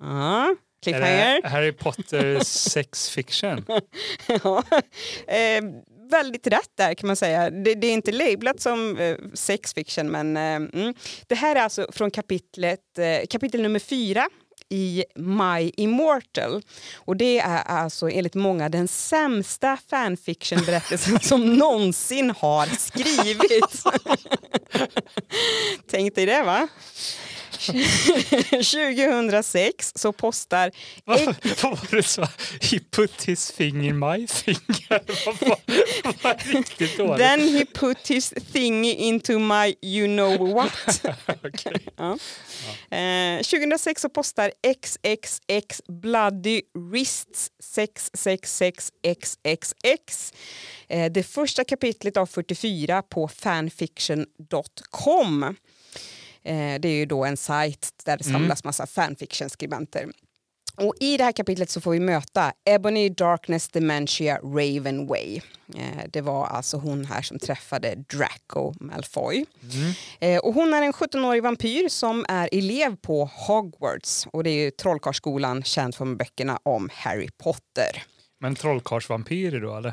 Ja, 0.00 0.06
Är 0.06 0.56
cliffhanger. 0.92 1.42
det 1.42 1.48
Harry 1.48 1.72
Potter 1.72 2.40
sex 2.44 3.10
fiction? 3.10 3.64
Ja, 4.42 4.62
eh, 5.28 5.62
väldigt 6.10 6.46
rätt 6.46 6.70
där 6.74 6.94
kan 6.94 7.06
man 7.06 7.16
säga. 7.16 7.50
Det, 7.50 7.74
det 7.74 7.86
är 7.86 7.92
inte 7.92 8.12
lablat 8.12 8.60
som 8.60 8.98
eh, 8.98 9.16
sex 9.34 9.74
fiction 9.74 10.10
men 10.10 10.36
eh, 10.36 10.80
mm. 10.80 10.94
det 11.26 11.34
här 11.34 11.56
är 11.56 11.60
alltså 11.60 11.86
från 11.92 12.10
kapitlet, 12.10 12.98
eh, 12.98 13.26
kapitel 13.30 13.62
nummer 13.62 13.78
fyra 13.78 14.28
i 14.68 15.04
My 15.14 15.72
Immortal. 15.76 16.62
Och 16.96 17.16
det 17.16 17.38
är 17.38 17.62
alltså 17.62 18.10
enligt 18.10 18.34
många 18.34 18.68
den 18.68 18.88
sämsta 18.88 19.78
fanfiction-berättelsen 19.90 21.20
som 21.22 21.54
någonsin 21.54 22.30
har 22.30 22.66
skrivits. 22.66 23.84
Tänk 25.90 26.14
dig 26.14 26.26
det 26.26 26.42
va? 26.42 26.68
2006 28.50 29.92
så 29.94 30.12
postar 30.12 30.70
Vad 31.04 31.20
var 31.62 31.96
det 31.96 32.02
så? 32.02 32.26
He 32.60 32.80
put 32.90 33.22
his 33.22 33.52
finger 33.52 33.88
in 33.88 33.98
my 33.98 34.26
finger. 34.26 35.00
Vad 36.04 36.14
var, 36.22 36.52
riktigt 36.52 36.98
dåligt. 36.98 37.18
Then 37.18 37.40
he 37.40 37.64
put 37.64 38.08
his 38.08 38.34
thingy 38.52 38.92
into 38.92 39.38
my 39.38 39.74
you 39.82 40.06
know 40.06 40.54
what. 40.54 41.02
Okej. 41.44 41.86
ja. 41.96 42.18
Eh, 42.96 43.38
2006 43.42 44.02
så 44.02 44.08
postar 44.08 44.52
XXX 44.62 45.82
Bloody 45.88 46.62
Wrists 46.74 47.50
666XXX 47.62 50.32
eh, 50.88 51.12
det 51.12 51.22
första 51.22 51.64
kapitlet 51.64 52.16
av 52.16 52.26
44 52.26 53.02
på 53.02 53.28
fanfiction.com. 53.28 55.56
Eh, 56.46 56.80
det 56.80 56.88
är 56.88 56.96
ju 56.96 57.06
då 57.06 57.24
en 57.24 57.36
sajt 57.36 57.90
där 58.04 58.16
det 58.16 58.24
samlas 58.24 58.64
massa 58.64 58.86
fanfiction-skribenter. 58.86 60.06
Och 60.76 60.94
I 61.00 61.16
det 61.16 61.24
här 61.24 61.32
kapitlet 61.32 61.70
så 61.70 61.80
får 61.80 61.90
vi 61.90 62.00
möta 62.00 62.52
Ebony 62.64 63.08
Darkness 63.08 63.68
Dementia 63.68 64.38
Ravenway. 64.42 65.40
Eh, 65.74 66.04
det 66.12 66.20
var 66.20 66.46
alltså 66.46 66.76
hon 66.76 67.04
här 67.04 67.22
som 67.22 67.38
träffade 67.38 67.94
Draco 67.94 68.74
Malfoy. 68.80 69.46
Eh, 70.20 70.38
och 70.38 70.54
hon 70.54 70.74
är 70.74 70.82
en 70.82 70.92
17-årig 70.92 71.42
vampyr 71.42 71.88
som 71.88 72.26
är 72.28 72.48
elev 72.52 72.96
på 72.96 73.30
Hogwarts. 73.32 74.26
Och 74.32 74.44
det 74.44 74.50
är 74.50 74.64
ju 74.64 74.70
Trollkarlsskolan 74.70 75.62
känd 75.62 75.94
från 75.94 76.16
böckerna 76.16 76.58
om 76.62 76.90
Harry 76.92 77.28
Potter. 77.38 78.02
Men 78.40 78.54
trollkarlsvampyrer 78.54 79.60
då 79.60 79.76
eller? 79.76 79.92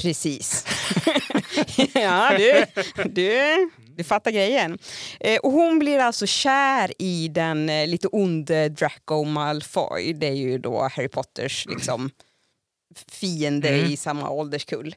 Precis. 0.00 0.66
ja, 1.94 2.38
du, 2.38 2.64
du, 3.04 3.70
du 3.96 4.04
fattar 4.04 4.30
grejen. 4.30 4.78
Eh, 5.20 5.38
och 5.38 5.52
hon 5.52 5.78
blir 5.78 5.98
alltså 5.98 6.26
kär 6.26 6.92
i 6.98 7.28
den 7.28 7.68
eh, 7.68 7.86
lite 7.86 8.08
onde 8.08 8.68
Draco 8.68 9.24
Malfoy. 9.24 10.12
Det 10.12 10.26
är 10.26 10.34
ju 10.34 10.58
då 10.58 10.82
Harry 10.82 11.08
Potters 11.08 11.66
liksom, 11.66 12.10
fiende 13.08 13.76
i 13.76 13.96
samma 13.96 14.30
ålderskull. 14.30 14.94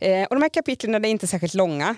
Eh, 0.00 0.24
och 0.24 0.36
de 0.36 0.42
här 0.42 0.48
kapitlen 0.48 0.94
är 0.94 1.08
inte 1.08 1.26
särskilt 1.26 1.54
långa. 1.54 1.96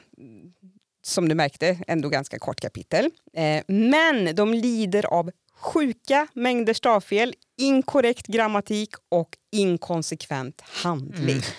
Som 1.02 1.28
du 1.28 1.34
märkte, 1.34 1.78
ändå 1.86 2.08
ganska 2.08 2.38
kort 2.38 2.60
kapitel. 2.60 3.10
Eh, 3.34 3.62
men 3.66 4.34
de 4.34 4.54
lider 4.54 5.06
av 5.06 5.30
sjuka 5.60 6.26
mängder 6.34 6.74
stavfel, 6.74 7.34
inkorrekt 7.58 8.26
grammatik 8.26 8.90
och 9.08 9.28
inkonsekvent 9.52 10.60
handling. 10.60 11.40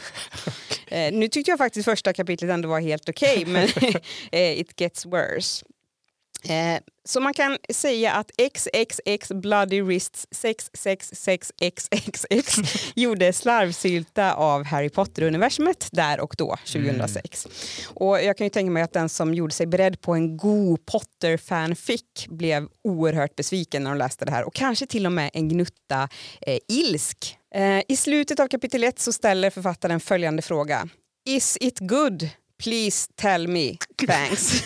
Eh, 0.93 1.13
nu 1.13 1.27
tyckte 1.27 1.51
jag 1.51 1.57
faktiskt 1.57 1.85
första 1.85 2.13
kapitlet 2.13 2.51
ändå 2.51 2.69
var 2.69 2.79
helt 2.79 3.09
okej, 3.09 3.45
men 3.45 3.69
eh, 4.31 4.59
it 4.59 4.79
gets 4.81 5.05
worse. 5.05 5.65
Eh, 6.43 6.79
så 7.05 7.21
man 7.21 7.33
kan 7.33 7.57
säga 7.73 8.13
att 8.13 8.31
XXX 8.37 9.29
Bloody 9.29 9.81
Wrists 9.81 10.27
666XXX 10.31 12.91
gjorde 12.95 13.33
slarvsylta 13.33 14.33
av 14.33 14.63
Harry 14.63 14.89
Potter-universumet 14.89 15.87
där 15.91 16.19
och 16.19 16.35
då, 16.37 16.55
2006. 16.55 17.47
Och 17.87 18.23
jag 18.23 18.37
kan 18.37 18.45
ju 18.45 18.49
tänka 18.49 18.71
mig 18.71 18.83
att 18.83 18.93
den 18.93 19.09
som 19.09 19.33
gjorde 19.33 19.53
sig 19.53 19.67
beredd 19.67 20.01
på 20.01 20.13
en 20.13 20.37
god 20.37 20.85
Potter-fanfic 20.85 22.01
blev 22.27 22.67
oerhört 22.83 23.35
besviken 23.35 23.83
när 23.83 23.89
de 23.89 23.97
läste 23.97 24.25
det 24.25 24.31
här 24.31 24.43
och 24.43 24.53
kanske 24.53 24.85
till 24.85 25.05
och 25.05 25.11
med 25.11 25.29
en 25.33 25.49
gnutta 25.49 26.09
eh, 26.41 26.57
ilsk. 26.67 27.37
Eh, 27.55 27.81
I 27.87 27.95
slutet 27.95 28.39
av 28.39 28.47
kapitel 28.47 28.83
1 28.83 28.99
så 28.99 29.11
ställer 29.11 29.49
författaren 29.49 29.99
följande 29.99 30.41
fråga. 30.41 30.89
Is 31.25 31.57
it 31.61 31.79
good? 31.79 32.29
Please 32.63 33.11
tell 33.15 33.47
me. 33.47 33.77
Thanks. 34.07 34.63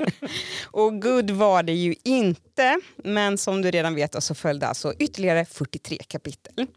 och 0.64 1.02
good 1.02 1.30
var 1.30 1.62
det 1.62 1.72
ju 1.72 1.94
inte, 2.04 2.80
men 3.04 3.38
som 3.38 3.62
du 3.62 3.70
redan 3.70 3.94
vet 3.94 4.22
så 4.22 4.34
följde 4.34 4.66
alltså 4.66 4.94
ytterligare 4.98 5.44
43 5.44 5.98
kapitel. 6.08 6.66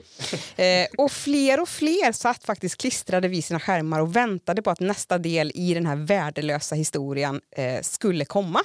Eh, 0.56 0.88
och 0.98 1.12
fler 1.12 1.62
och 1.62 1.70
fler 1.70 2.12
satt 2.12 2.44
faktiskt 2.44 2.78
klistrade 2.78 3.28
vid 3.28 3.46
sina 3.46 3.60
skärmar 3.60 4.00
och 4.00 4.16
väntade 4.16 4.62
på 4.62 4.70
att 4.70 4.80
nästa 4.80 5.18
del 5.18 5.52
i 5.56 5.74
den 5.74 5.86
här 5.86 5.96
värdelösa 5.96 6.76
historien 6.76 7.42
eh, 7.56 7.82
skulle 7.82 8.26
komma. 8.26 8.62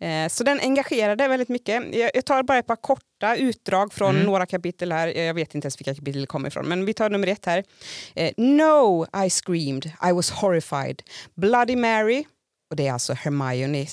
Eh, 0.00 0.28
Så 0.28 0.44
den 0.44 0.60
engagerade 0.60 1.28
väldigt 1.28 1.48
mycket. 1.48 1.94
Jag 2.14 2.24
tar 2.24 2.42
bara 2.42 2.58
ett 2.58 2.66
par 2.66 2.76
korta 2.76 3.36
utdrag 3.36 3.92
från 3.92 4.22
några 4.22 4.46
kapitel 4.46 4.92
här. 4.92 5.08
Jag 5.08 5.34
vet 5.34 5.54
inte 5.54 5.66
ens 5.66 5.80
vilka 5.80 5.94
kapitel 5.94 6.20
det 6.20 6.26
kommer 6.26 6.48
ifrån, 6.48 6.68
men 6.68 6.84
vi 6.84 6.94
tar 6.94 7.10
nummer 7.10 7.26
ett 7.26 7.46
här. 7.46 7.64
Eh, 8.14 8.32
No, 8.36 9.06
I 9.24 9.30
screamed. 9.30 9.86
I 9.86 10.12
was 10.12 10.30
horrified. 10.30 11.02
Bloody 11.34 11.76
Mary, 11.76 12.24
och 12.70 12.76
det 12.76 12.86
är 12.86 12.92
alltså 12.92 13.12
Hermione 13.12 13.86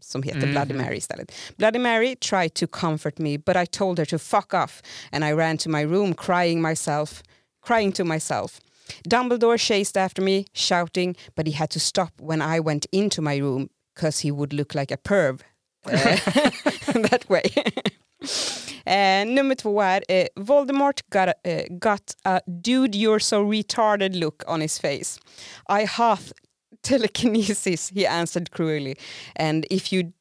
som 0.00 0.22
heter 0.22 0.46
Bloody 0.46 0.74
Mary 0.74 0.96
istället. 0.96 1.32
Bloody 1.56 1.78
Mary 1.78 2.16
tried 2.16 2.54
to 2.54 2.66
comfort 2.66 3.18
me, 3.18 3.38
but 3.38 3.56
I 3.56 3.66
told 3.66 3.98
her 3.98 4.06
to 4.06 4.18
fuck 4.18 4.54
off 4.54 4.82
and 5.12 5.24
I 5.24 5.32
ran 5.32 5.58
to 5.58 5.68
my 5.70 5.84
room 5.84 6.14
crying 6.14 6.62
myself, 6.62 7.22
crying 7.66 7.92
to 7.92 8.04
myself. 8.04 8.60
Dumbledore 9.04 9.58
chased 9.58 9.96
after 10.04 10.22
me, 10.22 10.44
shouting, 10.52 11.16
but 11.36 11.46
he 11.46 11.52
had 11.52 11.70
to 11.70 11.80
stop 11.80 12.12
when 12.20 12.42
I 12.56 12.60
went 12.60 12.86
into 12.92 13.22
my 13.22 13.36
room 13.40 13.68
because 13.98 14.20
he 14.20 14.30
would 14.30 14.52
look 14.52 14.74
like 14.74 14.94
a 14.94 14.96
perv 14.96 15.40
uh, 15.86 15.90
that 17.10 17.24
way. 17.28 17.42
Eh, 18.86 19.26
nummer 19.26 19.54
två 19.54 19.82
är 19.82 20.02
eh, 20.08 20.26
Voldemort 20.36 21.10
got, 21.10 21.28
eh, 21.44 21.64
got 21.70 22.14
a 22.24 22.40
dude 22.46 22.98
you're 22.98 23.18
so 23.18 23.52
retarded 23.52 24.14
look 24.14 24.42
on 24.46 24.60
his 24.60 24.78
face. 24.78 25.20
I 25.68 25.84
hath 25.84 26.32
telekinesis, 26.82 27.90
he 27.90 28.06
answered 28.06 28.50
cruelly, 28.50 28.94
and 29.36 29.66
if 29.70 29.92
you 29.92 30.12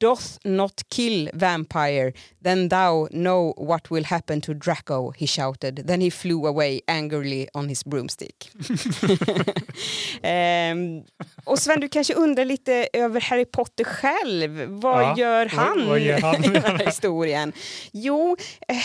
doth 0.00 0.38
not 0.44 0.82
kill 0.90 1.30
vampire, 1.34 2.12
then 2.44 2.68
thou 2.68 3.06
know 3.10 3.54
what 3.56 3.90
will 3.90 4.04
happen 4.04 4.40
to 4.40 4.54
Draco, 4.54 5.12
he 5.16 5.26
shouted. 5.26 5.86
Then 5.86 6.00
he 6.00 6.10
flew 6.10 6.46
away 6.46 6.80
angrily 6.86 7.48
on 7.54 7.68
his 7.68 7.84
broomstick. 7.84 8.50
Ehm, 10.22 11.02
och 11.44 11.58
Sven, 11.58 11.80
du 11.80 11.88
kanske 11.88 12.14
undrar 12.14 12.44
lite 12.44 12.88
över 12.92 13.20
Harry 13.20 13.44
Potter 13.44 13.84
själv. 13.84 14.64
Vad 14.68 15.02
Ja, 15.02 15.14
gör 15.18 15.46
han, 15.46 15.88
vad 15.88 16.00
gör 16.00 16.20
han? 16.20 16.44
i 16.44 16.48
den 16.48 16.62
här 16.62 16.86
historien? 16.86 17.52
Jo, 17.92 18.36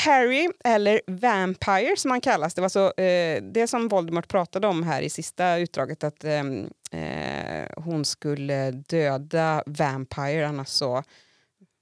Harry, 0.05 0.49
eller 0.65 1.01
Vampire 1.07 1.97
som 1.97 2.11
han 2.11 2.21
kallas, 2.21 2.53
det 2.53 2.61
var 2.61 2.69
så, 2.69 2.85
eh, 2.85 3.41
det 3.53 3.67
som 3.67 3.87
Voldemort 3.87 4.27
pratade 4.27 4.67
om 4.67 4.83
här 4.83 5.01
i 5.01 5.09
sista 5.09 5.57
utdraget, 5.57 6.03
att 6.03 6.23
ehm, 6.23 6.69
eh, 6.93 7.83
hon 7.83 8.05
skulle 8.05 8.71
döda 8.71 9.63
Vampire, 9.65 10.47
annars 10.47 10.67
så, 10.67 11.03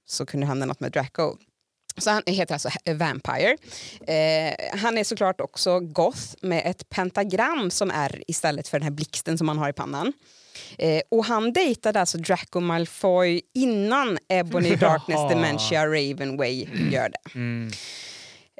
så 0.06 0.26
kunde 0.26 0.46
hända 0.46 0.66
något 0.66 0.80
med 0.80 0.92
Draco. 0.92 1.36
Så 1.96 2.10
han 2.10 2.22
heter 2.26 2.54
alltså 2.54 2.68
Vampire. 2.84 3.56
Eh, 4.06 4.78
han 4.78 4.98
är 4.98 5.04
såklart 5.04 5.40
också 5.40 5.80
goth 5.80 6.34
med 6.42 6.62
ett 6.66 6.88
pentagram 6.88 7.70
som 7.70 7.90
är 7.90 8.22
istället 8.26 8.68
för 8.68 8.78
den 8.78 8.84
här 8.84 8.90
blixten 8.90 9.38
som 9.38 9.48
han 9.48 9.58
har 9.58 9.68
i 9.68 9.72
pannan. 9.72 10.12
Eh, 10.78 11.02
och 11.08 11.24
han 11.24 11.52
dejtade 11.52 12.00
alltså 12.00 12.18
Draco 12.18 12.60
Malfoy 12.60 13.40
innan 13.54 14.18
Ebony 14.28 14.76
Darkness. 14.76 15.30
Dementia 15.30 15.86
Ravenway 15.86 16.68
gör 16.90 17.08
det. 17.08 17.34
Mm. 17.34 17.70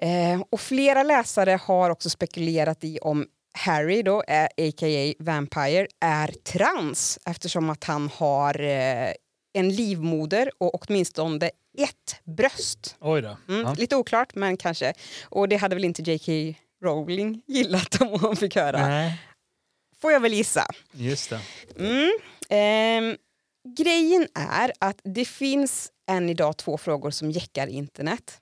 Eh, 0.02 0.42
och 0.50 0.60
flera 0.60 1.02
läsare 1.02 1.60
har 1.62 1.90
också 1.90 2.10
spekulerat 2.10 2.84
i 2.84 2.98
om 2.98 3.26
Harry, 3.52 4.02
då, 4.02 4.22
eh, 4.22 4.44
a.k.a. 4.44 5.14
Vampire, 5.18 5.86
är 6.00 6.28
trans 6.28 7.18
eftersom 7.26 7.70
att 7.70 7.84
han 7.84 8.08
har 8.08 8.60
eh, 8.60 9.12
en 9.52 9.68
livmoder 9.68 10.50
och 10.58 10.74
åtminstone 10.82 11.50
ett 11.78 12.20
bröst. 12.36 12.96
Oj 13.00 13.22
då. 13.22 13.36
Mm, 13.48 13.60
Ja. 13.62 13.74
Lite 13.78 13.96
oklart, 13.96 14.34
men 14.34 14.56
kanske. 14.56 14.92
Och 15.24 15.48
det 15.48 15.56
hade 15.56 15.74
väl 15.76 15.84
inte 15.84 16.02
J.K. 16.02 16.58
Rowling 16.84 17.42
gillat 17.46 18.00
om 18.00 18.20
hon 18.20 18.36
fick 18.36 18.56
höra. 18.56 18.88
Nej, 18.88 19.20
Får 20.00 20.12
jag 20.12 20.20
väl 20.20 20.32
gissa. 20.34 20.66
just 20.92 21.30
det. 21.30 21.40
Mm. 21.78 22.10
Ehm, 22.48 23.16
grejen 23.78 24.28
är 24.34 24.72
att 24.78 25.00
det 25.04 25.24
finns 25.24 25.92
än 26.10 26.28
idag 26.28 26.56
två 26.56 26.78
frågor 26.78 27.10
som 27.10 27.30
jäckar 27.30 27.66
internet. 27.66 28.40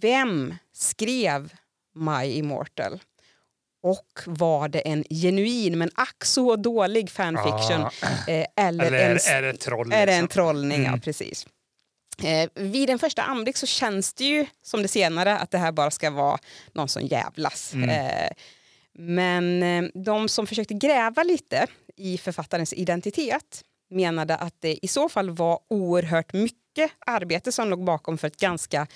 Vem 0.00 0.54
skrev 0.72 1.52
My 1.94 2.24
Immortal? 2.24 3.00
Och 3.86 4.20
var 4.26 4.68
det 4.68 4.78
en 4.80 5.04
genuin 5.10 5.78
men 5.78 5.90
ack 5.94 6.24
så 6.24 6.56
dålig 6.56 7.10
fanfiction? 7.10 7.82
Ah. 7.82 8.30
Eh, 8.30 8.46
eller, 8.56 8.84
Eller 8.84 9.10
en, 9.10 9.16
är, 9.16 9.32
är 9.32 9.42
det 9.42 9.56
troll? 9.56 9.92
är 9.92 10.06
det 10.06 10.12
en 10.12 10.24
liksom? 10.24 10.28
trollning? 10.28 10.82
Ja, 10.82 10.88
Mm. 10.88 11.00
precis. 11.00 11.46
Eh, 12.22 12.48
vid 12.54 12.90
en 12.90 12.98
första 12.98 13.22
anblick 13.22 13.56
så 13.56 13.66
känns 13.66 14.14
det 14.14 14.24
ju 14.24 14.46
som 14.62 14.82
det 14.82 14.88
senare 14.88 15.38
att 15.38 15.50
det 15.50 15.58
här 15.58 15.72
bara 15.72 15.90
ska 15.90 16.10
vara 16.10 16.38
någon 16.72 16.88
som 16.88 17.02
jävlas. 17.06 17.74
Mm. 17.74 17.90
Eh, 17.90 18.30
men 18.98 19.62
eh, 19.62 19.90
de 19.94 20.28
som 20.28 20.46
försökte 20.46 20.74
gräva 20.74 21.22
lite 21.22 21.66
i 21.96 22.18
författarens 22.18 22.72
identitet 22.72 23.62
menade 23.90 24.36
att 24.36 24.54
det 24.60 24.78
i 24.84 24.88
så 24.88 25.08
fall 25.08 25.30
var 25.30 25.58
oerhört 25.70 26.32
mycket 26.32 26.90
arbete 27.06 27.52
som 27.52 27.68
låg 27.68 27.84
bakom 27.84 28.18
för 28.18 28.26
ett 28.26 28.36
ganska 28.36 28.86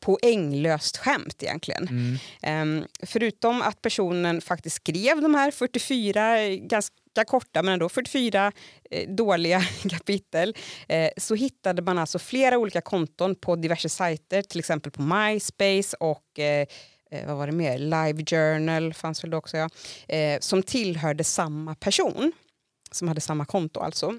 poänglöst 0.00 0.96
skämt 0.96 1.42
egentligen. 1.42 1.88
Mm. 1.88 2.18
Ehm, 2.42 2.84
förutom 3.02 3.62
att 3.62 3.82
personen 3.82 4.40
faktiskt 4.40 4.76
skrev 4.76 5.20
de 5.22 5.34
här 5.34 5.50
44 5.50 6.38
eh, 6.38 6.56
ganska 6.56 7.24
korta 7.26 7.62
men 7.62 7.72
ändå 7.72 7.88
44 7.88 8.52
eh, 8.90 9.08
dåliga 9.08 9.62
kapitel 9.90 10.56
eh, 10.88 11.10
så 11.16 11.34
hittade 11.34 11.82
man 11.82 11.98
alltså 11.98 12.18
flera 12.18 12.58
olika 12.58 12.80
konton 12.80 13.34
på 13.34 13.56
diverse 13.56 13.88
sajter, 13.88 14.42
till 14.42 14.58
exempel 14.58 14.92
på 14.92 15.02
MySpace 15.02 15.96
och 16.00 16.38
eh, 16.38 16.66
eh, 17.10 17.26
vad 17.26 17.36
var 17.36 17.46
det 17.46 17.52
mer? 17.52 17.78
Live 17.78 18.24
Journal 18.24 18.94
fanns 18.94 19.24
väl 19.24 19.30
då 19.30 19.38
också, 19.38 19.56
ja. 19.56 19.68
eh, 20.08 20.40
som 20.40 20.62
tillhörde 20.62 21.24
samma 21.24 21.74
person, 21.74 22.32
som 22.90 23.08
hade 23.08 23.20
samma 23.20 23.44
konto 23.44 23.80
alltså. 23.80 24.14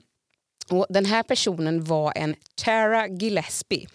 Och 0.70 0.86
den 0.90 1.06
här 1.06 1.24
personen 1.24 1.84
var 1.84 2.14
en 2.16 2.36
Tara 2.56 3.08
Gillespie, 3.08 3.88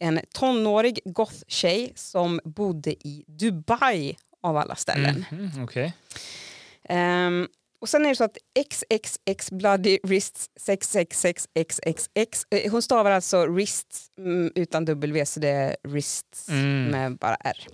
en 0.00 0.20
tonårig 0.34 1.00
goth-tjej 1.04 1.92
som 1.94 2.40
bodde 2.44 2.90
i 2.90 3.24
Dubai 3.26 4.16
av 4.42 4.56
alla 4.56 4.74
ställen. 4.76 5.24
Mhm, 5.30 5.64
Okej. 5.64 5.92
Ehm, 6.88 7.48
och 7.80 7.88
sen 7.88 8.04
är 8.04 8.08
det 8.08 8.16
så 8.16 8.24
att 8.24 8.38
XXX 8.70 9.50
Bloody 9.50 9.98
Wrists 10.02 10.50
666XXX, 10.60 12.44
eh, 12.50 12.70
hon 12.72 12.82
stavar 12.82 13.10
alltså 13.10 13.46
wrists 13.46 14.10
mm, 14.18 14.52
utan 14.54 14.84
W 14.84 15.26
så 15.26 15.40
det 15.40 15.48
är 15.48 15.76
wrists 15.88 16.48
Mm. 16.48 16.84
med 16.84 17.16
bara 17.18 17.34
R. 17.34 17.66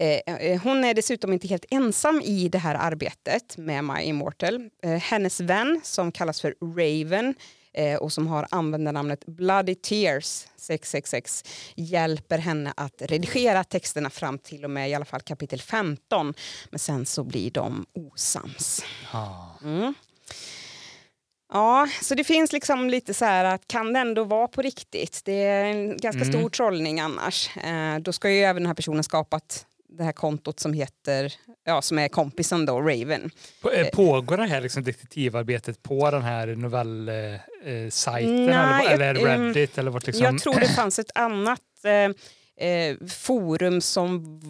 Eh, 0.00 0.34
eh, 0.34 0.62
hon 0.62 0.84
är 0.84 0.94
dessutom 0.94 1.32
inte 1.32 1.48
helt 1.48 1.64
ensam 1.70 2.20
i 2.24 2.48
det 2.48 2.58
här 2.58 2.74
arbetet 2.74 3.56
med 3.56 3.84
My 3.84 4.02
Immortal. 4.02 4.70
Eh, 4.82 4.90
hennes 4.90 5.40
vän 5.40 5.80
som 5.84 6.12
kallas 6.12 6.40
för 6.40 6.54
Raven 6.60 7.34
eh, 7.76 7.96
och 7.96 8.12
som 8.12 8.26
har 8.26 8.46
användarnamnet 8.50 9.26
Bloody 9.26 9.74
Tears 9.74 10.44
666 10.56 11.44
hjälper 11.74 12.38
henne 12.38 12.72
att 12.76 13.02
redigera 13.02 13.64
texterna 13.64 14.10
fram 14.10 14.38
till 14.38 14.64
och 14.64 14.70
med 14.70 14.90
i 14.90 14.94
alla 14.94 15.04
fall 15.04 15.20
kapitel 15.20 15.60
15. 15.60 16.34
Men 16.70 16.78
sen 16.78 17.06
så 17.06 17.24
blir 17.24 17.50
de 17.50 17.86
osams. 17.94 18.84
Ah. 19.12 19.44
Mm. 19.64 19.94
Ja, 21.52 21.88
så 22.02 22.14
det 22.14 22.24
finns 22.24 22.52
liksom 22.52 22.90
lite 22.90 23.14
så 23.14 23.24
här 23.24 23.44
att 23.44 23.68
kan 23.68 23.92
det 23.92 24.00
ändå 24.00 24.24
vara 24.24 24.48
på 24.48 24.62
riktigt? 24.62 25.20
Det 25.24 25.42
är 25.42 25.64
en 25.64 25.96
ganska 25.96 26.22
Mm. 26.22 26.32
stor 26.32 26.48
trollning 26.50 27.00
annars. 27.00 27.56
Eh, 27.56 27.98
då 27.98 28.12
ska 28.12 28.30
ju 28.30 28.38
även 28.40 28.62
den 28.62 28.66
här 28.66 28.74
personen 28.74 29.04
skapat 29.04 29.65
det 29.88 30.04
här 30.04 30.12
kontot 30.12 30.60
som 30.60 30.72
heter, 30.72 31.32
ja 31.64 31.82
som 31.82 31.98
är 31.98 32.08
kompisen 32.08 32.66
då, 32.66 32.80
Raven. 32.80 33.30
På- 33.62 33.70
eh, 33.70 33.86
Pågår 33.88 34.36
det 34.36 34.46
här 34.46 34.60
liksom 34.60 34.84
detektivarbetet 34.84 35.82
på 35.82 36.10
den 36.10 36.22
här 36.22 36.46
novellsajten? 36.46 38.46
Nej, 38.46 38.86
eller, 38.86 38.94
eller 38.94 39.14
det 39.14 39.20
jag- 39.20 39.34
ehm, 39.34 39.46
Reddit? 39.46 39.78
Eller 39.78 39.90
vart 39.90 40.06
liksom... 40.06 40.24
Jag 40.24 40.38
tror 40.38 40.60
det 40.60 40.68
fanns 40.68 40.98
ett 40.98 41.10
annat 41.14 41.60
eh, 41.84 42.66
eh, 42.68 42.96
forum 43.08 43.80
som 43.80 44.40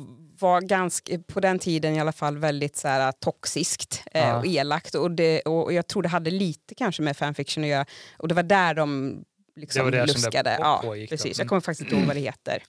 var 0.41 0.61
ganska, 0.61 1.19
på 1.27 1.41
den 1.41 1.59
tiden 1.59 1.95
i 1.95 2.01
alla 2.01 2.13
fall 2.13 2.39
väldigt 2.39 2.77
så 2.77 2.89
här, 2.89 3.13
toxiskt 3.13 4.03
eh, 4.13 4.21
Ja. 4.29 4.39
och 4.39 4.47
elakt. 4.47 4.95
Och, 4.95 5.11
det, 5.11 5.41
och 5.41 5.73
jag 5.73 5.87
tror 5.87 6.03
det 6.03 6.09
hade 6.09 6.31
lite 6.31 6.75
kanske 6.75 7.03
med 7.03 7.17
fanfiction 7.17 7.65
att 7.65 7.71
göra. 7.71 7.87
Och 8.17 8.29
det 8.29 8.35
var 8.35 8.43
där 8.43 8.75
de 8.75 9.17
liksom 9.57 9.79
Det 9.79 9.85
var 9.85 9.91
där 9.91 10.07
som 10.07 10.21
det 10.21 10.27
luskade. 10.27 10.57
på- 10.57 10.63
ja, 10.63 10.81
pågick 10.85 11.11
då. 11.11 11.17
precis. 11.17 11.39
Jag 11.39 11.45
Mm. 11.45 11.49
kommer 11.49 11.61
faktiskt 11.61 11.81
inte 11.81 11.97
ihåg 11.97 12.07
vad 12.07 12.17
det 12.17 12.21
heter. 12.21 12.63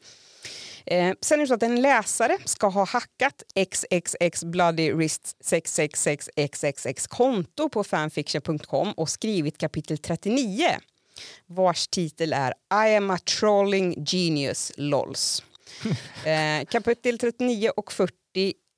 Eh, 0.88 1.13
sen 1.21 1.39
är 1.39 1.43
det 1.43 1.47
så 1.47 1.53
att 1.53 1.63
en 1.63 1.81
läsare 1.81 2.38
ska 2.45 2.67
ha 2.67 2.85
hackat 2.85 3.43
XXX 3.55 4.43
Bloody 4.43 4.93
Wrist 4.93 5.38
666 5.39 6.29
XXX 6.35 7.07
konto 7.07 7.69
på 7.69 7.83
fanfiction.com 7.83 8.93
och 8.93 9.09
skrivit 9.09 9.57
kapitel 9.57 9.97
39 9.97 10.67
vars 11.45 11.88
titel 11.88 12.33
är 12.33 12.53
I 12.88 12.95
am 12.95 13.09
a 13.09 13.17
trolling 13.39 14.05
genius 14.05 14.71
lols. 14.77 15.43
eh, 16.25 16.65
kapitel 16.69 17.19
39 17.19 17.69
och 17.75 17.91
40 17.91 18.13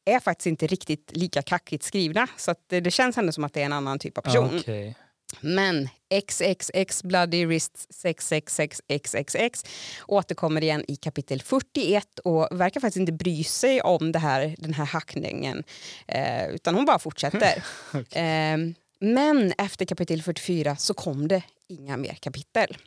är 0.05 0.20
faktiskt 0.20 0.47
inte 0.47 0.68
riktigt 0.68 1.12
lika 1.14 1.41
kackigt 1.41 1.84
skrivna 1.84 2.28
så 2.38 2.55
det, 2.68 2.80
det 2.80 2.91
känns 2.91 3.18
ändå 3.18 3.32
som 3.32 3.43
att 3.43 3.53
det 3.53 3.62
är 3.62 3.66
en 3.66 3.74
annan 3.74 3.99
typ 3.99 4.18
av 4.18 4.22
person. 4.22 4.60
Okej. 4.60 4.95
Men 5.42 5.90
XXX 6.10 7.04
Bloody 7.04 7.46
Wrists 7.46 7.88
666 7.90 8.82
XXX 8.88 9.66
återkommer 10.08 10.64
igen 10.64 10.86
i 10.88 10.96
kapitel 10.96 11.42
41 11.42 12.20
och 12.20 12.48
verkar 12.52 12.82
faktiskt 12.82 13.00
inte 13.00 13.12
bry 13.12 13.44
sig 13.44 13.82
om 13.82 14.12
det 14.12 14.20
här, 14.20 14.56
den 14.58 14.74
här 14.74 14.86
hackningen 14.86 15.64
eh, 16.08 16.50
utan 16.50 16.76
hon 16.76 16.86
bara 16.86 17.00
fortsätter. 17.00 17.64
eh, 18.12 18.58
men 19.00 19.54
efter 19.58 19.86
kapitel 19.86 20.22
44 20.22 20.76
så 20.76 20.94
kom 20.94 21.28
det 21.28 21.44
inga 21.68 21.98
mer 21.98 22.14
kapitel. 22.14 22.78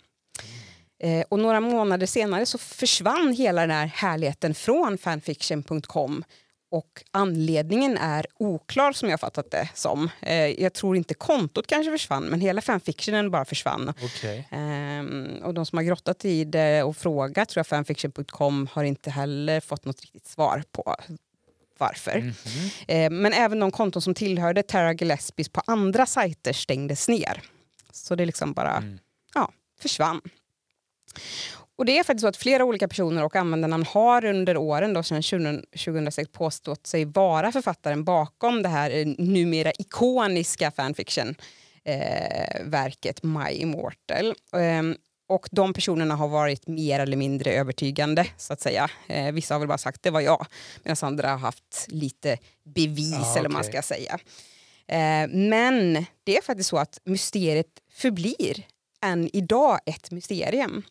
Eh, 1.02 1.24
och 1.28 1.38
några 1.38 1.60
månader 1.60 2.06
senare 2.06 2.46
så 2.46 2.58
försvann 2.58 3.32
hela 3.32 3.60
den 3.60 3.70
här 3.70 3.86
härligheten 3.86 4.54
från 4.54 4.98
fanfiction.com 4.98 6.24
och 6.72 7.04
anledningen 7.10 7.96
är 7.96 8.26
oklar 8.38 8.92
som 8.92 9.08
jag 9.10 9.20
fattat 9.20 9.50
det 9.50 9.68
som. 9.74 10.10
Eh, 10.22 10.46
jag 10.62 10.72
tror 10.72 10.96
inte 10.96 11.14
kontot 11.14 11.66
kanske 11.66 11.90
försvann 11.92 12.24
men 12.24 12.40
hela 12.40 12.60
fanfictionen 12.60 13.30
bara 13.30 13.44
försvann. 13.44 13.92
Okej. 14.02 14.48
Ehm, 14.50 15.28
och 15.42 15.54
de 15.54 15.66
som 15.66 15.78
har 15.78 15.82
grottat 15.84 16.24
i 16.24 16.44
det 16.44 16.82
och 16.82 16.96
frågat 16.96 17.48
tror 17.48 17.58
jag 17.60 17.66
fanfiction.com 17.66 18.68
har 18.72 18.84
inte 18.84 19.10
heller 19.10 19.60
fått 19.60 19.84
något 19.84 20.00
riktigt 20.00 20.26
svar 20.26 20.64
på 20.72 20.96
varför. 21.78 22.18
Mhm. 22.20 22.32
Eh, 22.88 23.10
men 23.10 23.32
även 23.32 23.58
de 23.60 23.70
konton 23.70 24.02
som 24.02 24.14
tillhörde 24.14 24.62
Tara 24.62 24.92
Gillespies 24.92 25.48
på 25.48 25.62
andra 25.66 26.06
sajter 26.06 26.52
stängdes 26.52 27.08
ner. 27.08 27.42
Så 27.92 28.14
det 28.14 28.26
liksom 28.26 28.52
bara 28.52 28.76
Mm. 28.76 28.98
ja, 29.34 29.52
försvann. 29.80 30.20
Och 31.76 31.84
det 31.84 31.98
är 31.98 32.04
faktiskt 32.04 32.20
så 32.22 32.28
att 32.28 32.36
flera 32.36 32.64
olika 32.64 32.88
personer 32.88 33.24
och 33.24 33.36
användarnamn 33.36 33.84
har 33.88 34.24
under 34.24 34.56
åren 34.56 34.94
då, 34.94 35.02
sedan 35.02 35.22
2000 35.22 35.64
2006 35.84 36.32
påstått 36.32 36.86
sig 36.86 37.04
vara 37.04 37.52
författaren 37.52 38.04
bakom 38.04 38.62
det 38.62 38.68
här 38.68 38.90
eh, 38.90 39.06
numera 39.18 39.72
ikoniska 39.78 40.70
fanfiction 40.70 41.34
eh, 41.84 42.64
My 43.22 43.50
Immortal. 43.50 44.34
Ehm, 44.56 44.96
och 45.28 45.48
de 45.50 45.72
personerna 45.72 46.14
har 46.16 46.28
varit 46.28 46.66
mer 46.66 47.00
eller 47.00 47.16
mindre 47.16 47.52
övertygande 47.52 48.26
så 48.36 48.52
att 48.52 48.60
säga. 48.60 48.90
Eh, 49.08 49.32
vissa 49.32 49.54
har 49.54 49.58
väl 49.58 49.68
bara 49.68 49.78
sagt 49.78 50.02
det 50.02 50.10
var 50.10 50.20
jag 50.20 50.46
medan 50.82 50.96
andra 51.02 51.28
har 51.28 51.38
haft 51.38 51.86
lite 51.88 52.38
bevis 52.64 53.14
Ah, 53.14 53.38
eller 53.38 53.48
vad 53.48 53.52
man 53.52 53.64
ska 53.64 53.82
säga. 53.82 54.18
Eh, 54.86 55.28
men 55.28 56.06
det 56.24 56.36
är 56.36 56.42
faktiskt 56.42 56.68
så 56.68 56.78
att 56.78 56.98
mysteriet 57.04 57.66
förblir 57.92 58.66
än 59.02 59.30
idag 59.32 59.78
ett 59.86 60.10
mysterium. 60.10 60.82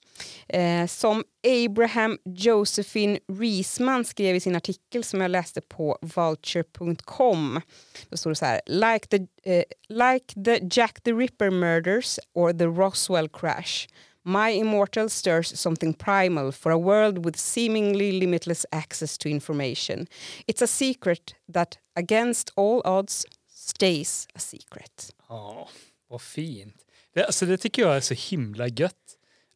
Eh, 0.49 0.87
som 0.87 1.23
Abraham 1.65 2.17
Josephine 2.25 3.19
Reisman 3.27 4.05
skrev 4.05 4.35
i 4.35 4.39
sin 4.39 4.55
artikel 4.55 5.03
som 5.03 5.21
jag 5.21 5.31
läste 5.31 5.61
på 5.61 5.97
vulture.com. 6.01 7.61
Då 8.09 8.17
står 8.17 8.29
det 8.29 8.35
så 8.35 8.45
här, 8.45 8.61
like 8.65 9.07
the, 9.07 9.17
eh, 9.43 9.63
like 9.89 10.43
the 10.45 10.59
Jack 10.71 11.01
the 11.01 11.11
Ripper 11.11 11.49
murders 11.49 12.19
or 12.33 12.53
the 12.53 12.65
Roswell 12.65 13.29
crash 13.29 13.87
My 14.23 14.51
Immortal 14.51 15.09
stirs 15.09 15.59
something 15.59 15.93
primal 15.93 16.51
for 16.51 16.71
a 16.71 16.77
world 16.77 17.25
with 17.25 17.37
seemingly 17.37 18.11
limitless 18.11 18.65
access 18.71 19.17
to 19.17 19.29
information. 19.29 20.07
It's 20.47 20.61
a 20.61 20.67
secret 20.67 21.33
that 21.47 21.79
against 21.95 22.51
all 22.55 22.81
odds 22.85 23.25
stays 23.47 24.27
a 24.35 24.39
secret. 24.39 25.11
Ja, 25.29 25.69
vad 26.07 26.21
fint. 26.21 26.85
Det, 27.13 27.25
alltså, 27.25 27.45
det 27.45 27.57
tycker 27.57 27.81
jag 27.81 27.95
är 27.95 27.99
så 28.01 28.13
himla 28.13 28.67
gött. 28.67 28.95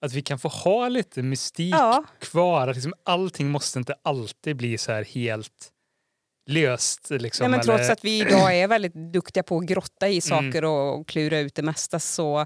Att 0.02 0.14
vi 0.14 0.22
kan 0.22 0.40
få 0.40 0.48
ha 0.48 0.88
lite 0.90 1.22
mystik 1.24 1.74
Ja. 1.76 2.04
kvar. 2.20 2.68
Att 2.68 2.76
liksom, 2.76 2.94
allting 3.04 3.50
måste 3.50 3.80
inte 3.80 3.96
alltid 4.02 4.56
bli 4.56 4.78
så 4.78 4.92
här 4.92 5.04
helt 5.04 5.72
löst. 6.48 7.10
Liksom, 7.10 7.44
Nej, 7.44 7.52
men 7.58 7.66
trots 7.66 7.80
eller- 7.84 7.92
att 7.94 8.04
vi 8.06 8.20
idag 8.22 8.58
är 8.58 8.68
väldigt 8.68 8.94
duktiga 9.14 9.44
på 9.44 9.58
att 9.58 9.66
grotta 9.66 10.10
i 10.10 10.22
saker 10.22 10.64
och, 10.66 11.00
och 11.00 11.08
klura 11.08 11.40
ut 11.40 11.56
det 11.56 11.62
mesta 11.62 12.00
så, 12.00 12.46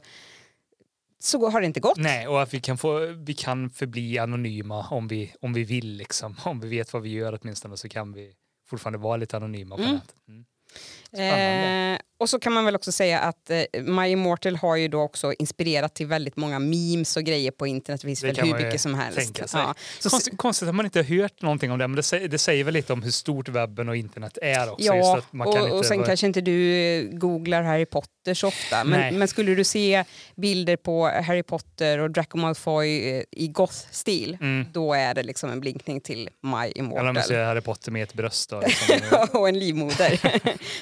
så 1.20 1.49
har 1.49 1.60
det 1.62 1.66
inte 1.68 1.80
gått. 1.80 1.97
Nej, 1.97 2.28
och 2.28 2.41
att 2.41 2.53
vi 2.53 2.60
kan, 2.60 2.78
få, 2.78 3.05
vi 3.05 3.34
kan 3.34 3.70
förbli 3.70 4.18
anonyma 4.20 4.88
om 4.89 5.07
vi, 5.07 5.34
om 5.41 5.53
vi 5.53 5.64
vill. 5.64 5.93
Liksom. 5.93 6.36
Om 6.45 6.60
vi 6.60 6.68
vet 6.70 6.93
vad 6.93 7.01
vi 7.01 7.10
gör 7.10 7.39
åtminstone 7.41 7.78
så 7.78 7.89
kan 7.89 8.14
vi 8.14 8.34
fortfarande 8.70 8.99
vara 8.99 9.18
lite 9.18 9.38
anonyma 9.38 9.76
på 9.78 9.82
Mm. 9.84 9.93
nätet. 9.95 10.16
Mm. 10.28 11.93
Eh, 11.93 11.99
och 12.20 12.30
så 12.30 12.39
kan 12.39 12.53
man 12.53 12.65
väl 12.65 12.76
också 12.76 12.91
säga 12.91 13.20
att 13.20 13.49
eh, 13.49 13.82
My 13.84 14.07
Immortal 14.07 14.55
har 14.55 14.76
ju 14.76 14.88
då 14.88 15.01
också 15.01 15.34
inspirerat 15.34 15.95
till 15.95 16.07
väldigt 16.07 16.36
många 16.36 16.59
memes 16.59 17.17
och 17.17 17.24
grejer 17.24 17.51
på 17.51 17.67
internet. 17.67 18.01
Det 18.01 18.07
finns 18.07 18.22
Det 18.22 18.28
väl 18.28 18.36
hur 18.47 18.53
mycket 18.65 18.82
som 18.82 18.93
helst. 18.93 19.39
Ja. 19.53 19.76
Så, 19.99 20.09
Konst, 20.09 20.30
konstigt 20.38 20.70
att 20.70 20.76
man 20.76 20.86
inte 20.86 20.99
har 20.99 21.03
hört 21.22 21.41
någonting 21.41 21.72
om 21.72 21.80
det, 21.80 21.88
men 21.88 21.95
det 21.95 22.03
säger, 22.03 22.28
det 22.28 22.38
säger 22.38 22.63
väl 22.63 22.74
lite 22.74 22.93
om 22.93 23.03
hur 23.03 23.11
stort 23.11 23.49
webben 23.49 23.89
och 23.89 23.95
internet 23.95 24.38
är 24.41 24.72
också. 24.72 24.86
Ja, 24.86 25.22
man 25.32 25.53
kan 25.53 25.72
och, 25.72 25.78
och 25.78 25.86
sen 25.86 25.97
vara- 25.97 26.07
kanske 26.07 26.26
inte 26.28 26.41
du 26.41 26.74
eh, 26.76 27.03
googlar 27.03 27.61
Harry 27.63 27.86
Potter 27.86 28.34
så 28.34 28.47
ofta. 28.47 28.84
Men, 28.84 29.20
men 29.20 29.28
skulle 29.28 29.55
du 29.55 29.63
se 29.63 30.03
bilder 30.36 30.76
på 30.78 31.07
Harry 31.07 31.43
Potter 31.43 31.99
och 31.99 32.11
Draco 32.11 32.38
Malfoy 32.38 33.09
eh, 33.17 33.24
i 33.32 33.47
goth-stil, 33.47 34.38
Mm. 34.41 34.65
då 34.74 34.93
är 34.93 35.13
det 35.13 35.24
liksom 35.24 35.49
en 35.49 35.59
blinkning 35.59 36.01
till 36.01 36.30
My 36.41 36.49
Eller 36.57 36.63
om 36.80 36.86
Immortal. 36.86 37.13
man 37.13 37.24
ser 37.24 37.43
Harry 37.43 37.61
Potter 37.61 37.91
med 37.91 38.03
ett 38.03 38.13
bröst. 38.13 38.49
Då, 38.49 38.61
liksom. 38.61 39.28
och 39.39 39.49
en 39.49 39.59
livmoder. 39.59 40.20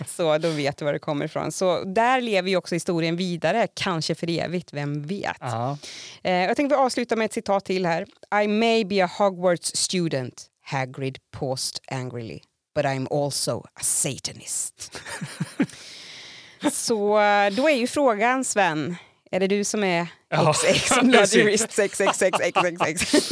så 0.16 0.38
då 0.38 0.50
vet 0.50 0.78
du 0.78 0.86
var 0.86 0.94
det 0.94 1.00
kommer 1.00 1.27
ifrån. 1.28 1.52
Så 1.52 1.84
där 1.84 2.22
lever 2.22 2.50
ju 2.50 2.56
också 2.58 2.76
historien 2.76 3.16
vidare, 3.16 3.68
kanske 3.74 4.16
för 4.16 4.30
evigt, 4.30 4.74
vem 4.74 5.04
vet. 5.04 5.38
ja. 5.40 5.78
Eh, 6.24 6.34
jag 6.34 6.56
tänkte 6.56 6.78
avsluta 6.78 7.16
med 7.16 7.26
ett 7.26 7.34
citat 7.34 7.66
till 7.66 7.86
här. 7.86 8.06
I 8.44 8.48
may 8.48 8.86
be 8.86 9.04
a 9.06 9.10
Hogwarts 9.18 9.72
student, 9.76 10.46
Hagrid 10.66 11.18
paused 11.32 11.80
angrily, 11.92 12.40
but 12.76 12.86
I'm 12.86 13.24
also 13.24 13.60
a 13.74 13.80
satanist. 13.84 15.02
Så 16.72 17.20
eh, 17.20 17.50
då 17.54 17.70
är 17.70 17.76
ju 17.76 17.88
frågan, 17.88 18.44
Sven, 18.44 18.96
är 19.32 19.40
det 19.40 19.48
du 19.48 19.64
som 19.64 19.84
är 19.84 20.08
XX, 20.54 20.90
precis. 20.90 21.02
Bloody 21.04 21.58
666 21.58 23.32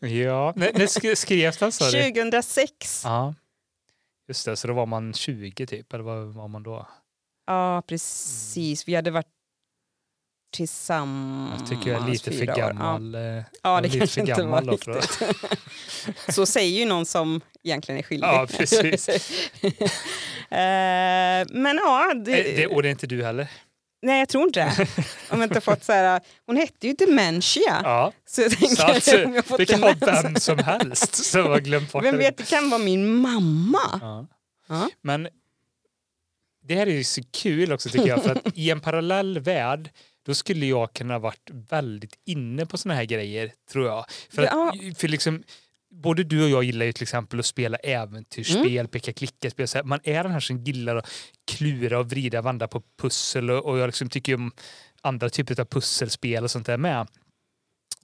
ja. 0.00 0.52
När, 0.56 0.72
när 0.72 0.86
sk- 0.86 1.14
skrevs 1.14 1.56
den 1.58 1.72
sa 1.72 1.90
du? 1.90 2.02
2006. 2.02 3.02
Ja. 3.04 3.34
Just 4.28 4.44
det, 4.44 4.56
så 4.56 4.68
då 4.68 4.74
var 4.74 4.86
man 4.86 5.12
20 5.14 5.66
typ, 5.66 5.92
eller 5.92 6.04
vad 6.04 6.26
var 6.34 6.48
man 6.48 6.62
då? 6.62 6.86
Ja, 7.46 7.82
precis. 7.86 8.88
Vi 8.88 8.94
hade 8.94 9.10
varit 9.10 9.26
tillsammans 10.56 11.60
Jag 11.60 11.68
tycker 11.68 11.90
jag 11.92 12.02
är 12.02 12.10
lite 12.10 12.32
för. 12.32 12.46
Ja. 12.46 12.54
gammal. 12.54 13.14
eh, 13.14 13.20
Ja, 13.62 13.78
är 13.78 13.82
det 13.82 13.88
kanske 13.98 14.20
inte 14.20 14.42
var 14.42 14.62
då 14.62 14.72
riktigt. 14.72 15.18
Så 16.34 16.46
säger 16.46 16.78
ju 16.78 16.84
någon 16.84 17.06
som 17.06 17.40
egentligen 17.64 17.98
är 17.98 18.02
skyldig. 18.02 18.26
Ja, 18.26 18.46
precis. 18.58 19.08
Eh, 20.50 21.46
men 21.50 21.76
ja, 21.76 22.14
det, 22.14 22.42
det, 22.56 22.66
och 22.66 22.82
det 22.82 22.88
är 22.88 22.90
inte 22.90 23.06
du 23.06 23.24
heller. 23.24 23.48
nej 24.02 24.18
jag 24.18 24.28
tror 24.28 24.44
inte 24.46 24.60
det. 24.60 24.86
Om 25.30 25.40
jag 25.40 25.42
inte 25.50 25.60
fått 25.60 25.84
så 25.84 25.92
här, 25.92 26.20
hon 26.46 26.56
hette 26.56 26.86
ju 26.86 26.92
Dementia. 26.92 27.80
Ja. 27.84 28.12
Så 28.26 28.40
jag 28.42 28.50
tänker, 28.50 28.76
Så 28.76 28.82
alltså, 28.82 29.24
om 29.24 29.34
jag 29.34 29.44
fått 29.44 29.58
det 29.58 29.66
kan 29.66 29.80
vara 29.80 29.94
vem 30.22 30.36
som 30.36 30.58
helst 30.58 31.14
som 31.24 31.42
har 31.46 31.60
glömt 31.60 31.92
bort 31.92 32.04
Vem 32.04 32.18
vet, 32.18 32.36
det 32.36 32.48
kan 32.48 32.70
vara 32.70 32.82
min 32.82 33.14
mamma. 33.16 33.98
Ja. 34.00 34.26
Ja. 34.68 34.88
Men 35.02 35.28
det 36.66 36.74
här 36.74 36.86
är 36.86 36.90
ju 36.90 37.04
så 37.04 37.22
kul 37.32 37.72
också 37.72 37.88
tycker 37.88 38.08
jag, 38.08 38.22
för 38.22 38.30
att 38.30 38.58
i 38.58 38.70
en 38.70 38.80
parallell 38.80 39.38
värld 39.40 39.90
då 40.26 40.34
skulle 40.34 40.66
jag 40.66 40.92
kunna 40.92 41.18
varit 41.18 41.50
väldigt 41.52 42.18
inne 42.26 42.66
på 42.66 42.78
såna 42.78 42.94
här 42.94 43.04
grejer, 43.04 43.52
tror 43.72 43.86
jag. 43.86 44.04
För, 44.30 44.42
Ja. 44.42 44.72
att, 44.90 44.98
för 44.98 45.08
liksom, 45.08 45.42
både 45.90 46.24
du 46.24 46.42
och 46.44 46.48
jag 46.50 46.64
gillar 46.64 46.86
ju 46.86 46.92
till 46.92 47.02
exempel 47.02 47.38
att 47.38 47.46
spela 47.46 47.76
äventyrsspel, 47.76 48.66
Mm. 48.78 48.88
peka 48.88 49.12
klicka 49.12 49.50
spel. 49.50 49.68
Så 49.68 49.78
här, 49.78 49.84
man 49.84 50.00
är 50.04 50.22
den 50.22 50.32
här 50.32 50.40
som 50.40 50.64
gillar 50.64 50.96
att 50.96 51.08
klura 51.52 51.98
och 51.98 52.10
vrida 52.10 52.38
och 52.38 52.46
vända 52.46 52.68
på 52.68 52.82
pussel 53.00 53.50
och, 53.50 53.64
och 53.66 53.78
jag 53.78 53.86
liksom 53.86 54.08
tycker 54.08 54.34
om 54.34 54.52
andra 55.02 55.30
typer 55.30 55.60
av 55.60 55.64
pusselspel 55.64 56.44
och 56.44 56.50
sånt 56.50 56.66
där 56.66 56.76
med. 56.76 57.06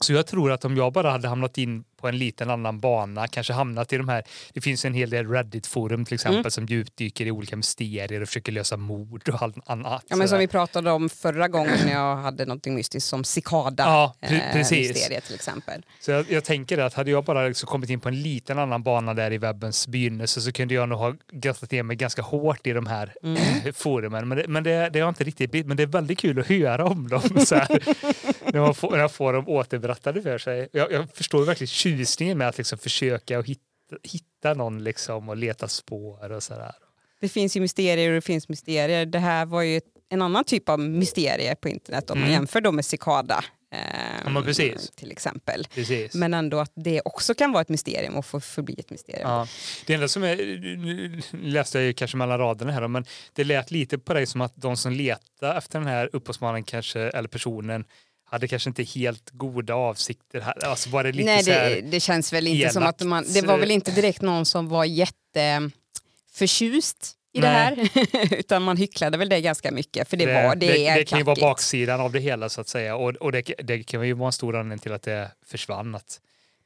Så 0.00 0.12
jag 0.12 0.26
tror 0.26 0.52
att 0.52 0.64
om 0.64 0.76
jag 0.76 0.92
bara 0.92 1.10
hade 1.10 1.28
hamnat 1.28 1.58
in 1.58 1.84
på 2.02 2.08
en 2.08 2.18
liten 2.18 2.50
annan 2.50 2.80
bana, 2.80 3.26
kanske 3.28 3.52
hamnat 3.52 3.92
i 3.92 3.96
de 3.96 4.08
här, 4.08 4.22
det 4.52 4.60
finns 4.60 4.84
en 4.84 4.94
hel 4.94 5.10
del 5.10 5.26
Reddit-forum 5.28 6.04
till 6.04 6.14
exempel 6.14 6.38
Mm. 6.40 6.50
som 6.50 6.66
djupdyker 6.66 7.26
i 7.26 7.30
olika 7.30 7.56
mysterier 7.56 8.20
och 8.22 8.28
försöker 8.28 8.52
lösa 8.52 8.76
mord 8.76 9.28
och 9.28 9.42
all- 9.42 9.62
annat. 9.66 10.04
Ja, 10.08 10.16
men 10.16 10.28
som 10.28 10.38
vi 10.38 10.46
pratade 10.48 10.90
om 10.90 11.08
förra 11.08 11.48
gången 11.48 11.78
när 11.84 11.92
jag 11.92 12.16
hade 12.16 12.44
något 12.46 12.66
mystiskt 12.66 13.08
som 13.08 13.24
Cicada. 13.24 13.82
Ja, 13.84 14.14
eh, 14.20 14.32
mysteriet 14.54 15.24
till 15.24 15.34
exempel. 15.34 15.82
Så 16.00 16.10
jag, 16.10 16.26
jag 16.30 16.44
tänker 16.44 16.78
att 16.78 16.94
hade 16.94 17.10
jag 17.10 17.24
bara 17.24 17.46
liksom 17.48 17.66
kommit 17.66 17.90
in 17.90 18.00
på 18.00 18.08
en 18.08 18.22
liten 18.22 18.58
annan 18.58 18.82
bana 18.82 19.14
där 19.14 19.30
i 19.32 19.38
webbens 19.38 19.88
begynnelse 19.88 20.40
så 20.40 20.52
kunde 20.52 20.74
jag 20.74 20.88
nog 20.88 20.98
ha 20.98 21.14
grottat 21.32 21.70
ner 21.70 21.82
mig 21.82 21.96
ganska 21.96 22.22
hårt 22.22 22.66
i 22.66 22.72
de 22.72 22.86
här 22.86 23.12
Mm. 23.22 23.38
forumen. 23.74 24.28
Men, 24.28 24.38
det, 24.38 24.48
men 24.48 24.62
det, 24.64 24.90
det 24.92 25.00
har 25.00 25.08
inte 25.08 25.24
riktigt 25.24 25.66
men 25.66 25.76
det 25.76 25.82
är 25.82 25.86
väldigt 25.86 26.18
kul 26.18 26.38
att 26.40 26.46
höra 26.46 26.84
om 26.84 27.08
dem. 27.08 27.20
Så 27.46 27.54
här, 27.54 27.68
när, 28.52 28.60
man 28.60 28.74
får, 28.74 28.90
när 28.90 28.98
jag 28.98 29.12
får 29.12 29.32
dem 29.32 29.48
återberättade 29.48 30.22
för 30.22 30.38
sig. 30.38 30.68
Jag, 30.72 30.92
jag 30.92 31.06
förstår 31.14 31.44
verkligen 31.44 31.68
tjusningen 31.98 32.38
med 32.38 32.48
att 32.48 32.58
liksom 32.58 32.78
försöka 32.78 33.38
och 33.38 33.46
hitta, 33.46 33.62
hitta 34.02 34.54
någon 34.54 34.84
liksom 34.84 35.28
och 35.28 35.36
leta 35.36 35.68
spår 35.68 36.32
och 36.32 36.42
sådär. 36.42 36.72
Det 37.20 37.28
finns 37.28 37.56
ju 37.56 37.60
mysterier 37.60 38.08
och 38.08 38.14
det 38.14 38.20
finns 38.20 38.48
mysterier. 38.48 39.06
Det 39.06 39.18
här 39.18 39.46
var 39.46 39.62
ju 39.62 39.80
en 40.08 40.22
annan 40.22 40.44
typ 40.44 40.68
av 40.68 40.80
mysterier 40.80 41.54
på 41.54 41.68
internet 41.68 42.10
om 42.10 42.18
man 42.18 42.28
Mm. 42.28 42.32
jämför 42.40 42.60
då 42.60 42.72
med 42.72 42.84
Cicada. 42.84 43.44
Eh, 43.74 43.78
Ja, 44.24 44.30
men 44.30 44.42
precis. 44.42 44.90
Till 44.90 45.10
exempel. 45.12 45.66
Precis. 45.74 46.14
Men 46.14 46.34
ändå 46.34 46.58
att 46.58 46.72
det 46.74 47.00
också 47.04 47.34
kan 47.34 47.52
vara 47.52 47.60
ett 47.62 47.68
mysterium 47.68 48.14
och 48.16 48.26
få 48.26 48.40
förbli 48.40 48.74
ett 48.78 48.90
mysterium. 48.90 49.28
Ja. 49.28 49.46
Det 49.86 49.94
enda 49.94 50.08
som 50.08 50.22
är, 50.24 50.36
nu 50.76 51.20
läste 51.42 51.78
jag 51.78 51.84
ju 51.86 51.92
kanske 51.92 52.16
mellan 52.16 52.38
raderna 52.38 52.72
här 52.72 52.88
men 52.88 53.04
det 53.32 53.44
lät 53.44 53.70
lite 53.70 53.98
på 53.98 54.14
dig 54.14 54.26
som 54.26 54.40
att 54.40 54.52
de 54.56 54.76
som 54.76 54.92
letar 54.92 55.56
efter 55.58 55.78
den 55.78 55.88
här 55.88 56.10
upphovsmannen 56.12 56.64
kanske, 56.64 57.00
eller 57.00 57.28
personen 57.28 57.84
hade 58.32 58.48
kanske 58.48 58.70
inte 58.70 58.82
helt 58.82 59.30
goda 59.30 59.74
avsikter. 59.74 60.40
Här. 60.40 60.64
Alltså 60.64 60.90
var 60.90 61.04
det 61.04 61.12
lite 61.12 61.24
Nej, 61.26 61.42
det, 61.42 61.80
det 61.90 62.00
känns 62.00 62.32
väl 62.32 62.46
inte 62.46 62.70
som 62.70 62.82
elakt. 62.82 63.02
att 63.02 63.08
man... 63.08 63.24
Det 63.34 63.42
var 63.46 63.58
väl 63.58 63.70
inte 63.70 63.90
direkt 63.90 64.22
någon 64.22 64.46
som 64.46 64.68
var 64.68 64.84
jätteförtjust 64.84 67.16
i 67.32 67.40
det 67.40 67.52
Nej. 67.52 67.90
här. 67.94 68.34
Utan 68.38 68.62
man 68.62 68.76
hycklade 68.76 69.18
väl 69.18 69.28
det 69.28 69.40
ganska 69.40 69.70
mycket. 69.70 70.08
För 70.08 70.16
det, 70.16 70.26
var, 70.26 70.54
det, 70.56 70.66
det, 70.66 70.86
är 70.86 70.96
det 70.98 71.04
kan 71.04 71.18
ju 71.18 71.24
vara 71.24 71.40
baksidan 71.40 72.00
av 72.00 72.12
det 72.12 72.20
hela 72.20 72.48
så 72.48 72.60
att 72.60 72.68
säga. 72.68 72.96
Och, 72.96 73.10
och 73.10 73.32
det, 73.32 73.42
det 73.58 73.82
kan 73.82 74.06
ju 74.06 74.12
vara 74.12 74.26
en 74.26 74.32
stor 74.32 74.56
anledning 74.56 74.78
till 74.78 74.92
att 74.92 75.02
det 75.02 75.30
försvann. 75.46 75.94
Att 75.94 76.20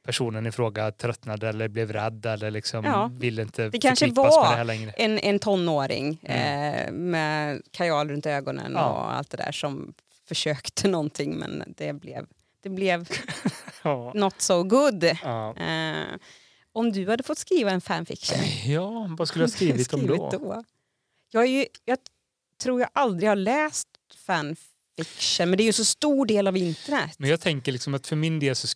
personen 0.05 0.45
i 0.45 0.51
fråga 0.51 0.91
tröttnade 0.91 1.49
eller 1.49 1.67
blev 1.67 1.93
rädd 1.93 2.25
eller 2.25 2.51
liksom 2.51 2.85
Ja. 2.85 3.11
ville 3.19 3.41
inte 3.41 3.69
Det 3.69 3.79
kanske 3.79 4.07
var 4.11 4.49
med 4.49 4.59
det 4.59 4.63
längre. 4.63 4.91
En, 4.91 5.19
en 5.19 5.39
tonåring 5.39 6.19
Mm. 6.23 6.73
eh, 6.73 6.91
med 6.91 7.61
kajal 7.71 8.09
runt 8.09 8.25
ögonen 8.25 8.71
Ja. 8.75 8.85
och 8.89 9.13
allt 9.13 9.29
det 9.29 9.37
där 9.37 9.51
som 9.51 9.93
försökte 10.27 10.87
någonting 10.87 11.35
men 11.37 11.73
det 11.77 11.93
blev, 11.93 12.25
det 12.63 12.69
blev 12.69 13.07
Ja. 13.83 14.11
not 14.15 14.41
so 14.41 14.63
good. 14.63 15.03
Ja. 15.23 15.55
Eh, 15.55 16.15
om 16.71 16.91
du 16.91 17.09
hade 17.09 17.23
fått 17.23 17.37
skriva 17.37 17.71
en 17.71 17.81
fanfiction, 17.81 18.37
ja, 18.73 19.15
vad 19.17 19.27
skulle 19.27 19.43
jag 19.43 19.51
skrivit 19.51 19.93
om 19.93 20.07
då? 20.07 20.15
skrivit 20.15 20.33
Jag, 21.31 21.43
är 21.43 21.47
ju, 21.47 21.65
jag 21.85 21.97
tror 22.63 22.81
jag 22.81 22.89
aldrig 22.93 23.29
har 23.29 23.35
läst 23.35 23.87
fanfiction, 24.25 25.49
men 25.49 25.57
det 25.57 25.63
är 25.63 25.65
ju 25.65 25.73
så 25.73 25.85
stor 25.85 26.25
del 26.25 26.47
av 26.47 26.57
internet. 26.57 27.15
Men 27.19 27.29
jag 27.29 27.41
tänker 27.41 27.71
liksom 27.71 27.93
att 27.93 28.07
för 28.07 28.15
min 28.15 28.39
del 28.39 28.55
så 28.55 28.67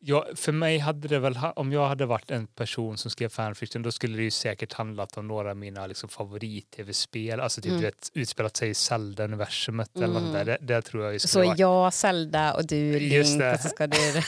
skulle 0.00 0.16
Ja, 0.18 0.26
för 0.34 0.52
mig 0.52 0.78
hade 0.78 1.08
det 1.08 1.18
väl, 1.18 1.38
om 1.56 1.72
jag 1.72 1.88
hade 1.88 2.06
varit 2.06 2.30
en 2.30 2.46
person 2.46 2.98
som 2.98 3.10
skrev 3.10 3.28
fanfiction 3.28 3.82
då 3.82 3.92
skulle 3.92 4.16
det 4.16 4.22
ju 4.22 4.30
säkert 4.30 4.72
handlat 4.72 5.16
om 5.16 5.28
några 5.28 5.50
av 5.50 5.56
mina 5.56 5.86
liksom, 5.86 6.08
favorit-tv-spel. 6.08 7.40
Alltså 7.40 7.60
typ 7.60 7.70
Mm. 7.70 7.80
du 7.80 7.86
vet, 7.86 8.10
utspelat 8.14 8.56
sig 8.56 8.70
i 8.70 8.74
Zelda-universumet 8.74 9.96
eller 9.96 10.20
något 10.20 10.32
där. 10.32 10.44
Det, 10.44 10.58
det 10.60 10.82
tror 10.82 11.04
jag 11.04 11.12
ju 11.12 11.18
Så 11.18 11.44
vara. 11.44 11.56
jag 11.56 11.94
Zelda 11.94 12.54
och 12.54 12.66
du 12.66 12.98
Link 12.98 13.42
och 13.54 13.60
så 13.60 13.68
ska 13.68 13.86
du 13.86 13.98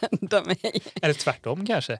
rädda 0.00 0.42
mig. 0.44 0.82
Eller 1.02 1.14
tvärtom 1.14 1.66
kanske. 1.66 1.92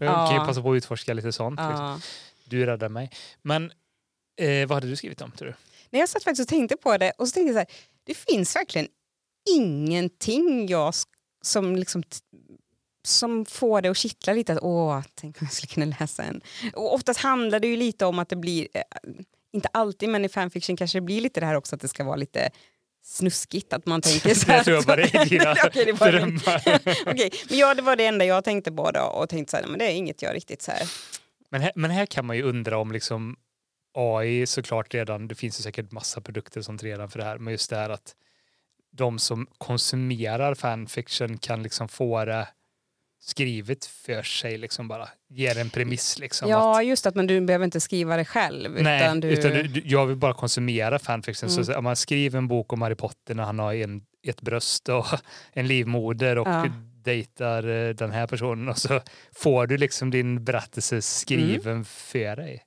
Jag 0.00 0.08
Ja. 0.08 0.26
kan 0.26 0.40
ju 0.40 0.46
passa 0.46 0.62
på 0.62 0.72
att 0.72 0.76
utforska 0.76 1.14
lite 1.14 1.32
sånt. 1.32 1.60
Liksom. 1.60 1.84
Ja. 1.84 2.00
Du 2.44 2.66
räddar 2.66 2.88
mig. 2.88 3.10
Men 3.42 3.72
eh, 4.40 4.66
vad 4.68 4.70
hade 4.76 4.86
du 4.88 4.96
skrivit 4.96 5.20
om 5.22 5.30
tror 5.30 5.48
du? 5.48 5.54
Nej, 5.90 6.00
jag 6.00 6.08
satt 6.08 6.24
faktiskt 6.24 6.40
och 6.46 6.48
tänkte 6.48 6.76
på 6.76 6.96
det 6.96 7.10
och 7.18 7.28
så 7.28 7.32
tänkte 7.34 7.48
jag 7.48 7.54
så 7.54 7.58
här, 7.58 7.68
det 8.04 8.14
finns 8.14 8.56
verkligen 8.56 8.88
ingenting 9.56 10.66
jag 10.68 10.94
som 11.42 11.76
liksom 11.76 12.02
som 13.04 13.44
får 13.46 13.82
det 13.82 13.88
att 13.88 13.96
kittla 13.96 14.32
lite 14.32 14.52
att 14.52 14.58
åh, 14.62 15.02
tänk 15.14 15.42
om 15.42 15.46
jag 15.46 15.52
skulle 15.52 15.68
kunna 15.74 15.96
läsa 16.00 16.22
en. 16.22 16.40
Och 16.74 16.94
oftast 16.94 17.20
handlar 17.20 17.60
det 17.60 17.66
ju 17.66 17.76
lite 17.76 18.06
om 18.06 18.18
att 18.18 18.28
det 18.28 18.36
blir, 18.36 18.68
eh, 18.74 18.82
inte 19.52 19.68
alltid 19.72 20.08
men 20.08 20.24
i 20.24 20.28
fanfiction 20.28 20.76
kanske 20.76 20.98
det 20.98 21.02
blir 21.02 21.20
lite 21.20 21.40
det 21.40 21.46
här 21.46 21.54
också 21.54 21.74
att 21.74 21.80
det 21.80 21.88
ska 21.88 22.04
vara 22.04 22.16
lite 22.16 22.50
snuskigt 23.04 23.72
att 23.72 23.86
man 23.86 24.00
tänker 24.02 24.34
så 24.34 24.46
här. 24.46 24.58
Det 24.58 24.64
tror 24.64 24.76
jag 24.76 24.84
bara 24.84 25.02
är 25.02 25.24
dina 25.28 25.54
det 25.84 25.92
var 25.92 26.12
min- 26.12 26.38
drömmar. 26.38 26.62
Okej, 27.12 27.30
men 27.48 27.58
ja, 27.58 27.74
det 27.74 27.82
var 27.82 27.96
det 27.96 28.06
enda 28.06 28.24
jag 28.24 28.44
tänkte 28.44 28.72
på 28.72 28.90
då 28.90 29.00
och 29.00 29.28
tänkte 29.28 29.50
så 29.50 29.56
här, 29.56 29.66
men 29.66 29.78
det 29.78 29.84
är 29.84 29.94
inget 29.94 30.22
jag 30.22 30.34
riktigt 30.34 30.62
så 30.62 30.70
här. 30.70 30.82
Men 31.50 31.60
här, 31.60 31.72
men 31.74 31.90
här 31.90 32.06
kan 32.06 32.26
man 32.26 32.36
ju 32.36 32.42
undra 32.42 32.78
om 32.78 32.92
liksom 32.92 33.36
AI 33.94 34.46
såklart 34.46 34.94
redan, 34.94 35.28
det 35.28 35.34
finns 35.34 35.60
ju 35.60 35.62
säkert 35.62 35.92
massa 35.92 36.20
produkter 36.20 36.62
sånt 36.62 36.82
redan 36.82 37.10
för 37.10 37.18
det 37.18 37.24
här, 37.24 37.38
men 37.38 37.52
just 37.52 37.70
det 37.70 37.76
här 37.76 37.90
att 37.90 38.14
de 38.92 39.18
som 39.18 39.46
konsumerar 39.58 40.54
fanfiction 40.54 41.38
kan 41.38 41.62
liksom 41.62 41.88
få 41.88 42.24
det 42.24 42.48
skrivet 43.20 43.84
för 43.84 44.22
sig, 44.22 44.58
liksom 44.58 44.88
bara 44.88 45.08
ger 45.28 45.58
en 45.58 45.70
premiss. 45.70 46.18
Liksom, 46.18 46.48
Ja, 46.48 46.78
att, 46.80 46.86
just 46.86 47.06
att 47.06 47.14
men 47.14 47.26
du 47.26 47.40
behöver 47.40 47.64
inte 47.64 47.80
skriva 47.80 48.16
det 48.16 48.24
själv. 48.24 48.82
nej, 48.82 49.02
utan 49.02 49.20
du... 49.20 49.28
utan 49.28 49.50
du, 49.52 49.82
jag 49.84 50.06
vill 50.06 50.16
bara 50.16 50.34
konsumera 50.34 50.98
fanfiction. 50.98 51.48
Mm. 51.48 51.64
Så 51.64 51.74
om 51.78 51.84
man 51.84 51.96
skriver 51.96 52.38
en 52.38 52.48
bok 52.48 52.72
om 52.72 52.82
Harry 52.82 52.94
Potter 52.94 53.34
när 53.34 53.42
han 53.42 53.58
har 53.58 53.74
en, 53.74 54.02
ett 54.26 54.40
bröst 54.40 54.88
och 54.88 55.06
en 55.52 55.66
livmoder 55.66 56.38
och 56.38 56.48
Ja. 56.48 56.66
dejtar 57.04 57.68
eh, 57.68 57.94
den 57.94 58.10
här 58.10 58.26
personen 58.26 58.68
och 58.68 58.78
så 58.78 59.00
får 59.36 59.66
du 59.66 59.76
liksom 59.76 60.10
din 60.10 60.44
berättelse 60.44 61.02
skriven 61.02 61.84
för 61.84 62.36
dig. 62.36 62.62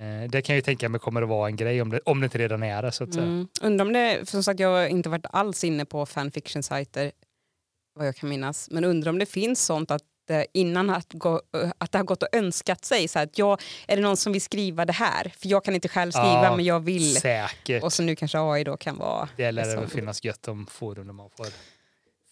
Eh, 0.00 0.30
Det 0.30 0.42
kan 0.42 0.54
jag 0.54 0.58
ju 0.58 0.62
tänka 0.62 0.88
mig 0.88 1.00
kommer 1.00 1.22
att 1.22 1.28
vara 1.28 1.48
en 1.48 1.56
grej 1.56 1.82
om 1.82 1.90
det, 1.90 2.00
om 2.04 2.20
det 2.20 2.24
inte 2.24 2.38
redan 2.38 2.62
är 2.62 2.82
det. 2.82 2.92
Så 2.92 3.04
att. 3.04 3.14
Mm. 3.14 3.48
Undrar 3.62 3.86
om 3.86 3.92
det, 3.92 4.28
som 4.28 4.42
sagt 4.42 4.60
jag 4.60 4.68
har 4.68 4.86
inte 4.86 5.08
varit 5.08 5.26
alls 5.30 5.64
inne 5.64 5.84
på 5.84 6.06
fanfiction-sajter 6.06 7.12
vad 7.94 8.06
jag 8.06 8.16
kan 8.16 8.28
minnas, 8.28 8.68
men 8.70 8.84
undrar 8.84 9.10
om 9.10 9.18
det 9.18 9.26
finns 9.26 9.64
sånt 9.64 9.90
att 9.90 10.02
innan 10.52 10.90
att, 10.90 11.06
gå, 11.12 11.42
att 11.78 11.92
det 11.92 11.98
har 11.98 12.04
gått 12.04 12.22
och 12.22 12.28
önskat 12.32 12.84
sig, 12.84 13.08
så 13.08 13.18
att 13.18 13.38
jag, 13.38 13.60
är 13.86 13.96
det 13.96 14.02
någon 14.02 14.16
som 14.16 14.32
vill 14.32 14.42
skriva 14.42 14.84
det 14.84 14.92
här? 14.92 15.32
För 15.38 15.48
jag 15.48 15.64
kan 15.64 15.74
inte 15.74 15.88
själv 15.88 16.10
skriva 16.10 16.44
Ja, 16.44 16.56
men 16.56 16.64
jag 16.64 16.80
vill. 16.80 17.14
Säkert. 17.14 17.82
Och 17.82 17.92
så 17.92 18.02
nu 18.02 18.16
kanske 18.16 18.38
AI 18.40 18.64
då 18.64 18.76
kan 18.76 18.96
vara... 18.98 19.28
det 19.36 19.50
lär 19.52 19.62
det 19.64 19.70
som- 19.70 19.80
väl 19.80 19.90
finnas 19.90 20.24
gött 20.24 20.48
om 20.48 20.66
forum 20.66 21.06
där 21.06 21.14
man 21.14 21.30
får 21.36 21.46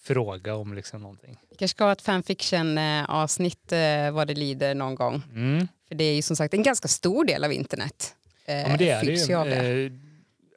fråga 0.07 0.55
om 0.55 0.75
liksom 0.75 1.03
någonting. 1.03 1.39
Vi 1.51 1.57
kanske 1.57 1.75
ska 1.77 1.85
ha 1.85 1.93
ett 1.93 2.03
fanfiction-avsnitt 2.03 3.73
eh, 3.73 4.11
vad 4.11 4.27
det 4.27 4.35
lider 4.35 4.75
någon 4.75 4.95
gång. 4.95 5.23
Mm. 5.33 5.69
För 5.89 5.95
det 5.95 6.05
är 6.05 6.15
ju 6.15 6.23
som 6.23 6.37
sagt 6.37 6.55
en 6.55 6.63
ganska 6.63 6.89
stor 6.89 7.25
del 7.25 7.45
av 7.45 7.53
internet. 7.53 8.15
Eh, 8.45 8.57
Ja, 8.61 8.69
men 8.69 8.79
det 8.79 8.89
är 8.91 9.05
det 9.05 9.13
ju. 9.13 9.87
Eh, 9.87 9.93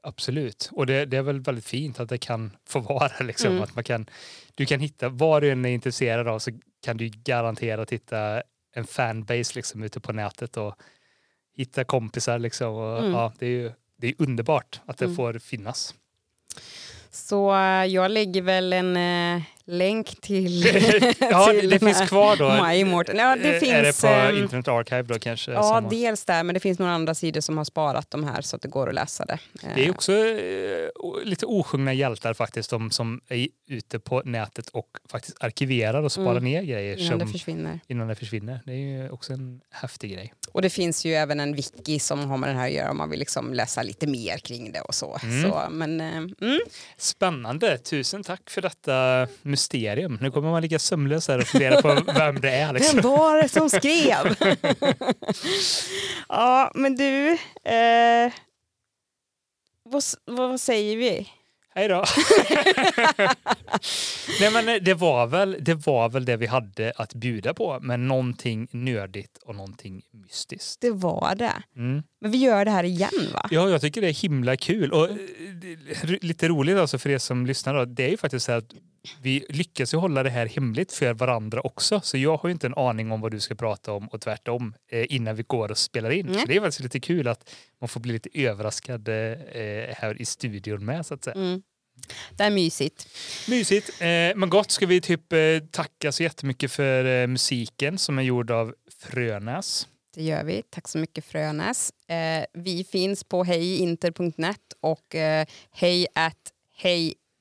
absolut. 0.04 0.70
Och 0.72 0.86
det, 0.86 1.06
det 1.06 1.18
är 1.18 1.22
väl 1.22 1.40
väldigt 1.40 1.66
fint 1.66 2.00
att 2.00 2.10
det 2.10 2.18
kan 2.18 2.52
få 2.68 2.80
vara. 2.80 3.12
Liksom. 3.24 3.52
Mm. 3.52 3.64
Att 3.64 3.76
man 3.76 3.84
kan, 3.84 4.10
du 4.56 4.66
kan 4.66 4.80
hitta, 4.80 5.10
vad 5.10 5.44
du 5.44 5.52
än 5.52 5.66
är 5.66 5.70
intresserad 5.70 6.28
av 6.28 6.40
så 6.40 6.52
kan 6.84 6.98
du 6.98 7.10
garanterat 7.10 7.92
hitta 7.92 8.44
en 8.76 8.86
fanbase 8.86 9.56
liksom, 9.56 9.84
ute 9.84 10.00
på 10.00 10.14
nätet 10.14 10.58
och 10.58 10.76
hitta 11.58 11.84
kompisar. 11.84 12.40
Liksom. 12.40 12.74
Och, 12.76 13.00
Mm. 13.00 13.12
ja, 13.12 13.34
det 13.40 13.46
är 13.46 13.50
ju 13.50 13.72
det 13.98 14.08
är 14.08 14.14
underbart 14.18 14.82
att 14.86 14.98
det 14.98 15.06
Mm. 15.06 15.16
får 15.18 15.40
finnas. 15.40 15.96
Så 17.12 17.56
eh, 17.56 17.86
jag 17.86 18.12
lägger 18.12 18.42
väl 18.42 18.74
en 18.74 18.98
eh, 18.98 19.42
länk 19.70 20.22
till... 20.22 20.64
ja, 21.20 21.54
det, 21.54 21.60
till 21.60 21.70
det 21.70 21.78
den 21.78 21.94
finns 21.96 22.10
kvar 22.10 22.36
då. 22.36 22.66
My 22.68 22.76
Immortal. 22.76 23.18
Ja, 23.18 23.36
det 23.36 23.60
finns, 23.60 23.72
är 23.74 23.84
det 23.84 24.02
på 24.02 24.08
ehm, 24.08 24.38
Internet 24.38 24.68
Archive 24.68 25.02
då 25.04 25.20
kanske? 25.20 25.52
Ja, 25.52 25.64
som- 25.64 25.90
dels 25.90 26.26
där, 26.26 26.44
men 26.44 26.54
det 26.54 26.60
finns 26.60 26.80
några 26.80 26.92
andra 26.94 27.16
sidor 27.16 27.42
som 27.42 27.58
har 27.58 27.66
sparat 27.66 28.12
de 28.12 28.24
här 28.24 28.42
så 28.42 28.56
att 28.56 28.62
det 28.62 28.68
går 28.68 28.90
att 28.90 28.96
läsa 28.96 29.26
det. 29.26 29.40
Det 29.76 29.82
är 29.84 29.86
Eh, 29.86 29.92
också 29.92 30.14
eh, 30.14 30.90
lite 31.24 31.46
osjungna 31.46 31.94
hjältar 31.94 32.34
faktiskt, 32.34 32.70
de 32.70 32.92
som 32.92 33.22
är 33.28 33.48
ute 33.68 34.00
på 34.00 34.22
nätet 34.26 34.70
och 34.70 34.88
faktiskt 35.12 35.38
arkiverar 35.44 36.04
och 36.04 36.12
sparar 36.12 36.32
Mm. 36.32 36.44
ner 36.44 36.62
grejer 36.64 36.98
innan 36.98 37.10
som, 37.10 37.20
det 37.20 37.28
försvinner. 37.28 37.80
innan 37.88 38.08
det 38.08 38.16
försvinner. 38.16 38.60
Det 38.66 38.72
är 38.72 38.76
ju 39.04 39.10
också 39.10 39.34
en 39.34 39.62
häftig 39.72 40.14
grej. 40.14 40.34
Och 40.52 40.62
det 40.62 40.70
finns 40.70 41.06
ju 41.06 41.14
även 41.14 41.40
en 41.40 41.56
wiki 41.56 42.00
som 42.00 42.20
har 42.30 42.38
med 42.38 42.50
det 42.50 42.54
här 42.54 42.68
att 42.68 42.74
göra 42.74 42.92
om 42.92 42.98
man 42.98 43.10
vill 43.10 43.20
liksom 43.20 43.54
läsa 43.54 43.84
lite 43.84 44.08
mer 44.08 44.38
kring 44.38 44.72
det 44.72 44.82
och 44.82 44.96
så. 44.96 45.18
Mm. 45.24 45.52
så 45.52 45.64
men, 45.72 46.02
eh, 46.02 46.18
mm. 46.18 46.60
Spännande! 46.98 47.78
Tusen 47.78 48.24
tack 48.24 48.50
för 48.50 48.62
detta 48.62 49.28
mysterium. 49.60 50.18
Nu 50.22 50.32
kommer 50.32 50.52
man 50.52 50.62
ligga 50.62 50.80
sömnlös 50.80 51.28
här 51.28 51.38
och 51.38 51.48
fundera 51.48 51.82
på 51.82 51.88
vem 52.16 52.42
det 52.42 52.50
är. 52.50 52.66
Vem 52.66 52.76
Liksom. 52.76 53.02
var 53.02 53.42
det 53.42 53.50
som 53.50 53.70
skrev? 53.70 54.36
ja, 56.30 56.72
men 56.76 56.96
du, 56.96 57.32
eh, 57.64 58.34
vad, 59.84 60.04
vad 60.26 60.62
säger 60.62 60.98
vi? 60.98 61.28
Hej 61.76 61.88
då! 61.88 62.04
Nej, 64.40 64.52
men 64.54 64.70
eh, 64.70 64.76
det, 64.82 64.94
var 64.94 65.28
väl, 65.28 65.58
det 65.60 65.74
var 65.74 66.10
väl 66.10 66.26
det 66.26 66.38
vi 66.38 66.46
hade 66.46 66.94
att 66.96 67.14
bjuda 67.14 67.54
på, 67.54 67.80
men 67.82 68.08
någonting 68.08 68.68
nördigt 68.72 69.38
och 69.38 69.56
någonting 69.56 70.02
mystiskt. 70.12 70.82
Det 70.82 70.92
var 70.92 71.36
det. 71.36 71.54
Mm. 71.76 72.04
Men 72.22 72.32
vi 72.32 72.38
gör 72.38 72.66
det 72.66 72.72
här 72.72 72.84
igen 72.84 73.30
va? 73.34 73.48
Ja, 73.52 73.70
jag 73.70 73.82
tycker 73.82 74.02
det 74.02 74.08
är 74.08 74.22
himla 74.22 74.58
kul. 74.58 74.92
Och 74.94 75.10
eh, 75.10 75.16
lite 76.22 76.48
roligt 76.48 76.78
alltså 76.78 76.98
för 76.98 77.10
er 77.10 77.18
som 77.18 77.46
lyssnar. 77.46 77.74
Då, 77.74 77.86
det 77.86 78.06
är 78.06 78.10
ju 78.10 78.18
faktiskt 78.18 78.46
så 78.46 78.52
här 78.52 78.60
att 78.60 78.74
vi 79.22 79.46
lyckas 79.50 79.94
ju 79.94 79.98
hålla 79.98 80.24
det 80.24 80.30
här 80.30 80.46
hemligt 80.46 80.92
för 80.92 81.14
varandra 81.14 81.62
också. 81.62 82.02
Så 82.04 82.18
jag 82.18 82.38
har 82.38 82.50
ju 82.50 82.54
inte 82.54 82.68
en 82.68 82.74
aning 82.74 83.12
om 83.12 83.22
vad 83.22 83.32
du 83.32 83.40
ska 83.40 83.56
prata 83.56 83.92
om 83.92 84.08
och 84.08 84.22
tvärtom 84.22 84.74
eh, 84.92 85.06
innan 85.10 85.36
vi 85.36 85.44
går 85.44 85.72
och 85.72 85.78
spelar 85.78 86.10
in. 86.10 86.28
Mm. 86.28 86.40
Så 86.40 86.46
det 86.46 86.56
är 86.56 86.62
faktiskt 86.62 86.84
lite 86.84 87.00
kul 87.00 87.28
att 87.28 87.50
man 87.82 87.88
får 87.88 88.00
bli 88.00 88.14
lite 88.14 88.30
överraskad 88.34 89.08
eh, 89.08 89.16
här 89.96 90.22
i 90.22 90.26
studion 90.26 90.86
med 90.86 91.06
så 91.06 91.14
att 91.14 91.24
säga. 91.24 91.36
Mm. 91.36 91.62
Det 92.32 92.44
är 92.44 92.50
mysigt. 92.50 93.08
Mysigt. 93.48 93.90
Eh, 93.90 94.08
men 94.36 94.50
gott 94.50 94.72
ska 94.72 94.86
vi 94.86 95.02
typ 95.02 95.34
eh, 95.34 95.40
tacka 95.72 96.12
så 96.12 96.24
jättemycket 96.24 96.72
för 96.72 97.22
eh, 97.22 97.28
musiken 97.28 97.98
som 97.98 98.20
är 98.20 98.24
gjord 98.24 98.52
av 98.52 98.76
Frönäs. 99.00 99.88
Det 100.16 100.24
gör 100.24 100.44
vi. 100.44 100.64
Tack 100.70 100.88
så 100.88 100.98
mycket 100.98 101.26
Frönäs. 101.26 101.92
Eh, 102.08 102.46
vi 102.54 102.84
finns 102.84 103.24
på 103.24 103.44
hejinter.net 103.44 104.60
och 104.80 105.16
eh, 105.16 105.46
hej 105.72 106.08
at 106.16 106.54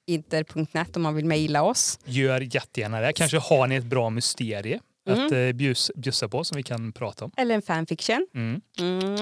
hejinter.net 0.09 0.97
om 0.97 1.03
man 1.03 1.15
vill 1.15 1.25
mejla 1.25 1.63
oss. 1.63 1.99
Gör 2.05 2.41
jättegärna 2.55 3.01
det. 3.01 3.13
Kanske 3.13 3.39
har 3.39 3.67
ni 3.67 3.77
ett 3.77 3.85
bra 3.85 4.11
mysterie 4.11 4.81
Mm. 5.09 5.27
att 5.27 5.33
eh, 5.33 5.53
bjus, 5.53 5.91
bjussa 5.97 6.29
på 6.29 6.45
som 6.45 6.57
vi 6.57 6.63
kan 6.63 6.93
prata 6.93 7.25
om. 7.25 7.31
Eller 7.37 7.55
en 7.55 7.63
fanfiction. 7.63 8.27
Mm. 8.35 8.61
Mm. 8.81 9.15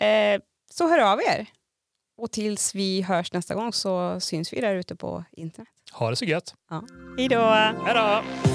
Eh, 0.00 0.40
så 0.70 0.88
hör 0.88 0.98
av 1.12 1.20
er. 1.20 1.46
Och 2.18 2.30
tills 2.32 2.74
vi 2.74 3.02
hörs 3.02 3.32
nästa 3.32 3.54
gång 3.54 3.72
så 3.72 4.20
syns 4.20 4.52
vi 4.52 4.60
där 4.60 4.74
ute 4.74 4.96
på 4.96 5.24
internet. 5.32 5.68
Ha 5.92 6.10
det 6.10 6.16
så 6.16 6.24
gött. 6.24 6.54
Hej 7.18 7.28
då! 7.28 7.40
Hej 7.84 7.94
då! 7.94 8.51